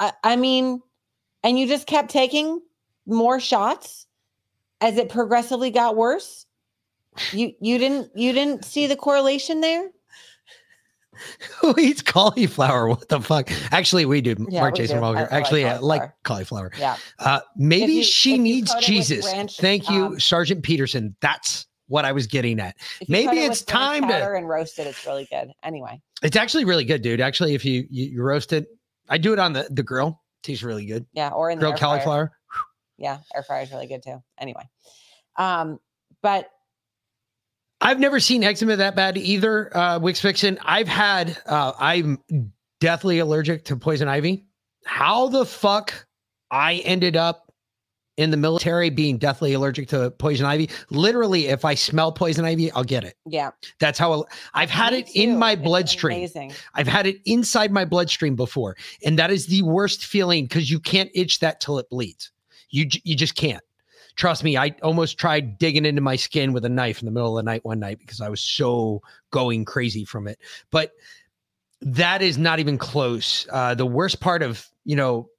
[0.00, 0.80] I, I mean,
[1.42, 2.60] and you just kept taking
[3.06, 4.06] more shots
[4.80, 6.46] as it progressively got worse.
[7.32, 9.90] You you didn't you didn't see the correlation there?
[11.60, 12.88] Who eats cauliflower?
[12.88, 13.50] What the fuck?
[13.72, 14.34] Actually, we do.
[14.48, 15.00] Yeah, Mark we Jason.
[15.00, 15.18] Walker.
[15.18, 16.72] I- I like Actually, I like cauliflower.
[16.78, 16.96] Yeah.
[17.18, 19.24] Uh, maybe you- she needs Jesus.
[19.26, 21.14] ranch, Thank you, um, Sergeant Peterson.
[21.20, 22.76] That's what I was getting at.
[23.00, 24.34] If you cut Maybe it it's time to.
[24.34, 24.86] and roast it.
[24.86, 25.50] It's really good.
[25.62, 27.20] Anyway, It's actually really good, dude.
[27.20, 28.66] Actually, if you you, you roast it,
[29.08, 30.08] I do it on the the grill.
[30.08, 31.06] It Tastes really good.
[31.14, 31.90] yeah, or in the Grilled fryer.
[31.98, 32.32] cauliflower.
[32.98, 34.22] Yeah, air fryer is really good too.
[34.38, 34.68] Anyway,
[35.36, 35.78] um,
[36.22, 36.50] but
[37.80, 39.76] I've never seen eczema that bad either.
[39.76, 40.58] Uh, Wix Fiction.
[40.62, 41.38] I've had.
[41.46, 42.18] Uh, I'm
[42.80, 44.44] deathly allergic to poison ivy.
[44.84, 46.06] How the fuck
[46.50, 47.52] I ended up
[48.16, 50.70] in the military being deathly allergic to poison ivy?
[50.90, 53.14] Literally, if I smell poison ivy, I'll get it.
[53.26, 54.24] yeah, That's how
[54.54, 56.18] I've had Me it in my bloodstream.
[56.18, 56.52] amazing.
[56.74, 60.80] I've had it inside my bloodstream before, and that is the worst feeling because you
[60.80, 62.32] can't itch that till it bleeds.
[62.70, 63.62] You you just can't.
[64.18, 67.38] Trust me, I almost tried digging into my skin with a knife in the middle
[67.38, 69.00] of the night one night because I was so
[69.30, 70.40] going crazy from it.
[70.72, 70.90] But
[71.80, 73.46] that is not even close.
[73.52, 75.30] Uh, the worst part of you know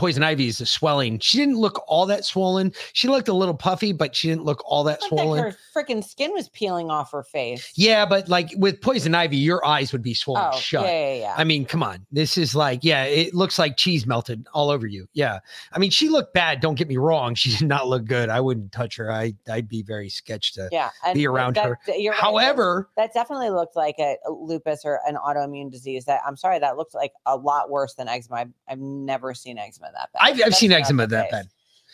[0.00, 1.18] poison ivy is swelling.
[1.18, 2.72] She didn't look all that swollen.
[2.94, 5.42] She looked a little puffy, but she didn't look all that Looked like swollen.
[5.42, 7.70] her freaking skin was peeling off her face.
[7.74, 10.84] Yeah, but like with poison ivy, your eyes would be swollen Oh, shut.
[10.86, 11.34] yeah, yeah, yeah.
[11.36, 12.06] I mean, come on.
[12.10, 15.06] This is like, yeah, it looks like cheese melted all over you.
[15.12, 15.40] Yeah.
[15.72, 16.60] I mean, she looked bad.
[16.60, 17.34] Don't get me wrong.
[17.40, 18.30] She did not look good.
[18.30, 19.12] I wouldn't touch her.
[19.12, 21.78] I I'd be very sketched to Yeah, be around that- her.
[21.86, 26.06] right, However, that definitely looked like a, a lupus or an autoimmune disease.
[26.06, 28.36] That I'm sorry, that looked like a lot worse than eczema.
[28.36, 30.20] I've, I've never seen eczema that bad.
[30.20, 31.32] I've, I've That's seen eczema that case.
[31.32, 31.46] bad.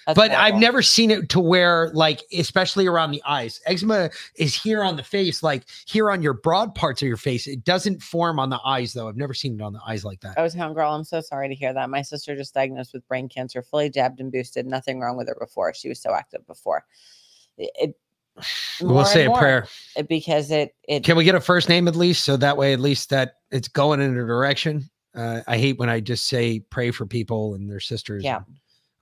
[0.07, 3.61] That's but I've never seen it to where, like, especially around the eyes.
[3.67, 7.49] Eczema is here on the face, like here on your broad parts of your face.
[7.49, 9.09] It doesn't form on the eyes, though.
[9.09, 10.39] I've never seen it on the eyes like that.
[10.39, 10.93] I was hound girl.
[10.93, 11.91] I'm so sorry to hear that.
[11.91, 14.65] My sister just diagnosed with brain cancer, fully jabbed and boosted.
[14.65, 15.75] Nothing wrong with her before.
[15.75, 16.85] She was so active before.
[17.59, 17.97] It,
[18.81, 19.67] We'll say a prayer.
[20.09, 22.25] because it it Can we get a first name at least?
[22.25, 24.91] So that way, at least that it's going in a direction.
[25.17, 28.23] Uh, I hate when I just say pray for people and their sisters.
[28.23, 28.41] Yeah.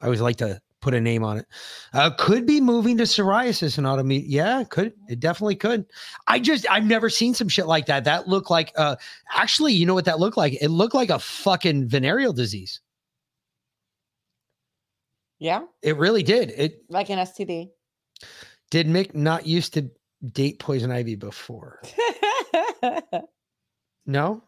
[0.00, 1.46] I always like to put a name on it.
[1.94, 4.24] Uh, could be moving to psoriasis and autoimmune.
[4.26, 4.92] Yeah, could.
[5.08, 5.86] It definitely could.
[6.26, 8.04] I just, I've never seen some shit like that.
[8.04, 8.96] That looked like, uh,
[9.32, 10.58] actually, you know what that looked like?
[10.62, 12.80] It looked like a fucking venereal disease.
[15.38, 16.52] yeah, It really did.
[16.56, 17.70] It like an STD.
[18.70, 19.90] did Mick not used to
[20.32, 21.80] date poison ivy before.
[24.06, 24.42] No?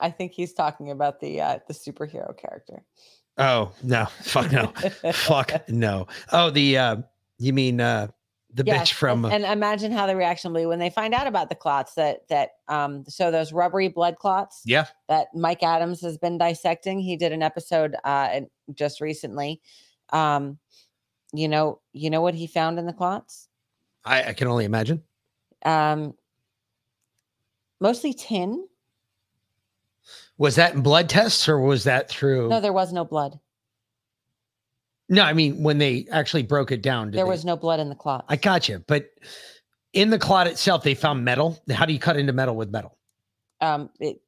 [0.00, 2.84] I think he's talking about the uh, the superhero character.
[3.38, 4.66] Oh no, fuck no,
[5.12, 6.06] fuck no.
[6.32, 6.96] Oh, the uh,
[7.38, 8.08] you mean uh,
[8.52, 9.24] the Yes, bitch from?
[9.24, 11.94] and, and imagine how the reaction will be when they find out about the clots
[11.94, 17.00] that that um so those rubbery blood clots yeah, that Mike Adams has been dissecting.
[17.00, 18.40] He did an episode uh
[18.74, 19.60] just recently.
[20.12, 20.58] Um
[21.32, 23.48] you know, you know what he found in the clots?
[24.04, 25.02] I, I can only imagine.
[25.64, 26.14] Um
[27.80, 28.66] mostly tin.
[30.38, 32.48] Was that in blood tests or was that through?
[32.48, 33.38] No, there was no blood.
[35.08, 37.10] No, I mean when they actually broke it down.
[37.10, 38.24] There they- was no blood in the clot.
[38.28, 39.06] I got you, but
[39.92, 41.62] in the clot itself, they found metal.
[41.70, 42.98] How do you cut into metal with metal?
[43.60, 44.20] Um it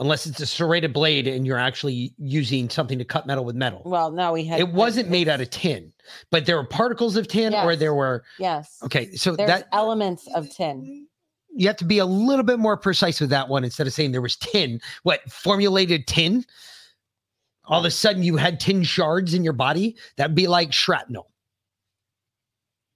[0.00, 3.80] Unless it's a serrated blade and you're actually using something to cut metal with metal.
[3.84, 5.92] well, no, we had It wasn't made out of tin,
[6.32, 8.24] but there were particles of tin, or there were.
[8.40, 8.76] Yes.
[8.82, 11.06] Okay, so There's that elements of tin.
[11.54, 14.12] You have to be a little bit more precise with that one instead of saying
[14.12, 14.80] there was tin.
[15.02, 16.44] What formulated tin?
[17.66, 19.96] All of a sudden, you had tin shards in your body.
[20.16, 21.30] That'd be like shrapnel.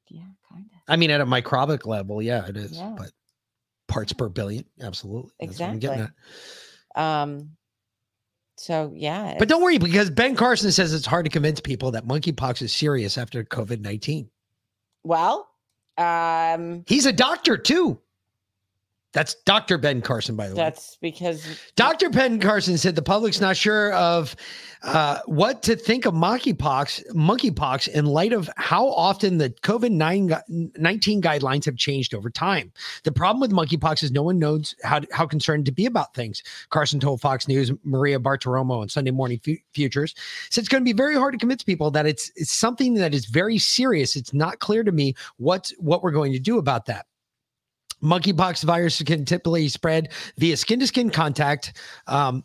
[0.08, 0.80] Yeah, kind of.
[0.88, 2.76] I mean, at a microbic level, yeah, it is.
[2.76, 2.94] Yeah.
[2.98, 3.12] But
[3.86, 5.32] parts per billion, absolutely.
[5.40, 7.02] That's what I'm getting Exactly.
[7.02, 7.50] Um
[8.56, 9.36] so yeah.
[9.38, 12.72] But don't worry, because Ben Carson says it's hard to convince people that monkeypox is
[12.72, 14.28] serious after COVID 19.
[15.04, 15.48] Well,
[15.96, 18.00] um He's a doctor too.
[19.14, 19.78] That's Dr.
[19.78, 20.62] Ben Carson, by the way.
[20.62, 21.44] that's because
[21.76, 22.10] Dr.
[22.10, 24.36] Ben Carson said the public's not sure of
[24.82, 31.22] uh, what to think of monkeypox, monkeypox in light of how often the COVID 19
[31.22, 32.70] guidelines have changed over time.
[33.04, 36.42] The problem with monkeypox is no one knows how, how concerned to be about things.
[36.68, 40.14] Carson told Fox News, Maria Bartiromo on Sunday Morning Fu- Futures
[40.50, 43.14] said it's going to be very hard to convince people that it's, it's something that
[43.14, 44.16] is very serious.
[44.16, 47.06] It's not clear to me what, what we're going to do about that.
[48.02, 51.76] Monkeypox virus can typically spread via skin to skin contact
[52.06, 52.44] um,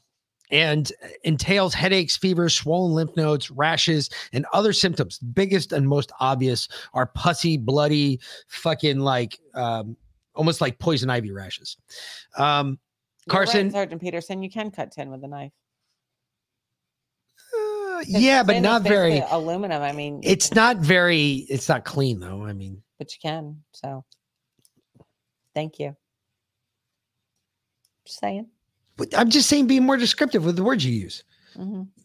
[0.51, 0.91] and
[1.23, 5.19] entails headaches, fevers, swollen lymph nodes, rashes, and other symptoms.
[5.19, 9.95] Biggest and most obvious are pussy, bloody, fucking like um,
[10.35, 11.77] almost like poison ivy rashes.
[12.37, 12.67] Um,
[13.27, 15.51] You're right, Carson, Sergeant Peterson, you can cut tin with a knife.
[17.55, 19.23] uh, yeah, but not very.
[19.31, 19.81] aluminum.
[19.81, 21.45] I mean, It's not very.
[21.49, 22.43] It's not clean though.
[22.43, 23.63] I mean, but you can.
[23.73, 24.03] So,
[25.55, 25.95] thank you.
[28.05, 28.47] Just saying.
[28.97, 31.23] but I'm just saying, be more descriptive with the words you use.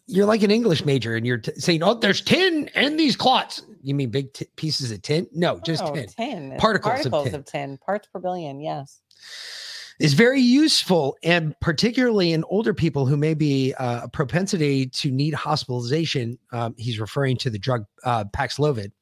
[0.07, 3.63] You're like an English major and you're t- saying, oh, there's tin and these clots.
[3.83, 5.27] You mean big t- pieces of tin?
[5.33, 6.07] No, just Oh, tin.
[6.09, 6.57] tin.
[6.59, 7.41] Particles, Particles of tin.
[7.41, 7.79] of tin.
[7.79, 8.61] Parts per billion.
[8.61, 9.01] Yes.
[10.01, 15.11] is very useful and particularly in older people who may be uh, a propensity to
[15.11, 18.93] need hospitalization um, he's referring to the drug uh, paxlovid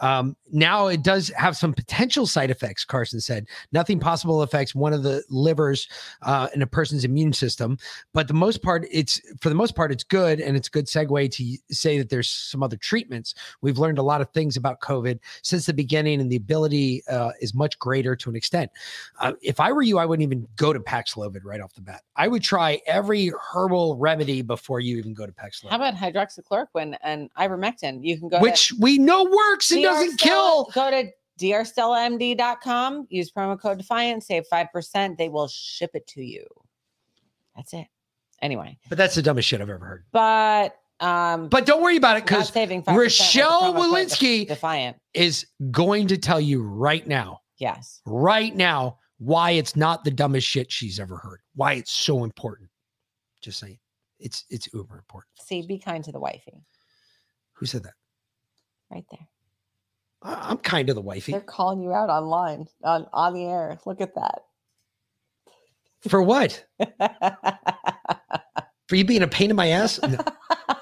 [0.00, 3.46] um, now it does have some potential side effects carson said.
[3.72, 5.88] Nothing possible affects one of the livers
[6.22, 7.78] uh, in a person's immune system
[8.14, 10.86] but the most part it's for the most part it's good and it's a good
[10.86, 13.34] segue to say that there's some other treatments.
[13.60, 17.32] We've learned a lot of things about covid since the beginning and the ability uh,
[17.40, 18.70] is much greater to an extent.
[19.20, 22.02] Uh, if I were you, I wouldn't even go to Paxlovid right off the bat.
[22.16, 26.96] I would try every herbal remedy before you even go to Paxlovid, How about hydroxychloroquine
[27.02, 28.04] and ivermectin?
[28.04, 30.64] You can go which to we know works and DR doesn't Stella- kill.
[30.74, 31.10] Go to
[31.40, 35.16] drstellamd.com, use promo code Defiant, save 5%.
[35.18, 36.46] They will ship it to you.
[37.56, 37.86] That's it.
[38.40, 40.04] Anyway, But that's the dumbest shit I've ever heard.
[40.12, 44.96] but um But don't worry about it because saving 5% with the Rochelle Walensky Defiant.
[45.14, 48.00] is going to tell you right now, Yes.
[48.04, 51.40] right now, why it's not the dumbest shit she's ever heard.
[51.54, 52.70] Why it's so important.
[53.42, 53.78] Just saying,
[54.20, 55.30] it's it's uber important.
[55.40, 56.64] See, be kind to the wifey.
[57.54, 57.94] Who said that?
[58.90, 59.26] Right there.
[60.22, 61.32] I- I'm kind of the wifey.
[61.32, 63.78] They're calling you out online on, on the air.
[63.86, 64.42] Look at that.
[66.08, 66.64] For what?
[68.88, 70.00] For you being a pain in my ass?
[70.02, 70.18] No,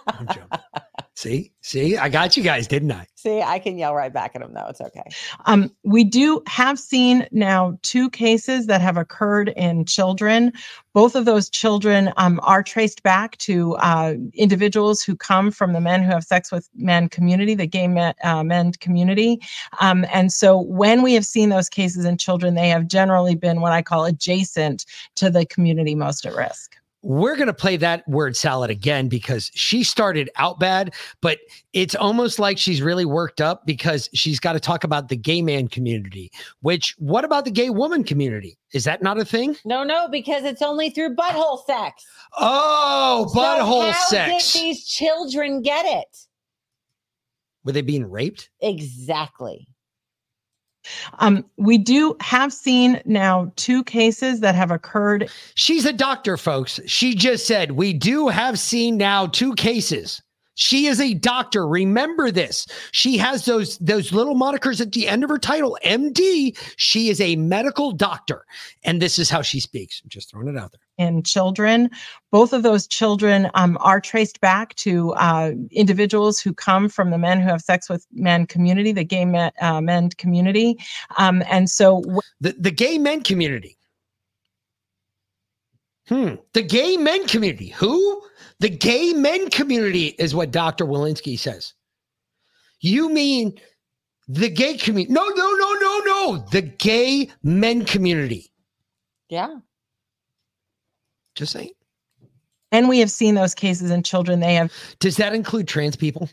[0.06, 0.42] I'm joking.
[1.16, 3.06] See, see, I got you guys, didn't I?
[3.14, 4.66] See, I can yell right back at them though.
[4.68, 5.08] It's okay.
[5.46, 10.52] Um, we do have seen now two cases that have occurred in children.
[10.92, 15.80] Both of those children um, are traced back to uh, individuals who come from the
[15.80, 19.40] men who have sex with men community, the gay men, uh, men community.
[19.80, 23.62] Um, and so when we have seen those cases in children, they have generally been
[23.62, 24.84] what I call adjacent
[25.14, 26.76] to the community most at risk.
[27.06, 31.38] We're going to play that word salad again because she started out bad, but
[31.72, 35.40] it's almost like she's really worked up because she's got to talk about the gay
[35.40, 38.58] man community, which, what about the gay woman community?
[38.72, 39.56] Is that not a thing?
[39.64, 42.04] No, no, because it's only through butthole sex.
[42.38, 44.52] Oh, So butthole how sex.
[44.52, 46.26] Did these children get it?
[47.64, 48.50] Were they being raped?
[48.60, 49.68] Exactly.
[51.18, 55.30] Um, we do have seen now two cases that have occurred.
[55.54, 56.80] She's a doctor, folks.
[56.86, 60.22] She just said, We do have seen now two cases.
[60.56, 61.68] She is a doctor.
[61.68, 62.66] Remember this.
[62.90, 66.58] She has those those little monikers at the end of her title, MD.
[66.76, 68.44] She is a medical doctor,
[68.82, 70.00] and this is how she speaks.
[70.02, 70.80] I'm just throwing it out there.
[70.98, 71.90] And children.
[72.32, 77.18] Both of those children um, are traced back to uh, individuals who come from the
[77.18, 80.78] men who have sex with men community, the gay men, uh, men community.
[81.18, 83.76] Um, and so w- The the gay men community.
[86.08, 86.34] Hmm.
[86.52, 87.68] The gay men community.
[87.68, 88.22] Who?
[88.60, 90.84] The gay men community is what Dr.
[90.86, 91.74] Walensky says.
[92.80, 93.58] You mean
[94.28, 95.12] the gay community?
[95.12, 96.46] No, no, no, no, no.
[96.52, 98.52] The gay men community.
[99.28, 99.56] Yeah.
[101.34, 101.70] Just saying.
[102.72, 104.40] and we have seen those cases in children.
[104.40, 106.28] They have Does that include trans people?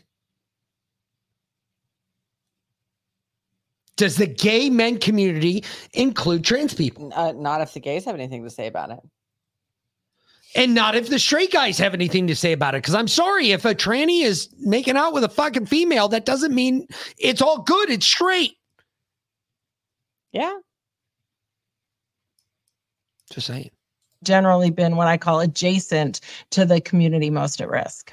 [3.96, 7.12] Does the gay men community include trans people?
[7.14, 8.98] Uh, not if the gays have anything to say about it.
[10.54, 12.82] And not if the straight guys have anything to say about it.
[12.82, 16.54] Because I'm sorry, if a tranny is making out with a fucking female, that doesn't
[16.54, 16.86] mean
[17.18, 17.90] it's all good.
[17.90, 18.56] It's straight.
[20.32, 20.56] Yeah.
[23.30, 23.70] Just saying.
[24.24, 26.20] generally been what I call adjacent
[26.50, 28.12] to the community most at risk.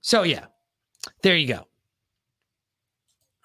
[0.00, 0.46] So yeah,
[1.22, 1.66] there you go.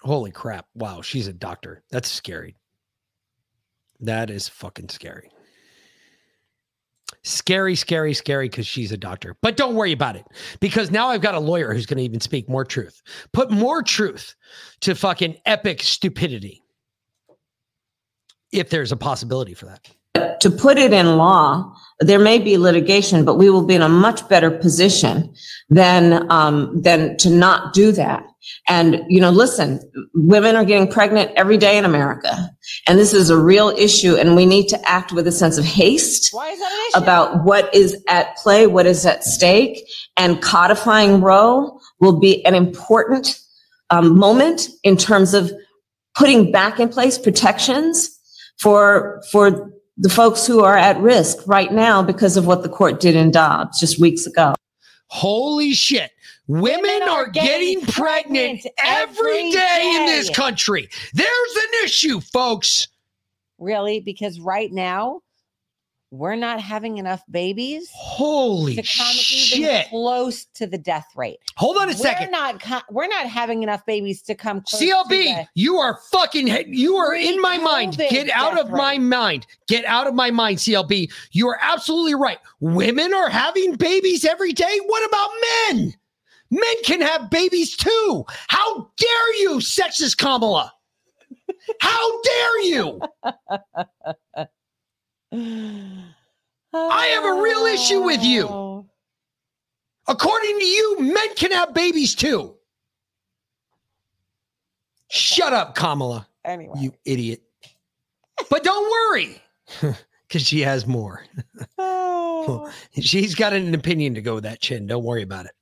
[0.01, 0.65] Holy crap.
[0.75, 1.81] Wow, she's a doctor.
[1.89, 2.55] That's scary.
[3.99, 5.31] That is fucking scary.
[7.25, 9.37] Scary, scary, scary because she's a doctor.
[9.41, 10.25] But don't worry about it
[10.59, 13.01] because now I've got a lawyer who's going to even speak more truth,
[13.31, 14.35] put more truth
[14.81, 16.61] to fucking epic stupidity.
[18.51, 20.39] If there's a possibility for that.
[20.41, 23.89] to put it in law, there may be litigation, but we will be in a
[23.89, 25.33] much better position
[25.69, 28.25] than, um, than to not do that.
[28.67, 29.79] And, you know, listen,
[30.13, 32.49] women are getting pregnant every day in America.
[32.87, 35.65] And this is a real issue and we need to act with a sense of
[35.65, 37.03] haste Why is that an issue?
[37.03, 39.87] about what is at play, what is at stake.
[40.17, 43.39] And codifying Roe will be an important
[43.89, 45.51] um, moment in terms of
[46.15, 48.09] putting back in place protections
[48.59, 52.99] for, for the folks who are at risk right now because of what the court
[52.99, 54.55] did in Dobbs just weeks ago.
[55.07, 56.11] Holy shit.
[56.47, 60.89] Women, are, getting, pregnant, every day, in this country.
[61.13, 62.87] There's an issue, folks.
[63.59, 64.01] Really?
[64.01, 65.21] Because right now,
[66.11, 69.87] we're not having enough babies Holy to come even shit.
[69.89, 71.37] close to the death rate.
[71.57, 72.29] Hold on a We're second.
[72.29, 76.49] not co- we're not having enough babies to come close CLB, the- you are fucking,
[76.67, 77.97] you are in my mind.
[77.97, 79.47] Get out of my mind.
[79.67, 81.09] Get out of my mind, CLB.
[81.31, 82.37] You are absolutely right.
[82.59, 84.79] Women are having babies every day.
[84.85, 85.29] What about
[85.71, 85.95] men?
[86.53, 88.25] Men can have babies too.
[88.47, 90.71] How dare you, sexist Kamala?
[91.79, 93.01] How dare you?
[96.75, 98.85] I have a real issue with you.
[100.07, 102.53] According to you, men can have babies too.
[105.09, 106.27] Shut up, Kamala.
[106.45, 106.75] Anyway.
[106.77, 107.41] You idiot.
[108.51, 109.41] But don't worry,
[110.27, 111.25] because she has more.
[111.79, 112.71] oh.
[113.01, 114.85] She's got an opinion to go with that chin.
[114.85, 115.53] Don't worry about it.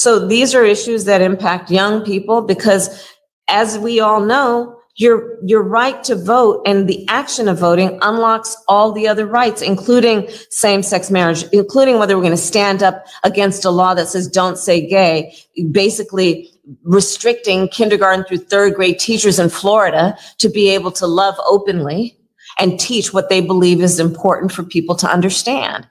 [0.00, 3.06] So these are issues that impact young people because
[3.48, 8.56] as we all know, your, your right to vote and the action of voting unlocks
[8.66, 13.66] all the other rights, including same-sex marriage, including whether we're going to stand up against
[13.66, 15.36] a law that says don't say gay,
[15.70, 16.48] basically
[16.82, 22.16] restricting kindergarten through third grade teachers in Florida to be able to love openly
[22.58, 25.86] and teach what they believe is important for people to understand.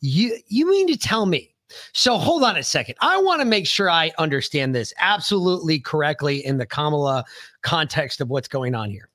[0.00, 1.51] You you mean to tell me?
[1.92, 2.96] So hold on a second.
[3.00, 7.24] I want to make sure I understand this absolutely correctly in the Kamala
[7.62, 9.08] context of what's going on here.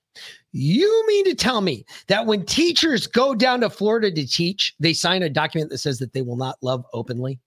[0.52, 4.94] You mean to tell me that when teachers go down to Florida to teach, they
[4.94, 7.40] sign a document that says that they will not love openly?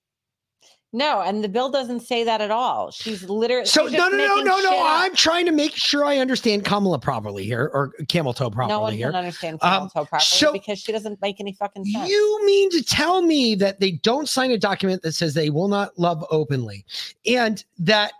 [0.93, 2.91] No, and the bill doesn't say that at all.
[2.91, 4.83] She's literally So she's no, no, no, no, no.
[4.85, 8.81] I'm trying to make sure I understand Kamala properly here, or camel toe properly no
[8.81, 9.09] one here.
[9.11, 12.09] can understand Um, camel toe properly so- because she doesn't make any fucking sense.
[12.11, 15.69] You mean to tell me that they don't sign a document that says they will
[15.69, 16.85] not love openly
[17.25, 18.13] and that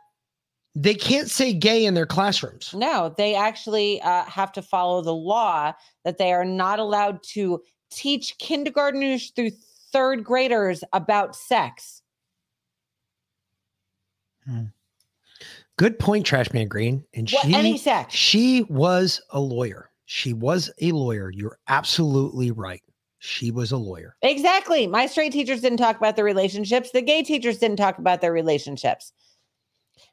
[0.77, 2.73] they can't say gay in their classrooms?
[2.73, 5.73] No, they actually uh, have to follow the law
[6.05, 7.61] that they are not allowed to
[7.91, 9.51] teach kindergartners through
[9.93, 12.00] third graders about sex.
[15.77, 17.05] Good point, Trash Man Green.
[17.15, 17.81] And What, she, any
[18.11, 19.91] she was a lawyer.
[20.05, 21.31] She was a lawyer.
[21.31, 22.83] You're absolutely right.
[23.19, 24.17] She was a lawyer.
[24.23, 24.87] Exactly.
[24.87, 26.91] My straight teachers didn't talk about their relationships.
[26.91, 29.13] The gay teachers didn't talk about their relationships.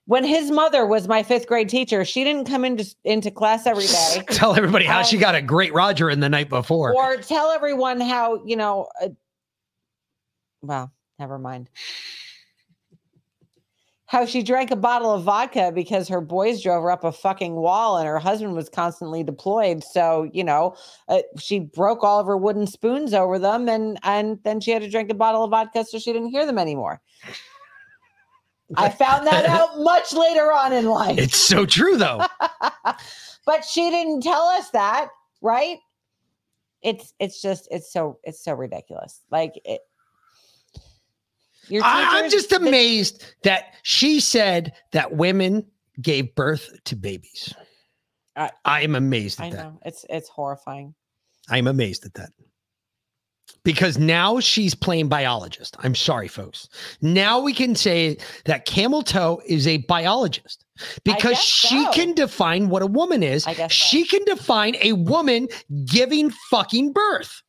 [0.05, 3.85] When his mother was my fifth grade teacher, she didn't come into into class every
[3.87, 4.23] day.
[4.29, 6.93] Tell everybody how she Um, got a great Roger in the night before.
[6.95, 9.09] or tell everyone how you know uh,
[10.61, 11.69] well never mind
[14.07, 17.55] how she drank a bottle of vodka because her boys drove her up a fucking
[17.55, 19.83] wall and her husband was constantly deployed.
[19.83, 20.75] So you know
[21.07, 24.81] uh, she broke all of her wooden spoons over them and and then she had
[24.81, 27.01] to drink a bottle of vodka so she didn't hear them anymore.
[28.75, 31.17] I found that out much later on in life.
[31.17, 32.25] It's so true, though.
[33.45, 35.09] but she didn't tell us that
[35.41, 35.79] right?
[36.81, 39.21] It's it's just it's so it's so ridiculous.
[39.31, 39.81] Like it
[41.69, 45.65] your I, I'm just amazed that she said that women
[46.01, 47.53] gave birth to babies.
[48.35, 49.63] I, I am amazed at I that.
[49.63, 50.93] know it's it's horrifying.
[51.49, 52.29] I'm amazed at that.
[53.63, 55.75] Because now she's playing biologist.
[55.79, 56.69] I'm sorry, folks.
[57.01, 60.65] Now we can say that Camel Toe is a biologist
[61.03, 61.91] because she so.
[61.91, 63.45] can define what a woman is.
[63.45, 63.67] Guess so.
[63.67, 65.47] she can define a woman
[65.85, 67.41] giving fucking birth.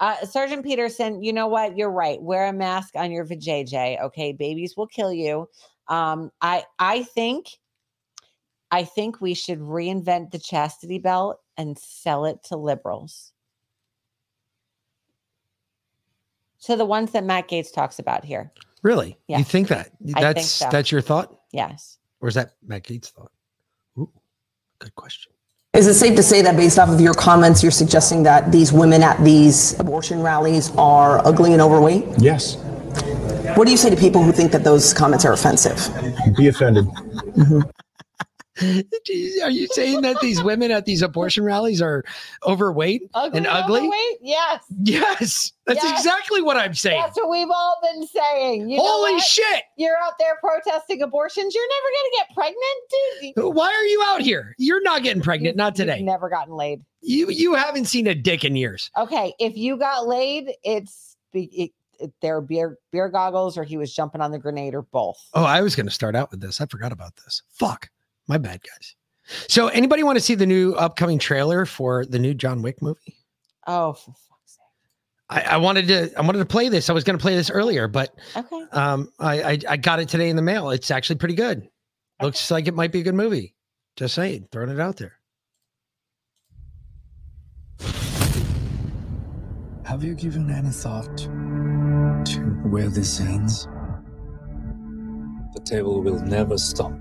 [0.00, 1.76] Uh, Sergeant Peterson, you know what?
[1.76, 2.20] You're right.
[2.20, 4.02] Wear a mask on your vajayjay.
[4.02, 5.46] Okay, babies will kill you.
[5.88, 7.48] Um, I I think,
[8.70, 13.32] I think we should reinvent the chastity belt and sell it to liberals.
[16.62, 18.52] To the ones that Matt Gaetz talks about here.
[18.82, 19.18] Really?
[19.28, 19.38] Yeah.
[19.38, 19.88] You think that?
[19.88, 20.68] I think That's so.
[20.72, 21.38] that's your thought?
[21.52, 21.98] Yes.
[22.20, 23.32] Or is that Matt Gaetz' thought?
[23.98, 24.10] Ooh,
[24.78, 25.32] good question.
[25.72, 28.72] Is it safe to say that based off of your comments, you're suggesting that these
[28.72, 32.04] women at these abortion rallies are ugly and overweight?
[32.18, 32.56] Yes.
[33.54, 35.76] What do you say to people who think that those comments are offensive?
[36.36, 36.86] Be offended.
[36.86, 37.60] Mm-hmm.
[38.62, 42.04] Are you saying that these women at these abortion rallies are
[42.46, 43.80] overweight and ugly?
[43.80, 44.18] Overweight?
[44.20, 44.64] Yes.
[44.82, 45.98] Yes, that's Yes.
[45.98, 47.00] exactly what I'm saying.
[47.00, 48.68] That's what we've all been saying.
[48.70, 49.62] You Holy shit!
[49.76, 51.54] You're out there protesting abortions.
[51.54, 53.54] You're never going to get pregnant, dude.
[53.56, 54.54] Why are you out here?
[54.58, 56.02] You're not getting pregnant, not You've today.
[56.02, 56.82] never gotten laid.
[57.02, 58.90] You you haven't seen a dick in years.
[58.96, 63.94] Okay, if you got laid, it's be- it, there beer beer goggles, or he was
[63.94, 65.18] jumping on the grenade, or both.
[65.34, 66.60] Oh, I was going to start out with this.
[66.60, 67.42] I forgot about this.
[67.50, 67.88] Fuck,
[68.30, 68.94] my bad, guys.
[69.48, 73.16] So, anybody want to see the new upcoming trailer for the new John Wick movie?
[73.66, 74.58] Oh, for fuck's
[75.28, 76.88] I, I wanted to I wanted to play this.
[76.88, 78.14] I was going to play this earlier, but.
[78.36, 78.64] Okay.
[78.72, 80.70] um, I, I I got it today in the mail.
[80.70, 81.68] It's actually pretty good.
[82.22, 83.54] Looks like it might be a good movie.
[83.96, 85.14] Just saying, throwing it out there.
[89.84, 93.66] Have you given any thought to where this ends?
[95.54, 96.92] The table will never stop.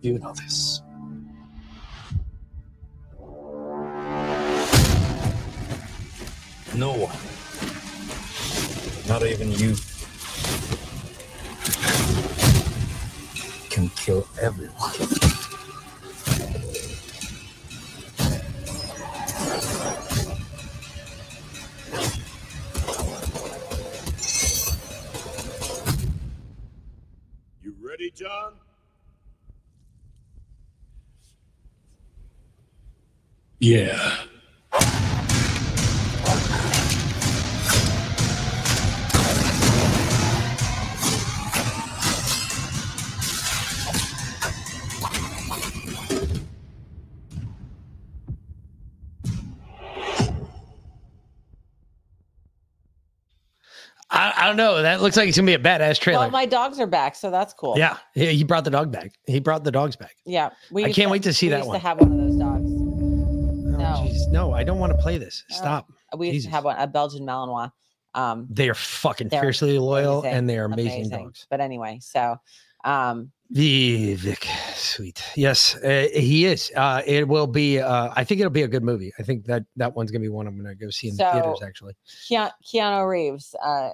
[0.00, 0.80] You know this.
[6.76, 7.18] No one,
[9.08, 9.74] not even you,
[13.70, 14.72] can kill everyone.
[27.64, 28.52] You ready, John?
[33.60, 34.14] Yeah.
[54.10, 54.82] I, I don't know.
[54.82, 56.20] That looks like it's gonna be a badass trailer.
[56.20, 57.74] Well, my dogs are back, so that's cool.
[57.76, 59.12] yeah, yeah, he brought the dog back.
[59.26, 60.16] He brought the dogs back.
[60.24, 60.50] Yeah.
[60.70, 61.80] We I can't wait to see we that used one.
[61.80, 62.77] To have one of those dogs.
[63.90, 65.44] No, Jeez, no, I don't want to play this.
[65.48, 65.90] Stop.
[66.16, 67.70] we used to have one, a Belgian Malinois.
[68.14, 71.46] Um, They are fucking They're fiercely loyal amazing, and they are amazing, dogs.
[71.50, 72.36] But anyway, so
[72.84, 74.44] um, Vivek,
[74.74, 75.22] sweet.
[75.36, 76.70] Yes, uh, he is.
[76.74, 77.78] Uh, it will be.
[77.78, 79.12] Uh, I think it'll be a good movie.
[79.18, 81.60] I think that that one's gonna be one I'm gonna go see in the theaters.
[81.62, 83.54] Actually, Keanu, Keanu Reeves.
[83.62, 83.90] Uh,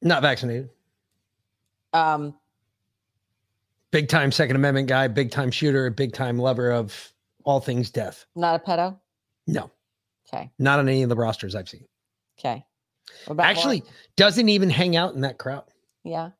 [0.00, 0.68] not vaccinated.
[1.92, 2.34] um,
[3.92, 5.06] Big time Second Amendment guy.
[5.06, 5.88] Big time shooter.
[5.90, 7.12] Big time lover of
[7.44, 8.26] all things death.
[8.34, 8.98] not a pedo.
[9.46, 9.70] No,
[10.32, 10.50] Okay.
[10.58, 11.84] not on any of the rosters I've seen.
[12.38, 12.64] Okay.
[13.38, 13.94] Actually, Lauren?
[14.16, 15.64] doesn't even hang out in that crowd.
[16.04, 16.30] yeah.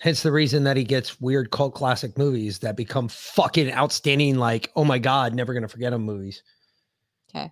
[0.00, 4.70] Hence the reason that he gets weird cult classic movies that become fucking outstanding, like,
[4.76, 6.42] oh my God, never gonna forget him movies.
[7.30, 7.50] Okay.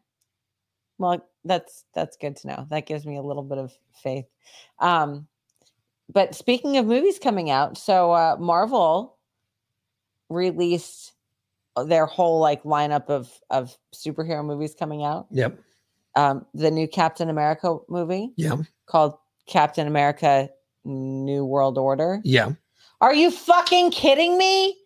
[0.98, 2.66] Well, that's that's good to know.
[2.68, 3.72] That gives me a little bit of
[4.02, 4.26] faith.
[4.80, 5.26] Um,
[6.12, 9.18] but speaking of movies coming out, so uh, Marvel
[10.28, 11.12] released
[11.86, 15.26] their whole like lineup of of superhero movies coming out.
[15.30, 15.58] Yep.
[16.14, 18.56] Um, the new Captain America movie Yeah.
[18.86, 19.14] called
[19.46, 20.50] Captain America:
[20.84, 22.20] New World Order.
[22.24, 22.52] Yeah.
[23.00, 24.76] Are you fucking kidding me?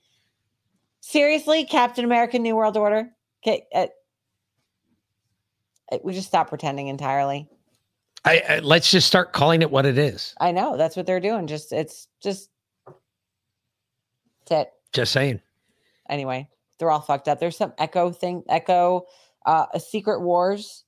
[1.00, 3.10] Seriously, Captain America: New World Order?
[3.44, 3.86] Okay, uh,
[5.92, 7.48] uh, we just stop pretending entirely.
[8.26, 10.34] I, I let's just start calling it what it is.
[10.40, 11.46] I know that's what they're doing.
[11.46, 12.50] Just it's just
[14.46, 14.72] that's it.
[14.92, 15.40] Just saying.
[16.08, 16.48] Anyway,
[16.78, 17.40] they're all fucked up.
[17.40, 19.06] There's some Echo thing, Echo,
[19.44, 20.84] uh, a Secret Wars.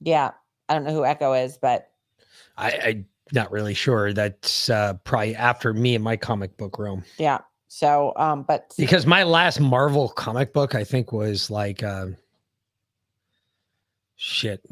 [0.00, 0.32] Yeah,
[0.68, 1.88] I don't know who Echo is, but
[2.56, 4.12] I, I'm not really sure.
[4.12, 7.04] That's uh, probably after me and my comic book room.
[7.18, 7.38] yeah.
[7.68, 12.06] So, um, but Because my last Marvel comic book, I think, was like uh,
[14.14, 14.64] shit.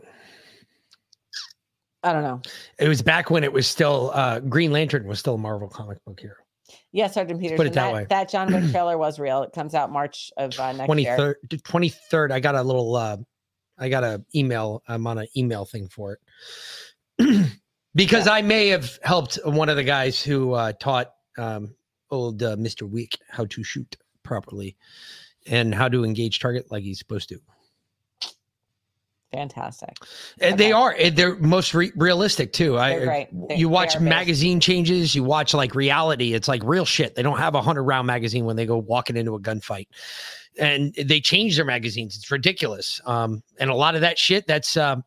[2.05, 2.43] I don't know.
[2.79, 6.05] It was back when it was still uh, Green Lantern was still a Marvel comic
[6.05, 6.35] book hero.
[6.93, 7.57] Yeah, Sergeant Peterson.
[7.57, 8.07] put it that that, way.
[8.11, 9.43] that John Wick trailer was real.
[9.43, 11.17] It comes out March of uh, next Twenty year.
[11.17, 12.31] third, twenty third.
[12.31, 12.95] I got a little.
[12.95, 13.17] Uh,
[13.79, 14.83] I got a email.
[14.87, 16.19] I'm on an email thing for
[17.19, 17.51] it
[17.95, 21.75] because I may have helped one of the guys who uh, taught um,
[22.11, 24.77] old uh, Mister Wick how to shoot properly
[25.47, 27.41] and how to engage target like he's supposed to.
[29.35, 29.97] Fantastic.
[30.41, 30.95] And they are.
[31.11, 32.79] They're most re- realistic too.
[32.79, 32.99] I.
[32.99, 35.15] They- you watch magazine changes.
[35.15, 36.35] You watch like reality.
[36.35, 37.15] It's like real shit.
[37.15, 39.89] They don't have a hundred round magazine when they go walking into a gunfight,
[40.59, 42.17] and they change their magazines.
[42.17, 43.01] It's ridiculous.
[43.07, 44.47] Um, and a lot of that shit.
[44.47, 45.03] That's um,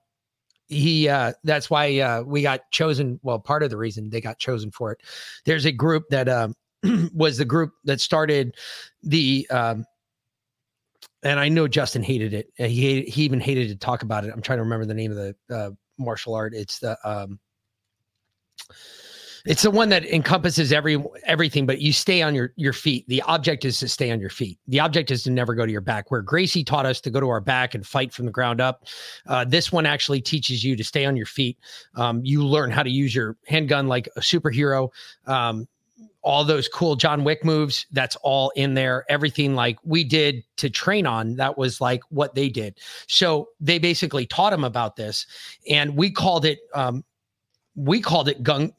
[0.68, 1.08] he.
[1.10, 3.20] Uh, that's why uh, we got chosen.
[3.24, 5.02] Well, part of the reason they got chosen for it.
[5.46, 6.54] There's a group that um,
[7.14, 8.56] was the group that started
[9.04, 9.86] the um,
[11.24, 12.52] and I know Justin hated it.
[12.60, 14.32] Uh, He hated, he even hated to talk about it.
[14.34, 16.54] I'm trying to remember the name of the uh, martial art.
[16.54, 17.40] It's the um,
[19.46, 23.08] it's the one that encompasses every everything, but you stay on your your feet.
[23.08, 24.60] The object is to stay on your feet.
[24.68, 26.12] The object is to never go to your back.
[26.12, 28.86] Where Gracie taught us to go to our back and fight from the ground up,
[29.28, 31.58] uh, this one actually teaches you to stay on your feet.
[31.96, 34.90] Um, you learn how to use your handgun like a superhero.
[35.26, 35.68] Um,
[36.22, 39.06] all those cool John Wick moves, that's all in there.
[39.08, 42.78] Everything like we did to train on, that was like what they did.
[43.08, 45.26] So they basically taught him about this,
[45.70, 47.06] and we called it um,
[47.76, 48.74] we called it gung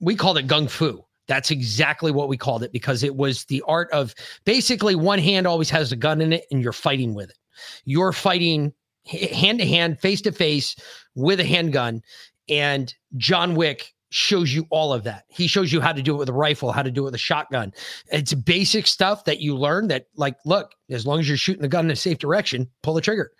[0.00, 1.04] we called it gung fu.
[1.28, 4.14] That's exactly what we called it because it was the art of
[4.44, 7.38] basically one hand always has a gun in it and you're fighting with it.
[7.84, 8.72] You're fighting
[9.06, 10.76] hand to hand, face to face
[11.14, 12.02] with a handgun.
[12.48, 15.24] And John Wick shows you all of that.
[15.28, 17.14] He shows you how to do it with a rifle, how to do it with
[17.14, 17.72] a shotgun.
[18.10, 21.68] It's basic stuff that you learn that, like, look, as long as you're shooting the
[21.68, 23.32] gun in a safe direction, pull the trigger.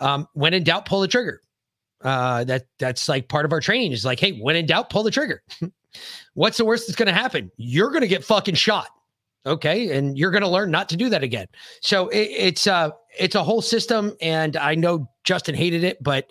[0.00, 1.42] Um, when in doubt, pull the trigger.
[2.00, 5.02] Uh, that that's like part of our training is like, hey, when in doubt, pull
[5.02, 5.42] the trigger.
[6.34, 7.50] What's the worst that's going to happen?
[7.58, 8.88] You're going to get fucking shot.
[9.44, 11.46] Okay, and you're going to learn not to do that again.
[11.80, 16.30] So it, it's uh it's a whole system, and I know Justin hated it, but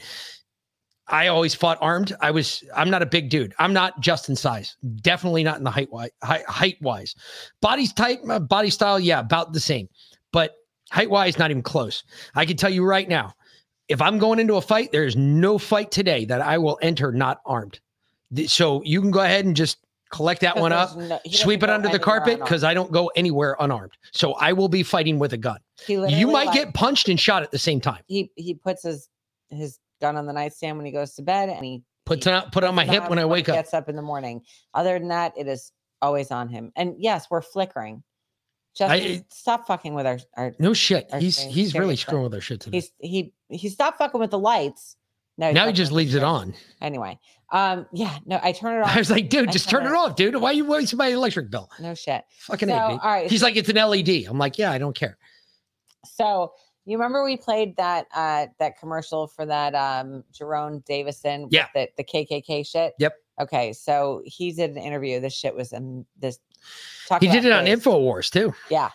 [1.12, 2.14] I always fought armed.
[2.22, 3.54] I was I'm not a big dude.
[3.60, 4.78] I'm not Justin size.
[5.02, 6.12] Definitely not in the height wise.
[6.24, 7.16] Height, wise,
[7.62, 8.20] body's tight.
[8.24, 9.90] Uh, My body style, yeah, about the same.
[10.32, 10.56] But
[10.90, 12.04] height wise, not even close.
[12.36, 13.34] I can tell you right now,
[13.90, 17.42] if I'm going into a fight, there's no fight today that I will enter not
[17.46, 17.80] armed.
[18.48, 19.80] So you can go ahead and just
[20.12, 23.58] collect that one up, no- sweep it under the carpet because I don't go anywhere
[23.60, 23.92] unarmed.
[24.14, 25.60] So I will be fighting with a gun.
[25.88, 28.02] You might like- get punched and shot at the same time.
[28.08, 29.10] He he puts his
[29.50, 32.50] his gun on the nightstand when he goes to bed, and he puts it on,
[32.52, 33.56] put on my hip when I wake up.
[33.56, 34.42] Gets up in the morning.
[34.74, 35.72] Other than that, it is
[36.02, 36.72] always on him.
[36.76, 38.04] And yes, we're flickering.
[38.76, 40.54] Just I- stop fucking with our our.
[40.60, 41.08] No shit.
[41.12, 42.78] our He's he's really screwing with our shit today.
[42.78, 44.96] He's he he stopped fucking with the lights.
[45.38, 46.54] No, now he just leaves it on.
[46.82, 47.18] Anyway,
[47.52, 48.92] um, yeah, no, I turn it off.
[48.96, 50.36] I was like, dude, I just turn it off, dude.
[50.36, 51.70] Why are you wasting my electric bill?
[51.80, 52.24] No shit.
[52.42, 53.32] Fucking so, all dude.
[53.32, 54.26] He's like, it's an LED.
[54.28, 55.18] I'm like, yeah, I don't care.
[56.06, 56.54] So
[56.86, 61.68] you remember we played that uh that commercial for that um Jerome Davison with Yeah.
[61.74, 62.94] the, the KKK shit?
[63.00, 63.14] Yep.
[63.40, 65.20] Okay, so he did an interview.
[65.20, 66.38] This shit was um, this
[67.08, 67.80] talk He did it on face.
[67.80, 68.54] InfoWars too.
[68.70, 68.90] Yeah.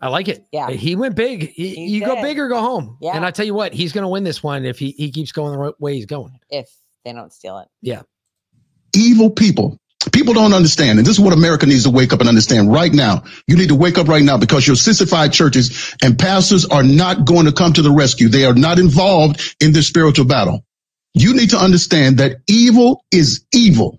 [0.00, 0.44] I like it.
[0.52, 0.70] Yeah.
[0.70, 1.50] He went big.
[1.50, 2.98] He, He you go big or go home.
[3.00, 3.16] Yeah.
[3.16, 5.32] And I tell you what, he's going to win this one if he, he keeps
[5.32, 6.38] going the right way he's going.
[6.50, 6.70] If
[7.04, 7.68] they don't steal it.
[7.82, 8.02] Yeah.
[8.94, 9.78] evil people.
[10.12, 10.98] People don't understand.
[10.98, 13.24] And this is what America needs to wake up and understand right now.
[13.46, 17.24] You need to wake up right now because your sissified churches and pastors are not
[17.26, 18.28] going to come to the rescue.
[18.28, 20.64] They are not involved in this spiritual battle.
[21.14, 23.98] You need to understand that evil is evil.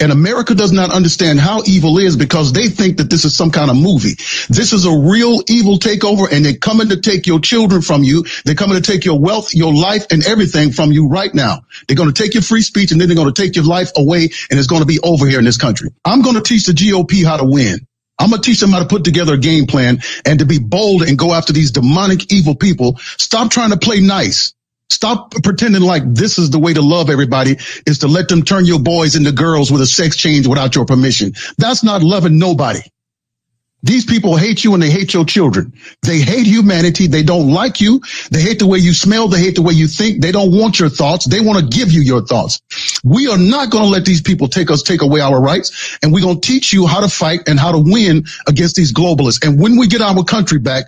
[0.00, 3.50] And America does not understand how evil is because they think that this is some
[3.50, 4.14] kind of movie.
[4.48, 8.24] This is a real evil takeover and they're coming to take your children from you.
[8.44, 11.62] They're coming to take your wealth, your life and everything from you right now.
[11.86, 13.90] They're going to take your free speech and then they're going to take your life
[13.96, 15.90] away and it's going to be over here in this country.
[16.04, 17.86] I'm going to teach the GOP how to win.
[18.18, 20.58] I'm going to teach them how to put together a game plan and to be
[20.58, 22.98] bold and go after these demonic evil people.
[23.18, 24.52] Stop trying to play nice.
[24.90, 27.56] Stop pretending like this is the way to love everybody
[27.86, 30.84] is to let them turn your boys into girls with a sex change without your
[30.84, 31.32] permission.
[31.58, 32.80] That's not loving nobody.
[33.82, 35.72] These people hate you and they hate your children.
[36.02, 37.06] They hate humanity.
[37.06, 38.00] They don't like you.
[38.30, 39.28] They hate the way you smell.
[39.28, 40.20] They hate the way you think.
[40.20, 41.26] They don't want your thoughts.
[41.26, 42.60] They want to give you your thoughts.
[43.04, 45.98] We are not going to let these people take us, take away our rights.
[46.02, 48.92] And we're going to teach you how to fight and how to win against these
[48.92, 49.46] globalists.
[49.46, 50.84] And when we get our country back,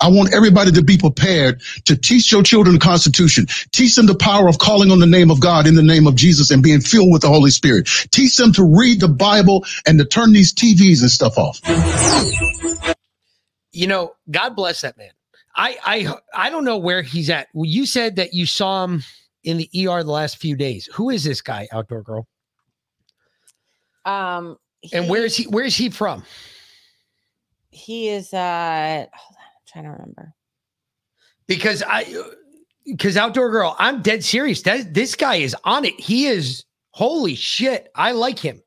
[0.00, 3.46] I want everybody to be prepared to teach your children the Constitution.
[3.72, 6.14] Teach them the power of calling on the name of God in the name of
[6.14, 7.88] Jesus and being filled with the Holy Spirit.
[8.10, 11.60] Teach them to read the Bible and to turn these TVs and stuff off.
[13.72, 15.10] You know, God bless that man.
[15.56, 17.48] I I I don't know where he's at.
[17.54, 19.02] Well, you said that you saw him
[19.44, 20.88] in the ER the last few days.
[20.92, 22.26] Who is this guy, outdoor girl?
[24.04, 24.58] Um
[24.92, 26.24] And where is he where is he from?
[27.70, 30.32] he is uh hold on, I'm trying to remember.
[31.46, 32.06] Because I
[32.86, 34.62] because outdoor girl, I'm dead serious.
[34.62, 35.98] That this guy is on it.
[36.00, 37.90] He is holy shit.
[37.94, 38.62] I like him.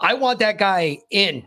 [0.00, 1.44] I want that guy in.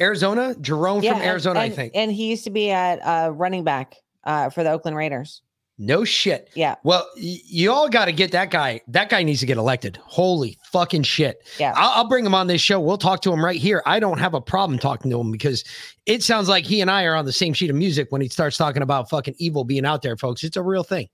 [0.00, 1.92] Arizona, Jerome from and- Arizona, I think.
[1.94, 5.42] And he used to be at uh running back uh for the Oakland Raiders.
[5.78, 6.50] No shit.
[6.54, 6.76] Yeah.
[6.84, 8.82] Well, y- you all got to get that guy.
[8.88, 9.98] That guy needs to get elected.
[10.04, 11.42] Holy fucking shit.
[11.58, 11.72] Yeah.
[11.74, 12.78] I'll, I'll bring him on this show.
[12.78, 13.82] We'll talk to him right here.
[13.86, 15.64] I don't have a problem talking to him because
[16.06, 18.28] it sounds like he and I are on the same sheet of music when he
[18.28, 20.44] starts talking about fucking evil being out there, folks.
[20.44, 21.08] It's a real thing.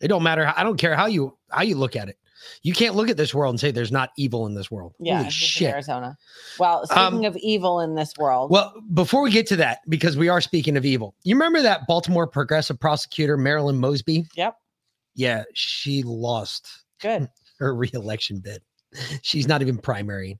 [0.00, 0.46] It don't matter.
[0.46, 2.16] How, I don't care how you how you look at it.
[2.62, 4.94] You can't look at this world and say there's not evil in this world.
[4.98, 5.72] Yeah, Holy shit.
[5.72, 6.16] Arizona.
[6.58, 10.16] Well, Um, speaking of evil in this world, Well, before we get to that, because
[10.16, 14.26] we are speaking of evil, you remember that Baltimore progressive prosecutor Marilyn Mosby?
[14.36, 14.56] Yep.
[15.14, 16.68] Yeah, she lost
[17.00, 17.28] Good.
[17.58, 18.62] her reelection bid.
[19.22, 20.38] She's not even primary.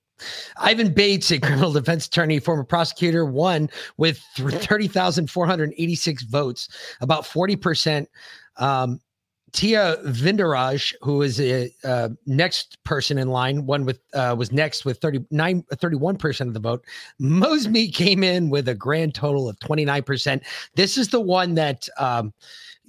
[0.59, 6.69] Ivan Bates, a criminal defense attorney, former prosecutor, won with 30,486 votes,
[7.01, 8.07] about 40%.
[8.57, 9.01] Um,
[9.53, 14.85] Thiru Vignarajah, who is a uh, next person in line, one with uh, was next
[14.85, 16.85] with 39, 31% of the vote.
[17.19, 20.43] Mosby came in with a grand total of 29%.
[20.75, 22.33] This is the one that um,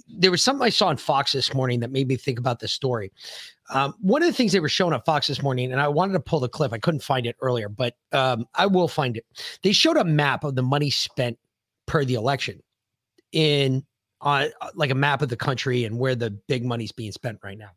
[0.08, 2.72] there was something I saw on Fox this morning that made me think about this
[2.72, 3.12] story.
[3.70, 6.14] Um, one of the things they were showing on Fox this morning, and I wanted
[6.14, 9.24] to pull the clip, I couldn't find it earlier, but um, I will find it.
[9.62, 11.38] They showed a map of the money spent
[11.86, 12.62] per the election
[13.32, 13.84] in
[14.24, 17.38] on uh, like a map of the country and where the big money's being spent
[17.44, 17.70] right now.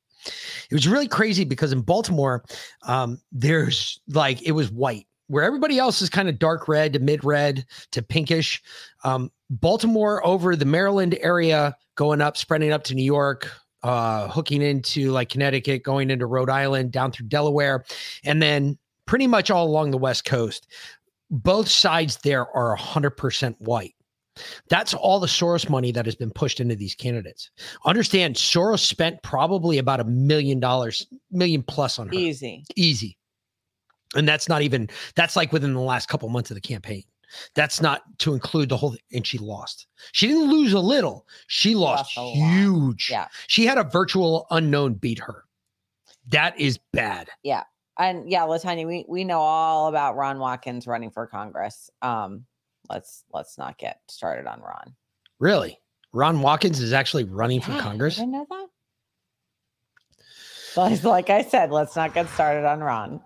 [0.72, 2.44] It was really crazy because in Baltimore,
[2.84, 7.00] um, there's like it was white where everybody else is kind of dark red to
[7.00, 8.62] mid red to pinkish.
[9.04, 13.52] Um, Baltimore over the Maryland area, going up, spreading up to New York,
[13.84, 17.86] uh, hooking into like Connecticut, going into Rhode Island, down through Delaware,
[18.24, 20.68] and then pretty much all along the West Coast.
[21.30, 23.94] Both sides there are 100% white.
[24.70, 27.52] That's all the Soros money that has been pushed into these candidates.
[27.86, 32.14] Understand, Soros spent probably about a million dollars, million plus on her.
[32.14, 32.64] Easy.
[32.76, 33.18] Easy.
[34.16, 37.04] And that's not even, that's like within the last couple months of the campaign.
[37.56, 39.02] That's not to include the whole thing.
[39.14, 39.88] And she lost.
[40.14, 41.28] She didn't lose a little.
[41.48, 43.10] She lost, Lost huge.
[43.12, 43.28] Yeah.
[43.48, 45.44] She had a virtual unknown beat her.
[46.30, 47.30] That is bad.
[47.44, 47.64] Yeah.
[48.00, 51.90] And yeah, Latanya, we, we know all about Ron Watkins running for Congress.
[52.02, 52.46] Um,
[52.90, 54.96] let's let's not get started on Ron.
[55.40, 55.80] Really?
[56.14, 58.20] Ron Watkins is actually running for Congress?
[58.20, 58.68] I know that.
[60.74, 63.22] So it's like I said, let's not get started on Ron.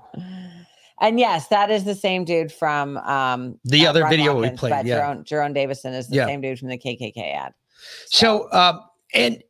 [1.00, 4.50] And yes, that is the same dude from um The uh, other Ron video we
[4.52, 4.98] played, but yeah.
[4.98, 6.26] Jerome, Jerome Davison is the Yeah.
[6.28, 7.54] same dude from the KKK ad.
[8.08, 8.80] So, uh,
[9.14, 9.44] and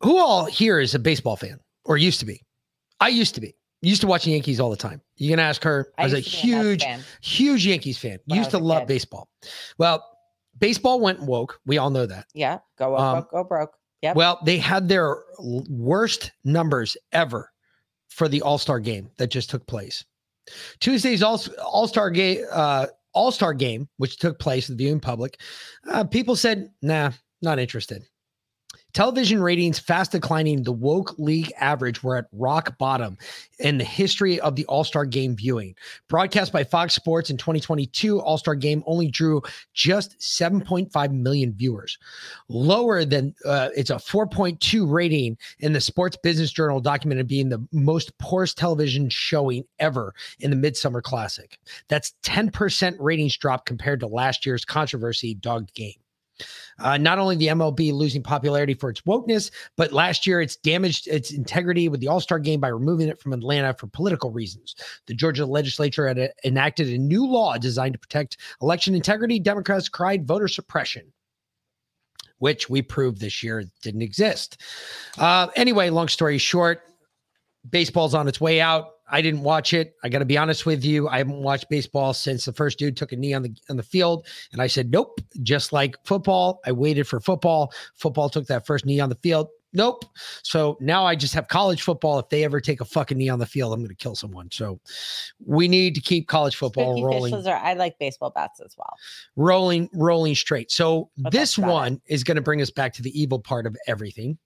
[0.00, 2.42] who all here is a baseball fan or used to be?
[2.98, 3.54] I used to be.
[3.82, 5.00] Used to watch Yankees all the time.
[5.20, 5.92] You can ask her.
[5.98, 7.00] I, I was a used to be a Mets huge, fan.
[7.20, 8.18] huge Yankees fan.
[8.26, 8.88] when used to love kid.
[8.88, 9.28] baseball.
[9.78, 10.04] Well,
[10.58, 11.60] baseball went woke.
[11.66, 12.26] We all know that.
[12.34, 13.76] Yeah, go woke, Um, woke, go broke.
[14.02, 14.14] Yeah.
[14.14, 17.52] Well, they had their worst numbers ever
[18.08, 20.04] for the All Star game that just took place.
[20.80, 25.00] Tuesday's All All Star game, uh, All Star game, which took place in the viewing
[25.00, 25.38] public,
[25.86, 28.04] uh, people said, "Nah, not interested."
[28.92, 30.62] Television ratings fast declining.
[30.62, 33.18] The woke league average were at rock bottom
[33.58, 35.74] in the history of the All Star game viewing.
[36.08, 39.42] Broadcast by Fox Sports in 2022, All Star game only drew
[39.74, 41.98] just 7.5 million viewers,
[42.48, 47.66] lower than uh, it's a 4.2 rating in the Sports Business Journal, documented being the
[47.72, 51.58] most poorest television showing ever in the Midsummer Classic.
[51.88, 55.94] That's 10% ratings drop compared to last year's controversy dogged game.
[56.78, 61.06] Uh, not only the MLB losing popularity for its wokeness, but last year it's damaged
[61.08, 64.74] its integrity with the All Star game by removing it from Atlanta for political reasons.
[65.06, 69.38] The Georgia legislature had uh, enacted a new law designed to protect election integrity.
[69.38, 71.12] Democrats cried voter suppression,
[72.38, 74.60] which we proved this year didn't exist.
[75.18, 76.82] Uh, anyway, long story short,
[77.68, 78.92] baseball's on its way out.
[79.10, 79.94] I didn't watch it.
[80.02, 81.08] I got to be honest with you.
[81.08, 83.82] I haven't watched baseball since the first dude took a knee on the on the
[83.82, 85.20] field, and I said nope.
[85.42, 87.72] Just like football, I waited for football.
[87.96, 89.48] Football took that first knee on the field.
[89.72, 90.04] Nope.
[90.42, 92.18] So now I just have college football.
[92.18, 94.48] If they ever take a fucking knee on the field, I'm going to kill someone.
[94.50, 94.80] So
[95.44, 98.96] we need to keep college football Spooky rolling are I like baseball bats as well.
[99.36, 100.72] rolling, rolling straight.
[100.72, 101.72] So But this about it.
[101.72, 104.38] one is going to bring us back to the evil part of everything.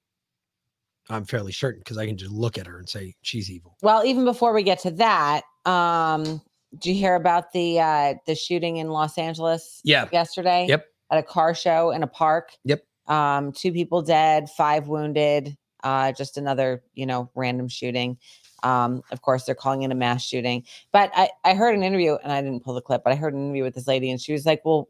[1.11, 3.77] I'm fairly certain because I can just look at her and say she's evil.
[3.83, 6.41] Well, even before we get to that, um,
[6.79, 10.09] did you hear about the uh the shooting in Los Angeles Yeah.
[10.13, 10.67] yesterday?
[10.69, 10.87] Yep.
[11.11, 12.53] At a car show in a park.
[12.65, 12.83] Yep.
[13.07, 18.17] Um, two people dead, five wounded, uh, just another, you know, random shooting.
[18.63, 20.65] Um, of course, they're calling it a mass shooting.
[20.91, 23.35] But I, I heard an interview and I didn't pull the clip, but I heard
[23.35, 24.89] an interview with this lady and she was like, Well,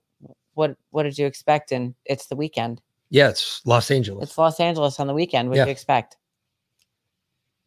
[0.55, 1.73] what what did you expect?
[1.73, 2.81] And it's the weekend.
[3.11, 4.31] Yeah, it's Los Angeles.
[4.31, 5.49] It's Los Angeles on the weekend.
[5.49, 5.65] What Yeah.
[5.65, 6.17] do you expect?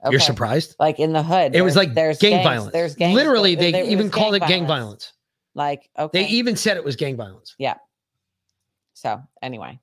[0.10, 0.76] You're surprised?
[0.80, 1.56] Like in the hood.
[1.56, 2.74] It was like there's gang gangs- violence.
[2.74, 3.16] There's gang.
[3.16, 5.14] Literally, they there- even called it gang violence.
[5.56, 6.22] Like, okay.
[6.24, 7.56] They even said it was gang violence.
[7.58, 7.76] Yeah.
[8.94, 9.80] So anyway,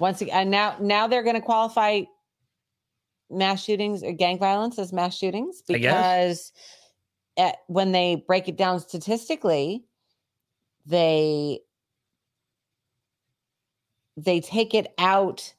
[0.00, 2.02] once again, and now now they're going to qualify
[3.30, 6.52] mass shootings or gang violence as mass shootings because
[7.36, 9.84] at, when they break it down statistically,
[10.86, 11.60] they
[14.24, 15.52] they take it out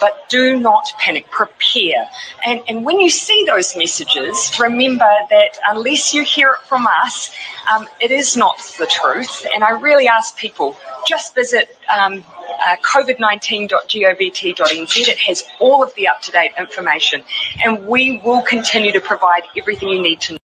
[0.00, 1.30] but do not panic.
[1.30, 2.08] Prepare.
[2.46, 7.34] And, and when you see those messages, remember that unless you hear it from us,
[7.72, 9.46] um, it is not the truth.
[9.54, 10.76] And I really ask people
[11.06, 12.24] just visit um,
[12.66, 15.08] uh, covid19.govt.nz.
[15.08, 17.22] It has all of the up to date information,
[17.64, 20.38] and we will continue to provide everything you need to know.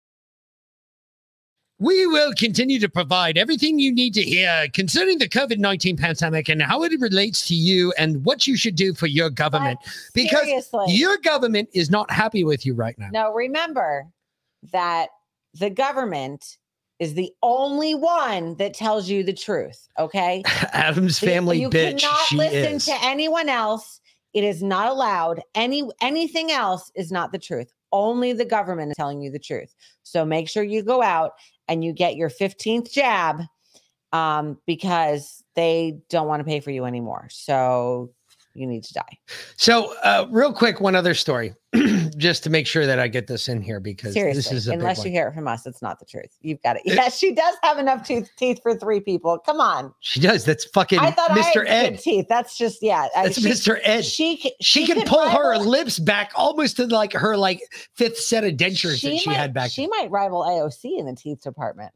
[1.81, 6.49] We will continue to provide everything you need to hear concerning the COVID 19 pandemic
[6.51, 9.79] and how it relates to you and what you should do for your government.
[10.15, 10.85] Because seriously.
[10.89, 13.09] your government is not happy with you right now.
[13.11, 14.07] Now, remember
[14.73, 15.09] that
[15.55, 16.59] the government
[16.99, 19.89] is the only one that tells you the truth.
[19.99, 20.43] Okay.
[20.73, 22.01] Adam's family you bitch.
[22.01, 22.85] cannot She listen is.
[22.85, 24.01] to anyone else.
[24.35, 25.41] It is not allowed.
[25.55, 27.73] Any anything else is not the truth.
[27.93, 29.75] Only the government is telling you the truth.
[30.03, 31.33] So make sure you go out
[31.69, 33.43] and you get your 15th jab
[34.13, 37.29] um, because they don't want to pay for you anymore.
[37.31, 38.13] So
[38.55, 39.19] you need to die.
[39.57, 41.55] So, uh, real quick, one other story,
[42.17, 44.73] just to make sure that I get this in here because Seriously, this is a
[44.73, 46.37] unless you hear it from us, it's not the truth.
[46.41, 46.83] You've got it.
[46.85, 49.39] Yeah, she does have enough tooth teeth for three people.
[49.39, 49.95] Come on.
[50.01, 50.45] She does.
[50.45, 51.67] That's fucking I thought Mr.
[51.67, 52.01] I had Ed.
[52.01, 52.27] teeth.
[52.29, 53.09] That's just yeah.
[53.15, 53.79] uh, That's she- Mr.
[53.85, 54.05] Ed.
[54.05, 57.61] She She, she can pull her lips back almost to like her like
[57.95, 61.15] fifth set of dentures that she might, had back She might rival AOC in the
[61.15, 61.93] teeth department.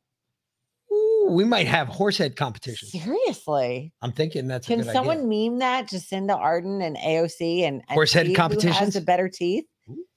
[0.94, 2.88] Ooh, we might have horsehead competition.
[2.88, 3.92] Seriously.
[4.02, 5.50] I'm thinking that's a Can someone idea.
[5.50, 9.64] meme that Jacinda Ardern and AOC and, and Horsehead see who has the better teeth?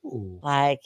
[0.03, 0.79] Like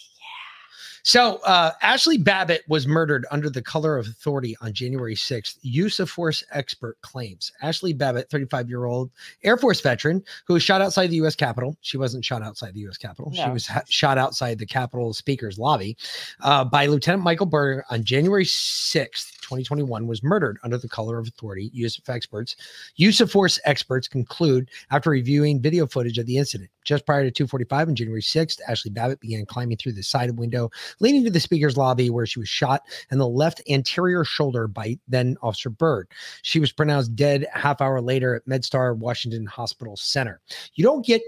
[1.03, 5.57] So, uh, Ashley Babbitt was murdered under the color of authority on January 6th.
[5.61, 7.51] Use of force expert claims.
[7.61, 9.09] Ashley Babbitt, 35 year old
[9.43, 11.35] Air Force veteran who was shot outside the U.S.
[11.35, 11.75] Capitol.
[11.81, 12.97] She wasn't shot outside the U.S.
[12.97, 13.31] Capitol.
[13.33, 15.97] She was ha- shot outside the Capitol Speaker's lobby
[16.41, 21.27] uh, by Lieutenant Michael Berger on January 6th, 2021, was murdered under the color of
[21.27, 21.69] authority.
[21.73, 22.55] Use of experts.
[22.95, 26.69] Use of force experts conclude after reviewing video footage of the incident.
[26.83, 30.69] Just prior to 2:45 on January 6th, Ashley Babbitt began climbing through the side window
[30.99, 32.81] leading to the speaker's lobby where she was shot
[33.11, 36.07] in the left anterior shoulder by then Officer Byrd.
[36.41, 40.41] She was pronounced dead half hour later at MedStar Washington Hospital Center.
[40.75, 41.21] You don't get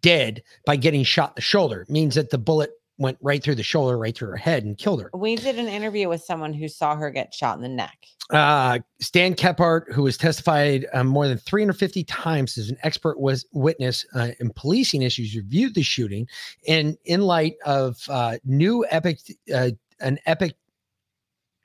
[0.00, 1.82] dead by getting shot in the shoulder.
[1.82, 2.70] It means that the bullet
[3.02, 5.10] went right through the shoulder, right through her head and killed her.
[5.14, 8.06] we did an interview with someone who saw her get shot in the neck.
[8.30, 13.44] Uh, Stan Kephart, who has testified um, more than 350 times as an expert was
[13.52, 16.26] witness uh, in policing issues, reviewed the shooting,
[16.66, 19.18] and in light of uh, new epic,
[19.54, 19.70] uh,
[20.00, 20.56] an epic.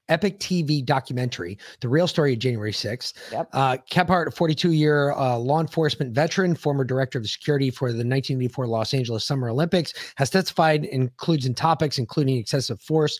[0.09, 3.13] Epoch TV documentary, The Real Story of January 6th.
[3.31, 3.49] Yep.
[3.53, 7.97] Uh, Kephart, a 42 year uh, law enforcement veteran, former director of security for the
[7.97, 13.19] 1984 Los Angeles Summer Olympics, has testified, includes in topics including excessive force,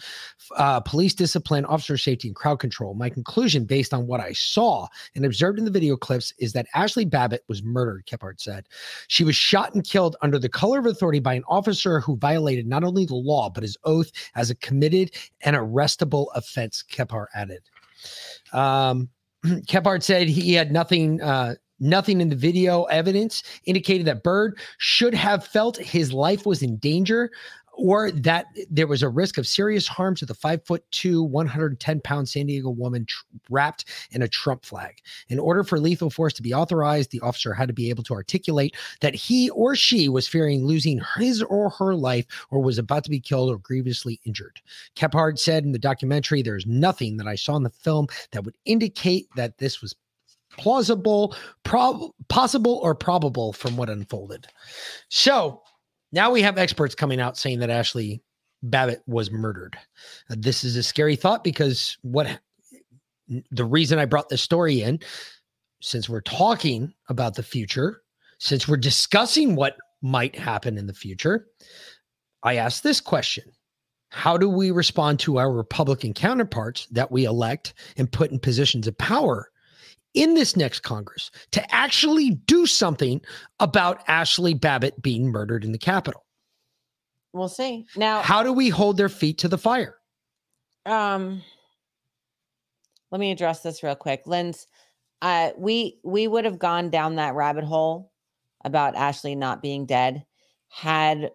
[0.56, 2.94] uh, police discipline, officer safety, and crowd control.
[2.94, 6.68] My conclusion, based on what I saw and observed in the video clips, is that
[6.74, 8.68] Ashley Babbitt was murdered, Kephart said.
[9.08, 12.68] She was shot and killed under the color of authority by an officer who violated
[12.68, 15.12] not only the law, but his oath as a committed
[15.42, 17.62] and arrestable offense, Kephart added.
[18.54, 19.10] Um,
[19.45, 21.22] Kephart said he had nothing.
[21.22, 26.64] Uh, Nothing in the video evidence indicated that Byrd should have felt his life was
[26.64, 27.30] in danger
[27.78, 32.02] or that there was a risk of serious harm to the five foot two, 110
[32.02, 34.98] pound San Diego woman tr- wrapped in a Trump flag.
[35.30, 38.14] In order for lethal force to be authorized, the officer had to be able to
[38.14, 43.04] articulate that he or she was fearing losing his or her life or was about
[43.04, 44.60] to be killed or grievously injured.
[44.95, 48.58] Kephart said in the documentary, There's nothing that I saw in the film that would
[48.66, 49.95] indicate that this was
[50.58, 54.48] plausible, prob- possible, or probable from what unfolded.
[55.10, 55.62] So
[56.12, 58.22] now we have experts coming out saying that Ashley
[58.64, 59.78] Babbitt was murdered.
[60.30, 62.40] Uh, this is a scary thought because what
[63.52, 65.00] the reason I brought this story in,
[65.82, 68.02] since we're talking about the future,
[68.40, 71.48] since we're discussing what might happen in the future,
[72.44, 73.44] I asked this question.
[74.10, 78.88] How do we respond to our Republican counterparts that we elect and put in positions
[78.88, 79.52] of power
[80.18, 83.22] in this next Congress to actually do something
[83.60, 86.26] about Ashley Babbitt being murdered in the Capitol?
[87.34, 87.85] We'll see.
[87.95, 89.95] Now, How do we hold their feet to the fire?
[90.85, 91.41] um,
[93.11, 94.23] let me address this real quick.
[94.26, 94.68] Linz,
[95.22, 98.11] uh, we we would have gone down that rabbit hole
[98.65, 100.26] about Ashley not being dead
[100.69, 101.31] had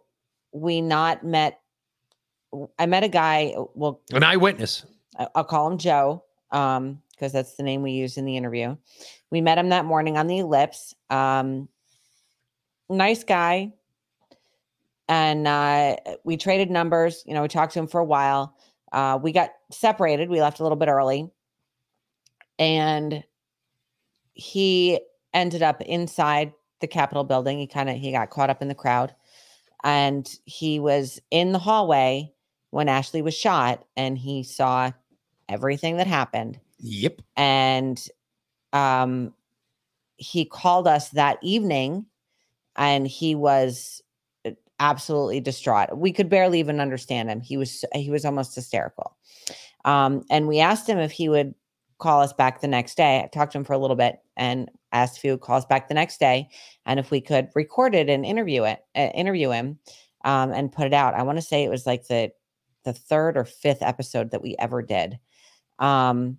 [0.53, 1.61] we not met.
[2.79, 3.55] I met a guy.
[3.75, 4.85] Well, An eyewitness.
[5.35, 8.77] I'll call him Joe, um, because that's the name we used in the interview.
[9.31, 10.95] We met him that morning on the ellipse.
[11.11, 11.69] Um,
[12.89, 13.73] nice guy.
[15.09, 17.23] And uh, we traded numbers.
[17.27, 18.57] You know, we talked to him for a while.
[18.93, 20.29] Uh, we got separated.
[20.29, 21.31] We left a little bit early.
[22.59, 23.25] And
[24.35, 25.01] he
[25.35, 27.59] ended up inside the Capitol building.
[27.59, 29.15] He kind of he got caught up in the crowd.
[29.85, 32.33] And he was in the hallway
[32.71, 34.93] when Ashley was shot and he saw
[35.49, 37.23] everything that happened Yep.
[37.37, 38.05] and
[38.73, 39.33] um
[40.17, 42.07] he called us that evening
[42.77, 44.03] and he was
[44.47, 44.51] uh,
[44.81, 45.97] absolutely distraught.
[45.99, 47.41] We could barely even understand him.
[47.41, 49.17] He was he was almost hysterical.
[49.85, 51.55] Um and we asked him if he would
[51.99, 53.21] call us back the next day.
[53.23, 55.67] I talked to him for a little bit and asked if he would call us
[55.67, 56.49] back the next day
[56.87, 59.79] and if we could record it and interview it uh, interview him
[60.25, 61.15] um and put it out.
[61.15, 62.33] I want to say it was like the
[62.85, 65.19] the third or fifth episode that we ever did.
[65.79, 66.39] Um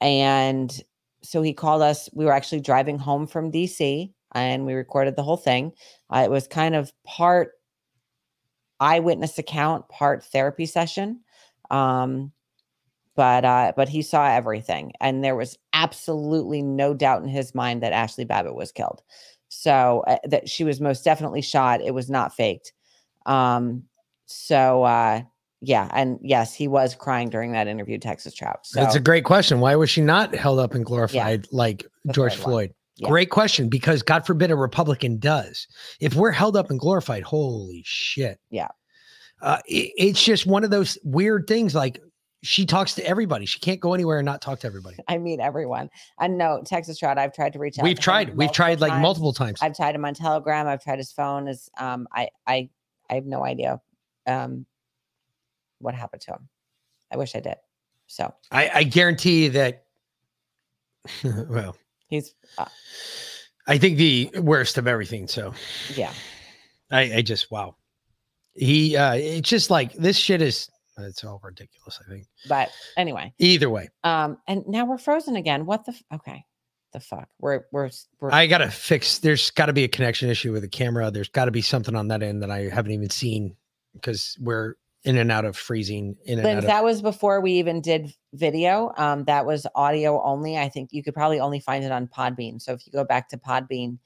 [0.00, 0.82] and
[1.22, 2.08] so he called us.
[2.12, 5.72] We were actually driving home from DC and we recorded the whole thing.
[6.10, 7.52] Uh, it was kind of part
[8.80, 11.20] eyewitness account, part therapy session.
[11.70, 12.32] Um,
[13.16, 17.82] but uh, but he saw everything, and there was absolutely no doubt in his mind
[17.82, 19.02] that Ashley Babbitt was killed.
[19.48, 21.80] So uh, that she was most definitely shot.
[21.80, 22.72] It was not faked.
[23.24, 23.84] Um,
[24.26, 25.22] so uh,
[25.60, 28.60] yeah, and yes, he was crying during that interview, Texas Trout.
[28.66, 29.60] So That's a great question.
[29.60, 32.36] Why was she not held up and glorified like The George.
[32.36, 32.74] Floyd?
[32.96, 33.08] Yeah.
[33.08, 35.66] Great question because God forbid a Republican does.
[36.00, 38.38] If we're held up and glorified, holy shit.
[38.50, 38.68] Yeah.
[39.42, 41.74] Uh, it- it's just one of those weird things.
[41.74, 42.00] Like
[42.44, 43.46] she talks to everybody.
[43.46, 44.96] She can't go anywhere and not talk to everybody.
[45.08, 45.88] I meet everyone.
[46.20, 47.82] And no, Texas Trout, I've tried to reach out.
[47.84, 48.36] We've tried.
[48.36, 49.02] We've tried like times.
[49.02, 49.58] multiple times.
[49.60, 50.68] I've tried him on Telegram.
[50.68, 51.48] I've tried his phone.
[51.48, 52.68] Is um, I I
[53.10, 53.80] I have no idea
[54.26, 54.66] um,
[55.84, 56.48] what happened to him.
[57.12, 57.56] I wish I did.
[58.06, 59.84] So I, I guarantee that.
[61.24, 61.76] well,
[62.08, 62.66] he's uh,
[63.66, 65.28] I think the worst of everything.
[65.28, 65.54] So
[65.94, 66.12] yeah.
[66.90, 67.76] I, I just wow.
[68.54, 72.26] He uh it's just like this shit is it's all ridiculous, I think.
[72.48, 73.88] But anyway, Either way.
[74.04, 75.66] um, and now we're frozen again.
[75.66, 75.92] What the?
[75.92, 76.44] F- okay,
[76.92, 77.28] the fuck.
[77.40, 77.90] We're we're
[78.20, 78.30] we're.
[78.32, 81.10] I gotta fix there's gotta be a connection issue with the camera.
[81.10, 83.56] There's gotta be something on that end that I haven't even seen
[83.94, 84.74] because we're
[85.04, 88.14] in and out of freezing, in and out of that was before we even did
[88.32, 88.92] video.
[88.96, 90.56] Um, that was audio only.
[90.56, 92.60] I think you could probably only find it on Podbean.
[92.60, 93.98] So if you go back to Podbean,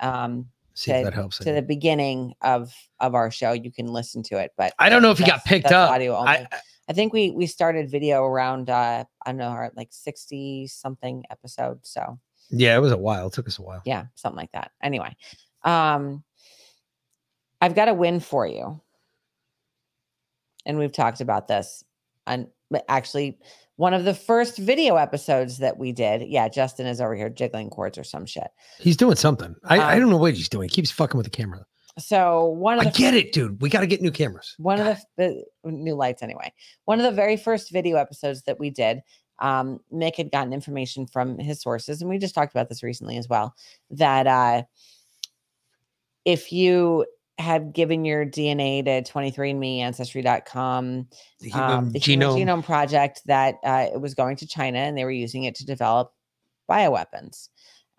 [0.00, 3.86] um, See if to, that helps to the beginning of of our show, you can
[3.86, 4.52] listen to it.
[4.56, 5.90] But I don't know if he got picked up.
[5.90, 6.30] Audio only.
[6.30, 6.46] I-
[6.88, 11.24] I, think we we started video around uh I don't know our like sixty something
[11.30, 11.84] episode.
[11.84, 12.18] So
[12.50, 13.26] Yeah, it was a while.
[13.26, 13.82] It took us a while.
[13.84, 14.70] yeah, something like that.
[14.82, 15.16] Anyway,
[15.64, 16.22] um,
[17.60, 18.80] I've got a win for you,
[20.66, 21.82] and we've talked about this.
[22.26, 22.48] And
[22.88, 23.38] actually,
[23.76, 27.70] one of the first video episodes that we did, yeah, Justin is over here jiggling
[27.70, 28.48] cords or some shit.
[28.78, 29.54] He's doing something.
[29.64, 30.68] I, I Um, don't know what he's doing.
[30.68, 31.64] He keeps fucking with the camera.
[31.98, 33.62] So one of I the get it, dude.
[33.62, 34.54] We gotta get new cameras.
[34.58, 36.52] one of the, the new lights anyway
[36.84, 39.00] one of the very first video episodes that we did
[39.38, 43.16] um mick had gotten information from his sources and we just talked about this recently
[43.16, 43.54] as well
[43.90, 44.62] that uh
[46.26, 47.06] if you
[47.38, 51.06] had given your dna to 23andme ancestry.com
[51.40, 54.96] The um, the human genome- genome project that uh, it was going to china and
[54.96, 56.12] they were using it to develop
[56.68, 57.48] bioweapons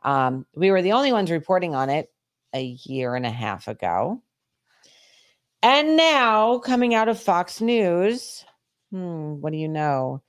[0.04, 2.12] um, we were the only ones reporting on it
[2.54, 4.22] a year and a half ago
[5.64, 8.46] and now, coming out of Fox News,
[8.92, 10.22] hmm, what do you know?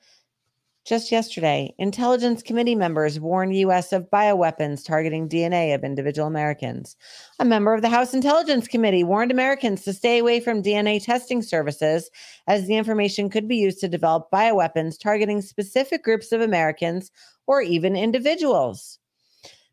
[0.88, 3.92] Just yesterday, intelligence committee members warned U.S.
[3.92, 6.96] of bioweapons targeting DNA of individual Americans.
[7.38, 11.42] A member of the House Intelligence Committee warned Americans to stay away from DNA testing
[11.42, 12.10] services
[12.46, 17.10] as the information could be used to develop bioweapons targeting specific groups of Americans
[17.46, 18.98] or even individuals.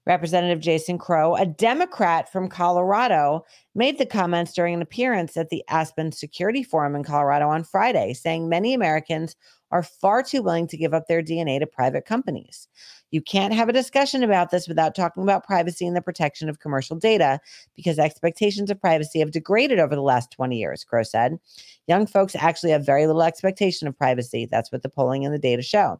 [0.05, 5.63] Representative Jason Crow, a Democrat from Colorado, made the comments during an appearance at the
[5.67, 9.35] Aspen Security Forum in Colorado on Friday, saying many Americans
[9.71, 12.67] are far too willing to give up their DNA to private companies.
[13.11, 16.59] You can't have a discussion about this without talking about privacy and the protection of
[16.59, 17.39] commercial data
[17.75, 21.39] because expectations of privacy have degraded over the last 20 years, Crow said.
[21.87, 24.45] Young folks actually have very little expectation of privacy.
[24.45, 25.99] That's what the polling and the data show.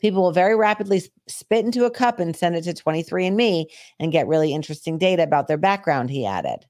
[0.00, 3.66] People will very rapidly spit into a cup and send it to 23andMe
[3.98, 6.66] and get really interesting data about their background, he added.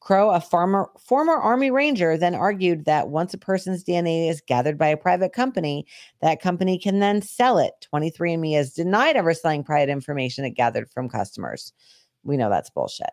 [0.00, 4.78] Crow, a farmer, former Army Ranger, then argued that once a person's DNA is gathered
[4.78, 5.86] by a private company,
[6.22, 7.86] that company can then sell it.
[7.92, 11.72] 23andMe has denied ever selling private information it gathered from customers.
[12.22, 13.10] We know that's bullshit.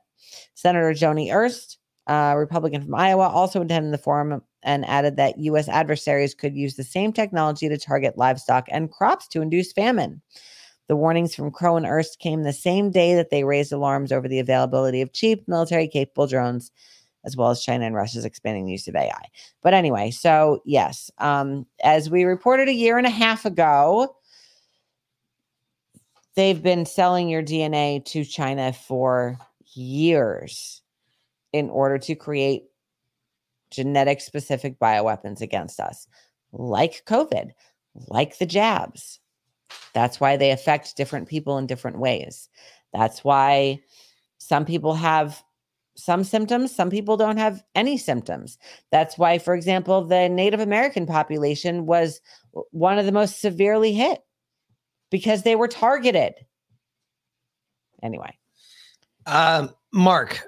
[0.54, 5.70] Senator Joni Ernst, uh, Republican from Iowa, also attended the forum and added that U.S.
[5.70, 10.22] adversaries could use the same technology to target livestock and crops to induce famine.
[10.88, 14.28] The warnings from Crow and Ernst came the same day that they raised alarms over
[14.28, 16.72] the availability of cheap, military capable drones,
[17.24, 19.30] as well as China and Russia's expanding use of AI.
[19.64, 24.16] But anyway, so yes, um, as we reported a year and a half ago,
[26.36, 29.40] they've been selling your DNA to China for
[29.74, 30.82] years
[31.52, 32.66] in order to create
[33.72, 36.08] genetic specific bioweapons against us,
[36.52, 37.52] like COVID,
[38.08, 39.20] like the jabs.
[39.94, 42.50] That's why they affect different people in different ways.
[42.94, 43.82] That's why
[44.38, 45.44] some people have
[45.98, 48.58] some symptoms, some people don't have any symptoms.
[48.92, 52.20] That's why, for example, the Native American population was
[52.72, 54.22] one of the most severely hit
[55.10, 56.34] because they were targeted.
[58.04, 58.38] Anyway.
[59.26, 60.48] Um, Mark,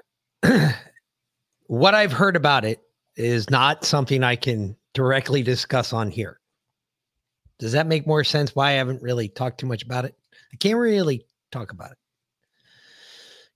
[1.66, 2.80] what I've heard about it
[3.18, 6.40] is not something I can directly discuss on here.
[7.58, 8.54] Does that make more sense?
[8.54, 10.14] Why I haven't really talked too much about it?
[10.52, 11.98] I can't really talk about it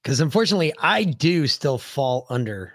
[0.02, 2.72] because unfortunately, I do still fall under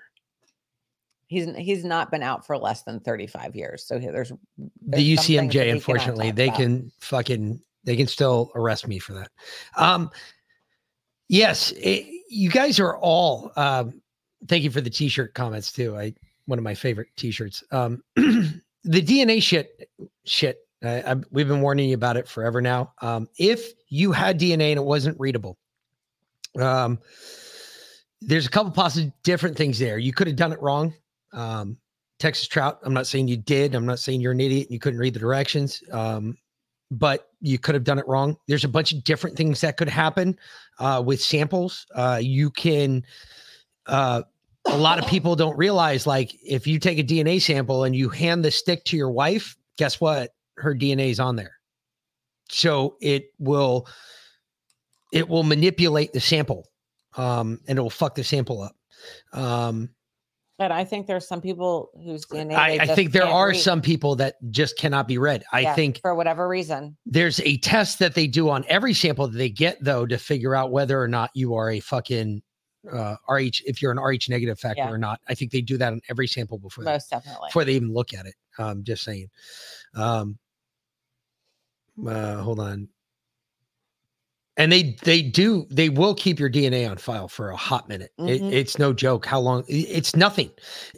[1.30, 3.86] He's he's not been out for less than 35 years.
[3.86, 4.38] So he- there's, the
[4.82, 5.72] there's that UCMJ.
[5.74, 6.58] Unfortunately, they about.
[6.58, 9.30] can fucking they can still arrest me for that.
[9.76, 10.10] Um,
[11.28, 13.52] yes, it- you guys are all.
[13.58, 14.02] Um,
[14.48, 15.98] thank you for the t-shirt comments too.
[15.98, 16.14] I
[16.48, 17.64] one of my favorite t-shirts.
[17.72, 19.90] Um, the DNA shit,
[20.26, 20.60] shit.
[20.84, 22.94] I, I, we've been warning you about it forever now.
[23.02, 25.58] Um, if you had DNA and it wasn't readable,
[26.60, 27.00] um,
[28.22, 29.98] there's a couple possible different things there.
[29.98, 30.94] You could have done it wrong.
[31.34, 31.78] Um,
[32.20, 32.80] Texas Trout.
[32.84, 33.76] I'm not saying you did.
[33.76, 35.84] I'm not saying you're an idiot and you couldn't read the directions.
[35.92, 36.38] Um,
[36.90, 38.38] but you could have done it wrong.
[38.48, 40.38] There's a bunch of different things that could happen
[40.80, 41.86] uh, with samples.
[41.94, 43.04] Uh, you can.
[43.86, 44.24] Uh,
[44.70, 48.10] a lot of people don't realize, like, if you take a DNA sample and you
[48.10, 50.32] hand the stick to your wife, guess what?
[50.58, 51.58] Her DNA is on there.
[52.50, 53.88] So it will.
[55.14, 56.68] It will manipulate the sample,
[57.16, 58.76] um, and it will fuck the sample up.
[59.32, 59.90] Um,
[60.60, 62.56] And I think there's some people whose DNA.
[62.56, 63.58] I, I think there are read.
[63.58, 65.44] some people that just cannot be read.
[65.54, 66.98] I Yeah, think for whatever reason.
[67.06, 70.56] there's a test that they do on every sample that they get, though, to figure
[70.56, 72.42] out whether or not you are a fucking
[72.92, 74.90] uh, RH, if you're an RH negative factor Yeah.
[74.92, 75.20] or not.
[75.28, 77.48] I think they do that on every sample before they, Most definitely.
[77.50, 78.36] before they even look at it.
[78.58, 79.30] Um, just saying.
[79.96, 80.38] Um,
[82.08, 82.90] uh, hold on.
[84.60, 88.12] And they they do they will keep your DNA on file for a hot minute.
[88.18, 88.52] It- Mhm.
[88.52, 89.64] it's no joke how long.
[89.68, 90.50] It's nothing.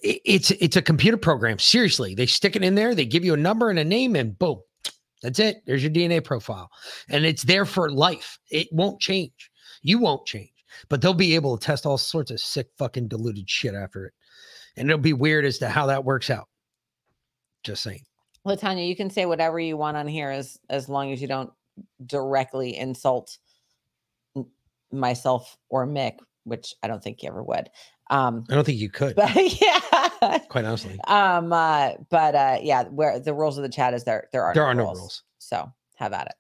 [0.06, 1.60] I- It's it's a computer program.
[1.60, 2.96] Seriously, they stick it in there.
[2.96, 4.62] They give you a number and a name, and boom,
[5.22, 5.62] that's it.
[5.66, 6.70] There's your DNA profile,
[7.10, 8.40] and it's there for life.
[8.50, 9.52] It won't change.
[9.82, 10.54] You won't change,
[10.90, 14.14] but they'll be able to test all sorts of sick fucking diluted shit after it,
[14.78, 16.48] and it'll be weird as to how that works out.
[17.64, 18.02] Just saying.
[18.48, 21.52] Latanya, you can say whatever you want on here as as long as you don't
[22.06, 23.38] directly insult
[24.92, 27.70] myself or Mick, which I don't think you ever would.
[28.10, 30.40] Um, I don't think you could, but yeah.
[30.50, 31.00] quite honestly.
[31.08, 34.54] Um, uh, but uh, yeah, where the rules of the chat is there there are
[34.54, 34.98] There no are no rules.
[35.00, 35.24] rules.
[35.38, 36.34] So have at it.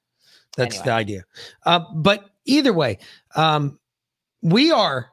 [0.57, 0.85] That's Anyway.
[0.85, 1.23] the idea.
[1.65, 2.97] Uh, but either way,
[3.35, 3.78] um,
[4.41, 5.09] we are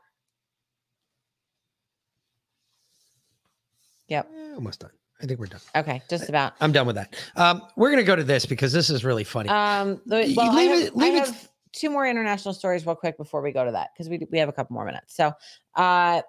[4.08, 4.30] Yep.
[4.36, 4.90] eh, almost done.
[5.20, 5.60] I think we're done.
[5.74, 6.52] Okay, just about.
[6.60, 7.14] I'm done with that.
[7.36, 9.48] Um, we're gonna go to this because this is really funny.
[9.48, 12.86] Um, the, well, leave I have, it- leave I it- have two more international stories
[12.86, 15.16] real quick before we go to that because we we have a couple more minutes.
[15.16, 15.32] So,
[15.74, 16.22] uh,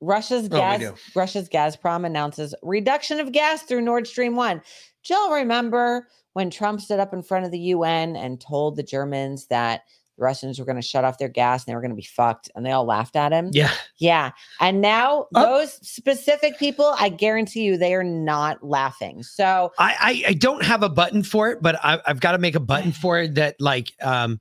[0.00, 0.94] Russia's Oh, gas do.
[1.14, 4.60] Russia's Gazprom announces reduction of gas through Nord Stream one.
[5.02, 9.46] Jill, remember when Trump stood up in front of the UN and told the Germans
[9.46, 9.82] that
[10.16, 12.02] the Russians were going to shut off their gas and they were going to be
[12.02, 13.50] fucked, and they all laughed at him?
[13.52, 14.30] yeah, Yeah.
[14.60, 19.22] And now Uh, those specific people, I guarantee you, they are not laughing.
[19.22, 19.96] So I,
[20.26, 22.60] I I don't have a button for it, but I, I've got to make a
[22.60, 24.38] button for it that like um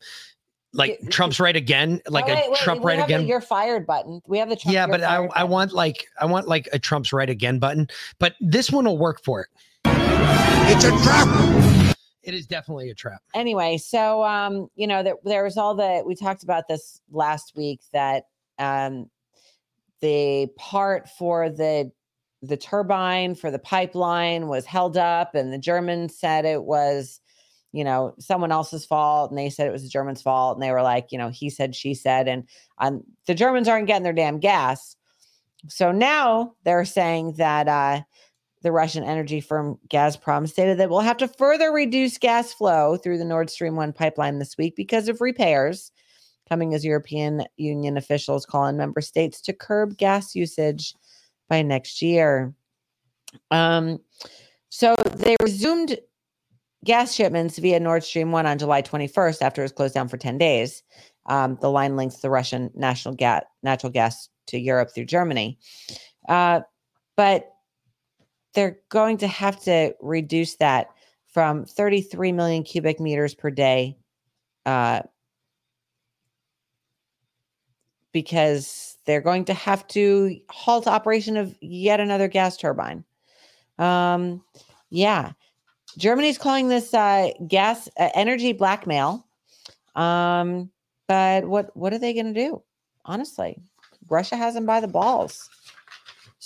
[0.76, 3.28] like Trump's right again, like Oh, a wait, wait, Trump we right have the again.
[3.28, 4.22] you're fired button.
[4.28, 6.80] We have the Trump yeah, but I, fired I want like I want like a
[6.80, 7.88] Trump's right again button,
[8.20, 9.48] but this one will work for it.
[9.86, 11.73] It's a trap.
[12.24, 13.22] It is definitely a trap.
[13.36, 17.54] anyway, so um, you know, there, there was all the we talked about this last
[17.56, 18.26] week that
[18.60, 19.10] um
[20.02, 21.91] the part for the
[22.41, 27.22] the turbine for the pipeline was held up and the Germans said it was
[27.72, 30.72] you know someone else's fault and they said it was the Germans fault and they
[30.72, 32.48] were like you know he said she said and
[32.80, 34.95] um, the Germans aren't getting their damn gas
[35.70, 38.02] So now they're saying that uh,
[38.64, 43.18] the Russian energy firm Gazprom stated that we'll have to further reduce gas flow through
[43.18, 45.91] the Nord Stream 1 pipeline this week because of repairs
[46.49, 50.94] coming as European Union officials call on member states to curb gas usage
[51.49, 52.53] by next year.
[53.52, 53.99] Um,
[54.69, 55.98] so they resumed
[56.85, 60.18] gas shipments via Nord Stream 1 on July 21st after it was closed down for
[60.18, 60.84] 10 days.
[61.26, 65.60] Um, the line links the Russian national gas, natural gas to Europe through Germany.
[66.27, 66.61] Uh,
[67.15, 67.52] but
[68.53, 70.88] they're going to have to reduce that
[71.27, 73.97] from 33 million cubic meters per day
[74.65, 75.01] uh,
[78.11, 83.03] because they're going to have to halt operation of yet another gas turbine.
[83.80, 84.43] Um,
[84.89, 85.31] yeah,
[85.97, 89.25] Germany's calling this uh, gas uh, energy blackmail.
[89.95, 90.69] Um,
[91.07, 92.61] but what what are they going to do?
[93.05, 93.57] Honestly,
[94.09, 95.49] Russia has them by the balls.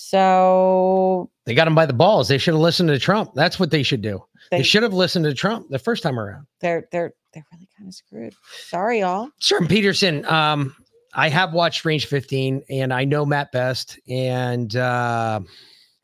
[0.09, 2.27] So They got him by the balls.
[2.27, 3.31] They should have listened to Trump.
[3.35, 4.23] That's what they should do.
[4.51, 6.47] They, They- should have listened to Trump the first time around.
[6.61, 8.33] they're they're they're really kind of screwed.
[8.69, 9.29] Sorry, y'all.
[9.39, 10.73] Sir Peterson, um,
[11.13, 13.99] I have watched Range 15 and I know Matt Best.
[14.07, 15.41] And uh,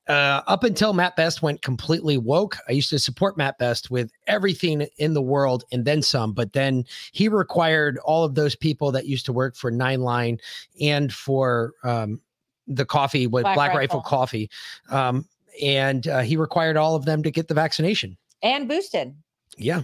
[0.09, 4.11] uh, up until Matt Best went completely woke, I used to support Matt Best with
[4.27, 6.33] everything in the world and then some.
[6.33, 10.39] But then he required all of those people that used to work for Nine Line
[10.81, 12.19] and for um,
[12.67, 13.99] the coffee with Black Black, Rifle.
[13.99, 14.01] Rifle.
[14.01, 14.49] Coffee.
[14.89, 15.25] Um,
[15.61, 18.17] and uh, he required all of them to get the vaccination.
[18.41, 19.15] And boosted.
[19.57, 19.83] Yeah.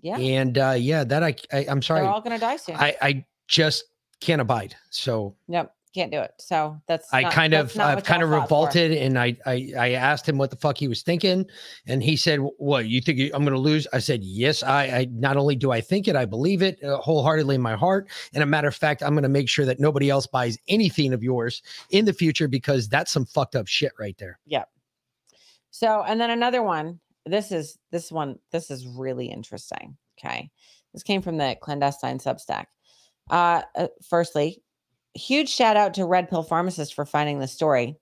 [0.00, 0.18] Yeah.
[0.18, 2.02] And uh, yeah, that I, I I'm sorry.
[2.02, 2.76] They're all gonna die soon.
[2.76, 3.84] I, I just
[4.20, 4.76] can't abide.
[4.90, 6.32] So Nope, can't do it.
[6.38, 8.42] So that's I not- kind that's of I've kind of y'all for.
[8.42, 11.46] revolted and I, I I asked him what the fuck he was thinking
[11.86, 15.08] and he said what you think I'm going to lose I said yes I I
[15.12, 18.42] not only do I think it I believe it uh, wholeheartedly in my heart and
[18.42, 21.22] a matter of fact I'm going to make sure that nobody else buys anything of
[21.22, 24.38] yours in the future because that's some fucked up shit right there.
[24.46, 24.68] Yep.
[25.70, 27.00] So, and then another one.
[27.26, 28.38] This is this one.
[28.52, 29.96] This is really interesting.
[30.18, 30.50] Okay,
[30.92, 32.66] this came from the clandestine Substack.
[33.30, 34.62] Uh, uh, firstly,
[35.14, 37.96] huge shout out to Red Pill Pharmacist for finding the story.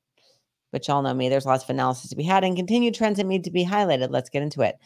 [0.72, 1.28] But y'all know me.
[1.28, 4.10] There's lots of analysis to be had and continued trends that need to be highlighted.
[4.10, 4.76] Let's get into it.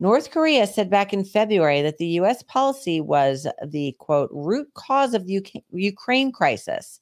[0.00, 2.42] North Korea said back in February that the U.S.
[2.42, 7.00] policy was the quote root cause of the UK- Ukraine crisis.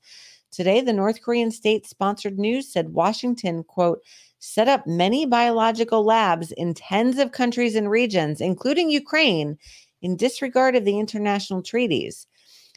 [0.50, 4.00] Today, the North Korean state sponsored news said Washington, quote,
[4.40, 9.56] set up many biological labs in tens of countries and regions, including Ukraine,
[10.02, 12.26] in disregard of the international treaties.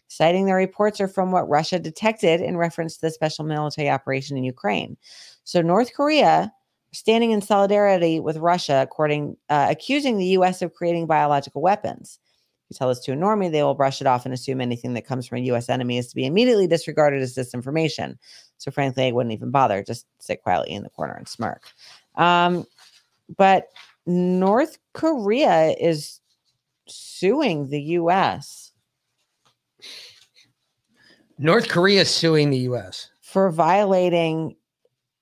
[0.07, 4.37] Citing the reports are from what Russia detected in reference to the special military operation
[4.37, 4.97] in Ukraine.
[5.43, 6.51] So, North Korea
[6.93, 10.61] standing in solidarity with Russia, according uh, accusing the U.S.
[10.61, 12.19] of creating biological weapons.
[12.65, 14.93] If you tell this to a normie, they will brush it off and assume anything
[14.93, 15.69] that comes from a U.S.
[15.69, 18.17] enemy is to be immediately disregarded as disinformation.
[18.57, 19.83] So, frankly, I wouldn't even bother.
[19.83, 21.63] Just sit quietly in the corner and smirk.
[22.15, 22.65] Um,
[23.37, 23.67] but
[24.05, 26.19] North Korea is
[26.87, 28.66] suing the U.S.
[31.39, 33.09] North Korea is suing the US.
[33.21, 34.55] for violating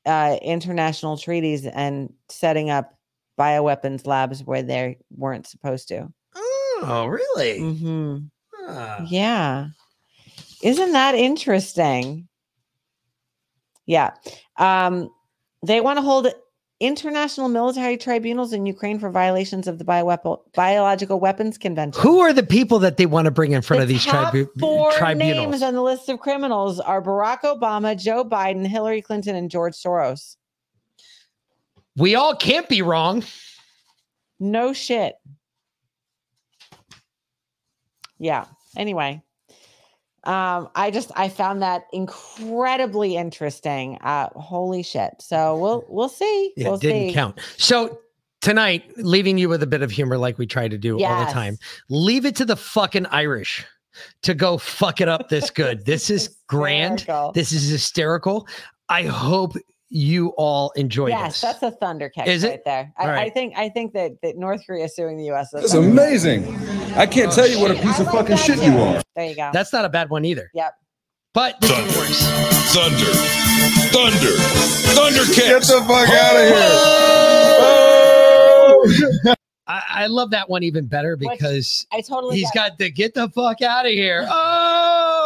[0.05, 2.93] uh, international treaties and setting up
[3.39, 6.07] bioweapons labs where they weren't supposed to.
[6.35, 7.59] Oh, really?
[7.59, 8.17] Mm-hmm.
[8.67, 9.05] Ah.
[9.07, 9.67] Yeah.
[10.61, 12.27] Isn't that interesting?
[13.85, 14.11] Yeah.
[14.57, 15.09] Um,
[15.63, 16.27] they want to hold
[16.79, 22.01] international military tribunals in Ukraine for violations of the bioweapon biological weapons convention.
[22.01, 24.91] Who are the people that they want to bring in front of these tribu- four
[24.91, 25.51] tribunals?
[25.51, 29.73] names on the list of criminals are Barack Obama, Joe Biden, Hillary Clinton, and George
[29.73, 30.35] Soros.
[31.95, 33.23] We all can't be wrong.
[34.39, 35.15] No shit.
[38.19, 38.45] Yeah.
[38.75, 39.23] Anyway,
[40.25, 43.97] um, I just I found that incredibly interesting.
[44.01, 45.13] Uh, holy shit.
[45.19, 46.53] So we'll we'll see.
[46.55, 47.13] Yeah, we'll it didn't see.
[47.13, 47.39] count.
[47.57, 47.99] So
[48.41, 51.31] tonight, leaving you with a bit of humor like we try to do all the
[51.31, 51.57] time.
[51.89, 53.65] Leave it to the fucking Irish
[54.23, 55.85] to go fuck it up this good.
[55.85, 57.05] This is grand.
[57.33, 58.47] This is hysterical.
[58.89, 59.53] I hope
[59.89, 61.41] you all enjoy Yes, this.
[61.41, 62.63] that's a thunder catch Is right it?
[62.65, 62.91] there.
[62.97, 65.51] I, All I think I think that, that North Korea is suing the U.S.
[65.51, 66.43] That's amazing.
[66.97, 69.01] I can't tell you what a piece of fucking shit you are.
[69.15, 69.49] There you go.
[69.51, 70.49] That's not a bad one either.
[70.53, 70.73] Yep.
[71.33, 72.23] But this is worse.
[72.73, 73.11] Thunder.
[73.91, 74.37] Thunder.
[74.95, 76.47] Thunder Get the fuck out of
[79.25, 79.35] here.
[79.67, 82.69] I, I love that one even better because I totally he's get.
[82.69, 84.25] got the get the fuck out of here.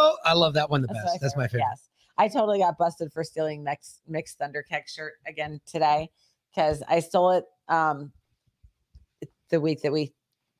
[0.02, 1.18] Oh, I love that one the best.
[1.20, 1.66] That's my favorite.
[1.70, 1.88] Yes.
[2.18, 6.10] I totally got busted for stealing next mixed Thunderkeck shirt again today
[6.52, 8.12] because I stole it um
[9.50, 10.12] the week that we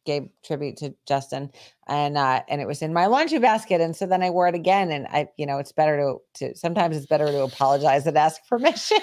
[0.06, 1.50] gave tribute to Justin,
[1.86, 4.54] and uh, and it was in my laundry basket, and so then I wore it
[4.54, 8.16] again, and I, you know, it's better to to sometimes it's better to apologize than
[8.16, 8.98] ask permission.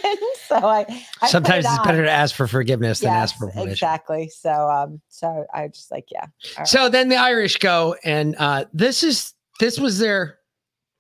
[0.48, 0.86] so I,
[1.22, 1.86] I Sometimes it it's on.
[1.86, 3.70] better to ask for forgiveness than ask for permission.
[3.72, 4.30] Exactly.
[4.30, 6.26] So um, so I just like yeah.
[6.58, 6.68] Right.
[6.68, 10.40] So then the Irish go, and uh, this is this was their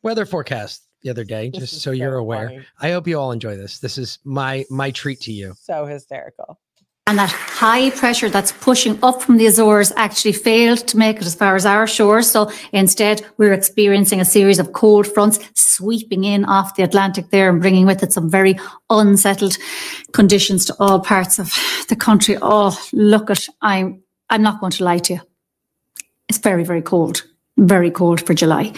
[0.03, 2.49] weather forecast the other day, just is so you're aware.
[2.49, 2.65] funny.
[2.81, 3.79] I hope you all enjoy this.
[3.79, 5.53] This is my my treat to you.
[5.59, 6.59] so hysterical.
[7.07, 11.25] And that high pressure that's pushing up from the Azores actually failed to make it
[11.25, 12.29] as far as our shores.
[12.29, 17.49] So instead, we're experiencing a series of cold fronts sweeping in off the Atlantic there
[17.49, 18.59] and bringing with it some very
[18.89, 19.57] unsettled
[20.11, 21.53] conditions to all parts of
[21.87, 22.37] the country.
[22.41, 25.21] Oh, look at, I'm, I'm not going to lie to you.
[26.27, 27.23] It's very, very cold,
[27.55, 28.73] very cold for July.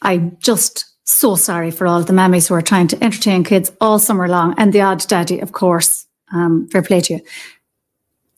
[0.00, 3.98] I'm just so sorry for all the mammies who are trying to entertain kids all
[3.98, 6.05] summer long and the odd daddy, of course.
[6.32, 7.20] Um, fair play to you.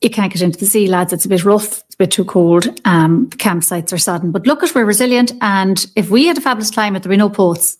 [0.00, 1.12] You can't get into the sea, lads.
[1.12, 1.80] It's a bit rough.
[1.86, 2.66] It's a bit too cold.
[2.84, 4.30] Um, the campsites are sodden.
[4.30, 5.32] But look at we're resilient.
[5.40, 7.78] And if we had a fabulous climate, there'd be no poets.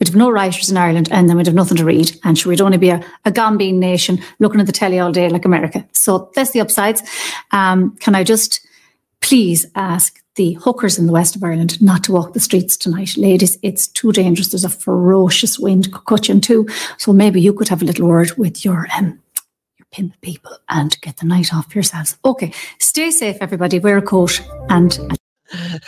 [0.00, 2.18] We'd have no writers in Ireland and then we'd have nothing to read.
[2.24, 5.44] And sure, we'd only be a, a nation looking at the telly all day like
[5.44, 5.86] America.
[5.92, 7.02] So that's the upsides.
[7.52, 8.66] Um, can I just
[9.20, 13.16] please ask the hookers in the west of Ireland not to walk the streets tonight.
[13.18, 14.48] Ladies, it's too dangerous.
[14.48, 16.66] There's a ferocious wind could cut you in two.
[16.96, 19.20] So maybe you could have a little word with your um
[19.92, 22.16] pimp people and get the night off yourselves.
[22.24, 22.52] Okay.
[22.78, 23.78] Stay safe, everybody.
[23.78, 24.98] Wear a coat and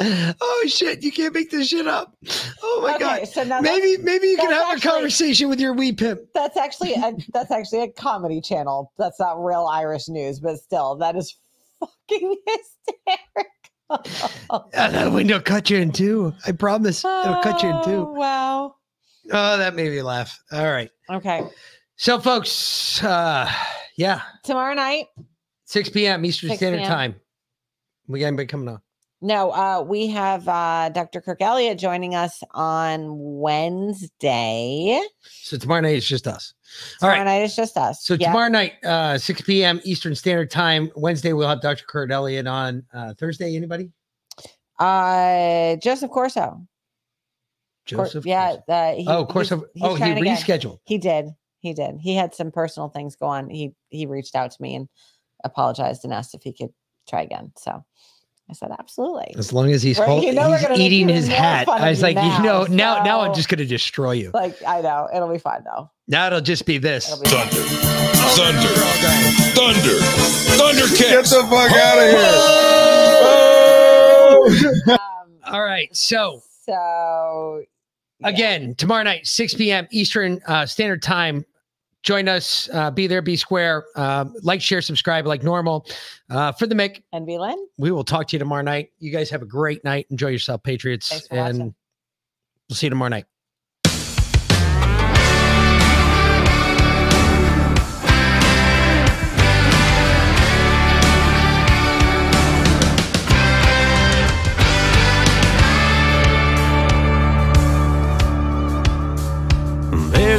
[0.00, 1.02] oh shit!
[1.02, 2.16] You can't make this shit up.
[2.62, 3.28] Oh my Okay, god!
[3.28, 6.20] so maybe maybe you can have actually- a conversation with your wee pimp.
[6.34, 8.92] That's actually a, that's actually a comedy channel.
[8.98, 11.36] That's not real Irish news, but still, that is
[11.80, 13.50] fucking hysterical.
[14.50, 14.60] Uh,
[14.90, 16.32] that window cut you in two.
[16.46, 17.04] I promise.
[17.04, 18.04] It'll cut you in Oh, two.
[18.14, 18.74] wow.
[19.30, 20.38] Oh, that made me laugh.
[20.50, 20.90] All right.
[21.10, 21.44] Okay.
[21.96, 23.48] So, folks, uh,
[23.96, 25.06] yeah, Tomorrow night,
[25.66, 26.24] 6 p.m.
[26.24, 26.88] Eastern 6 Standard p.m..
[26.90, 27.14] Time.
[28.08, 28.80] We got anybody coming on?
[29.20, 31.20] no, uh, we have uh, Dr.
[31.20, 35.00] Kirk Elliott joining us on Wednesday.
[35.20, 36.54] So tomorrow night it's just us.
[37.00, 37.24] All Tomorrow right.
[37.24, 38.04] night it's just us.
[38.04, 38.20] So Yep.
[38.26, 39.80] tomorrow night, uh, 6 p.m.
[39.84, 40.90] Eastern Standard Time.
[40.96, 41.84] Wednesday we'll have Dr.
[41.86, 42.84] Kirk Elliott on.
[42.92, 43.92] Uh, Thursday, anybody?
[44.80, 46.66] Uh, Joseph Corso.
[47.88, 48.26] Cor- Joseph.
[48.26, 48.56] yeah.
[48.68, 50.78] Uh, he, Oh, Corso- he's- oh, he trying to get- rescheduled.
[50.84, 51.30] He did.
[51.60, 51.98] He did.
[52.00, 53.48] He had some personal things go on.
[53.48, 54.88] He he reached out to me and
[55.44, 56.72] apologized and asked if he could
[57.08, 57.52] try again.
[57.56, 57.84] So
[58.50, 59.34] I said absolutely.
[59.38, 61.68] As long as he's, Right, hol- you know he's eating his hat.
[61.68, 64.30] I was you like, you now, know, now now I'm just gonna destroy you.
[64.34, 65.88] Like I know it'll be fine though.
[66.08, 67.06] Now it'll just be this.
[67.08, 67.60] Thunder.
[68.34, 68.68] Thunder.
[69.54, 69.98] Thunder.
[70.58, 70.98] Thundercats.
[70.98, 72.10] Get the fuck out of
[74.86, 74.94] here.
[74.98, 75.94] um, All right.
[75.96, 77.62] So So
[78.24, 79.86] again, tomorrow night, 6 p.m.
[79.90, 81.44] Eastern uh, Standard Time.
[82.02, 82.68] Join us.
[82.72, 83.84] Uh, be there, be square.
[83.94, 85.86] Um, like, share, subscribe like normal.
[86.28, 87.38] Uh, for the Mick, and V
[87.78, 88.90] we will talk to you tomorrow night.
[88.98, 90.06] You guys have a great night.
[90.10, 91.28] Enjoy yourself, Patriots.
[91.30, 91.74] And watching.
[92.68, 93.26] we'll see you tomorrow night.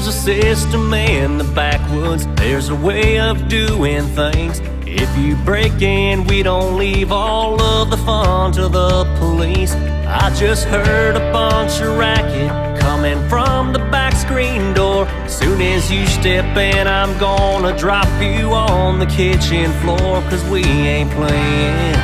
[0.04, 4.60] There's a system in the backwoods, there's a way of doing things.
[4.86, 9.74] If you break in, we don't leave all of the fun to the police.
[10.06, 15.08] I just heard a bunch of racket coming from the back screen door.
[15.30, 20.66] Soon as you step in, I'm gonna drop you on the kitchen floor, cause we
[20.66, 21.96] ain't playing.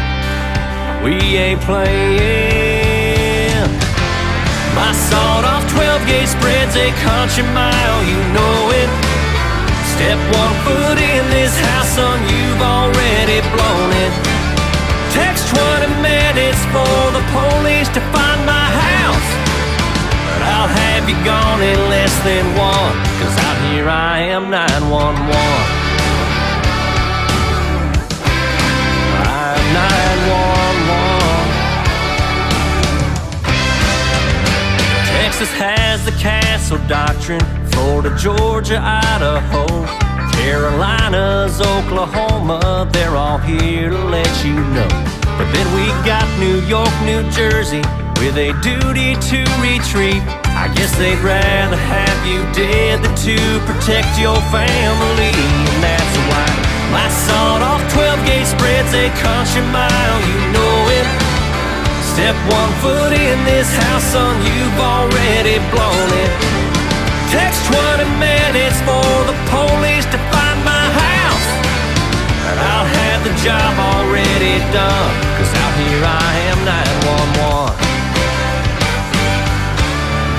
[1.04, 2.69] We ain't playing.
[4.80, 8.90] My sawed off 12 gauge spreads a country mile, you know it.
[9.92, 14.14] Step one foot in this house, son, you've already blown it.
[15.12, 19.30] Text 20 minutes for the police to find my house.
[20.32, 25.20] But I'll have you gone in less than one, cause out here I am 911.
[29.28, 30.09] I'm 911.
[35.40, 37.40] Texas has the castle doctrine,
[37.72, 39.64] Florida, Georgia, Idaho,
[40.36, 44.90] Carolinas, Oklahoma, they're all here to let you know.
[45.40, 47.80] But then we got New York, New Jersey,
[48.20, 50.20] with a duty to retreat.
[50.60, 56.48] I guess they'd rather have you dead than to protect your family, and that's why
[56.92, 60.69] my sawed off 12 gauge spreads a country mile, you know.
[62.20, 66.32] Step one foot in this house, son, you've already blown it.
[67.32, 71.48] Text 20 minutes for the police to find my house.
[72.44, 77.80] And I'll have the job already done, cause out here I am 911.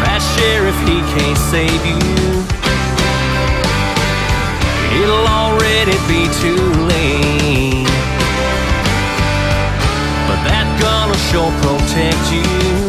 [0.04, 1.96] That sheriff, he can't save you.
[5.00, 6.60] It'll already be too
[6.92, 7.79] late.
[11.30, 12.80] Sure protect you.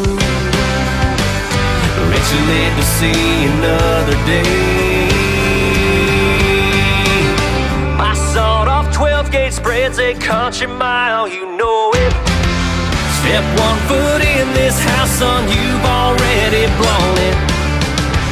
[2.31, 5.09] You live to see another day.
[7.97, 12.13] My sawed off 12 gauge spreads a country mile, you know it.
[13.19, 17.35] Step one foot in this house, son, you've already blown it.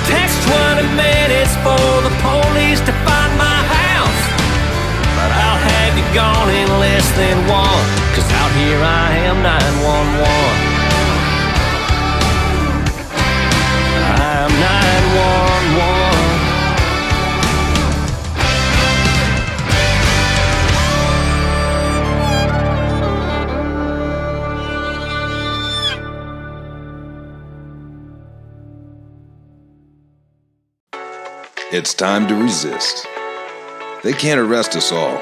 [0.07, 3.18] Text 20 minutes for the police to find
[6.13, 10.25] gone in less than one, cause out here I am 911.
[14.17, 16.29] I'm 911.
[31.71, 33.05] It's time to resist.
[34.03, 35.21] They can't arrest us all,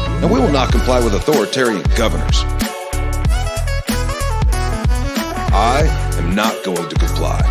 [0.21, 2.43] And we will not comply with authoritarian governors.
[5.53, 7.41] I am not going to comply.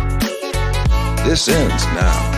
[1.25, 2.30] This ends now.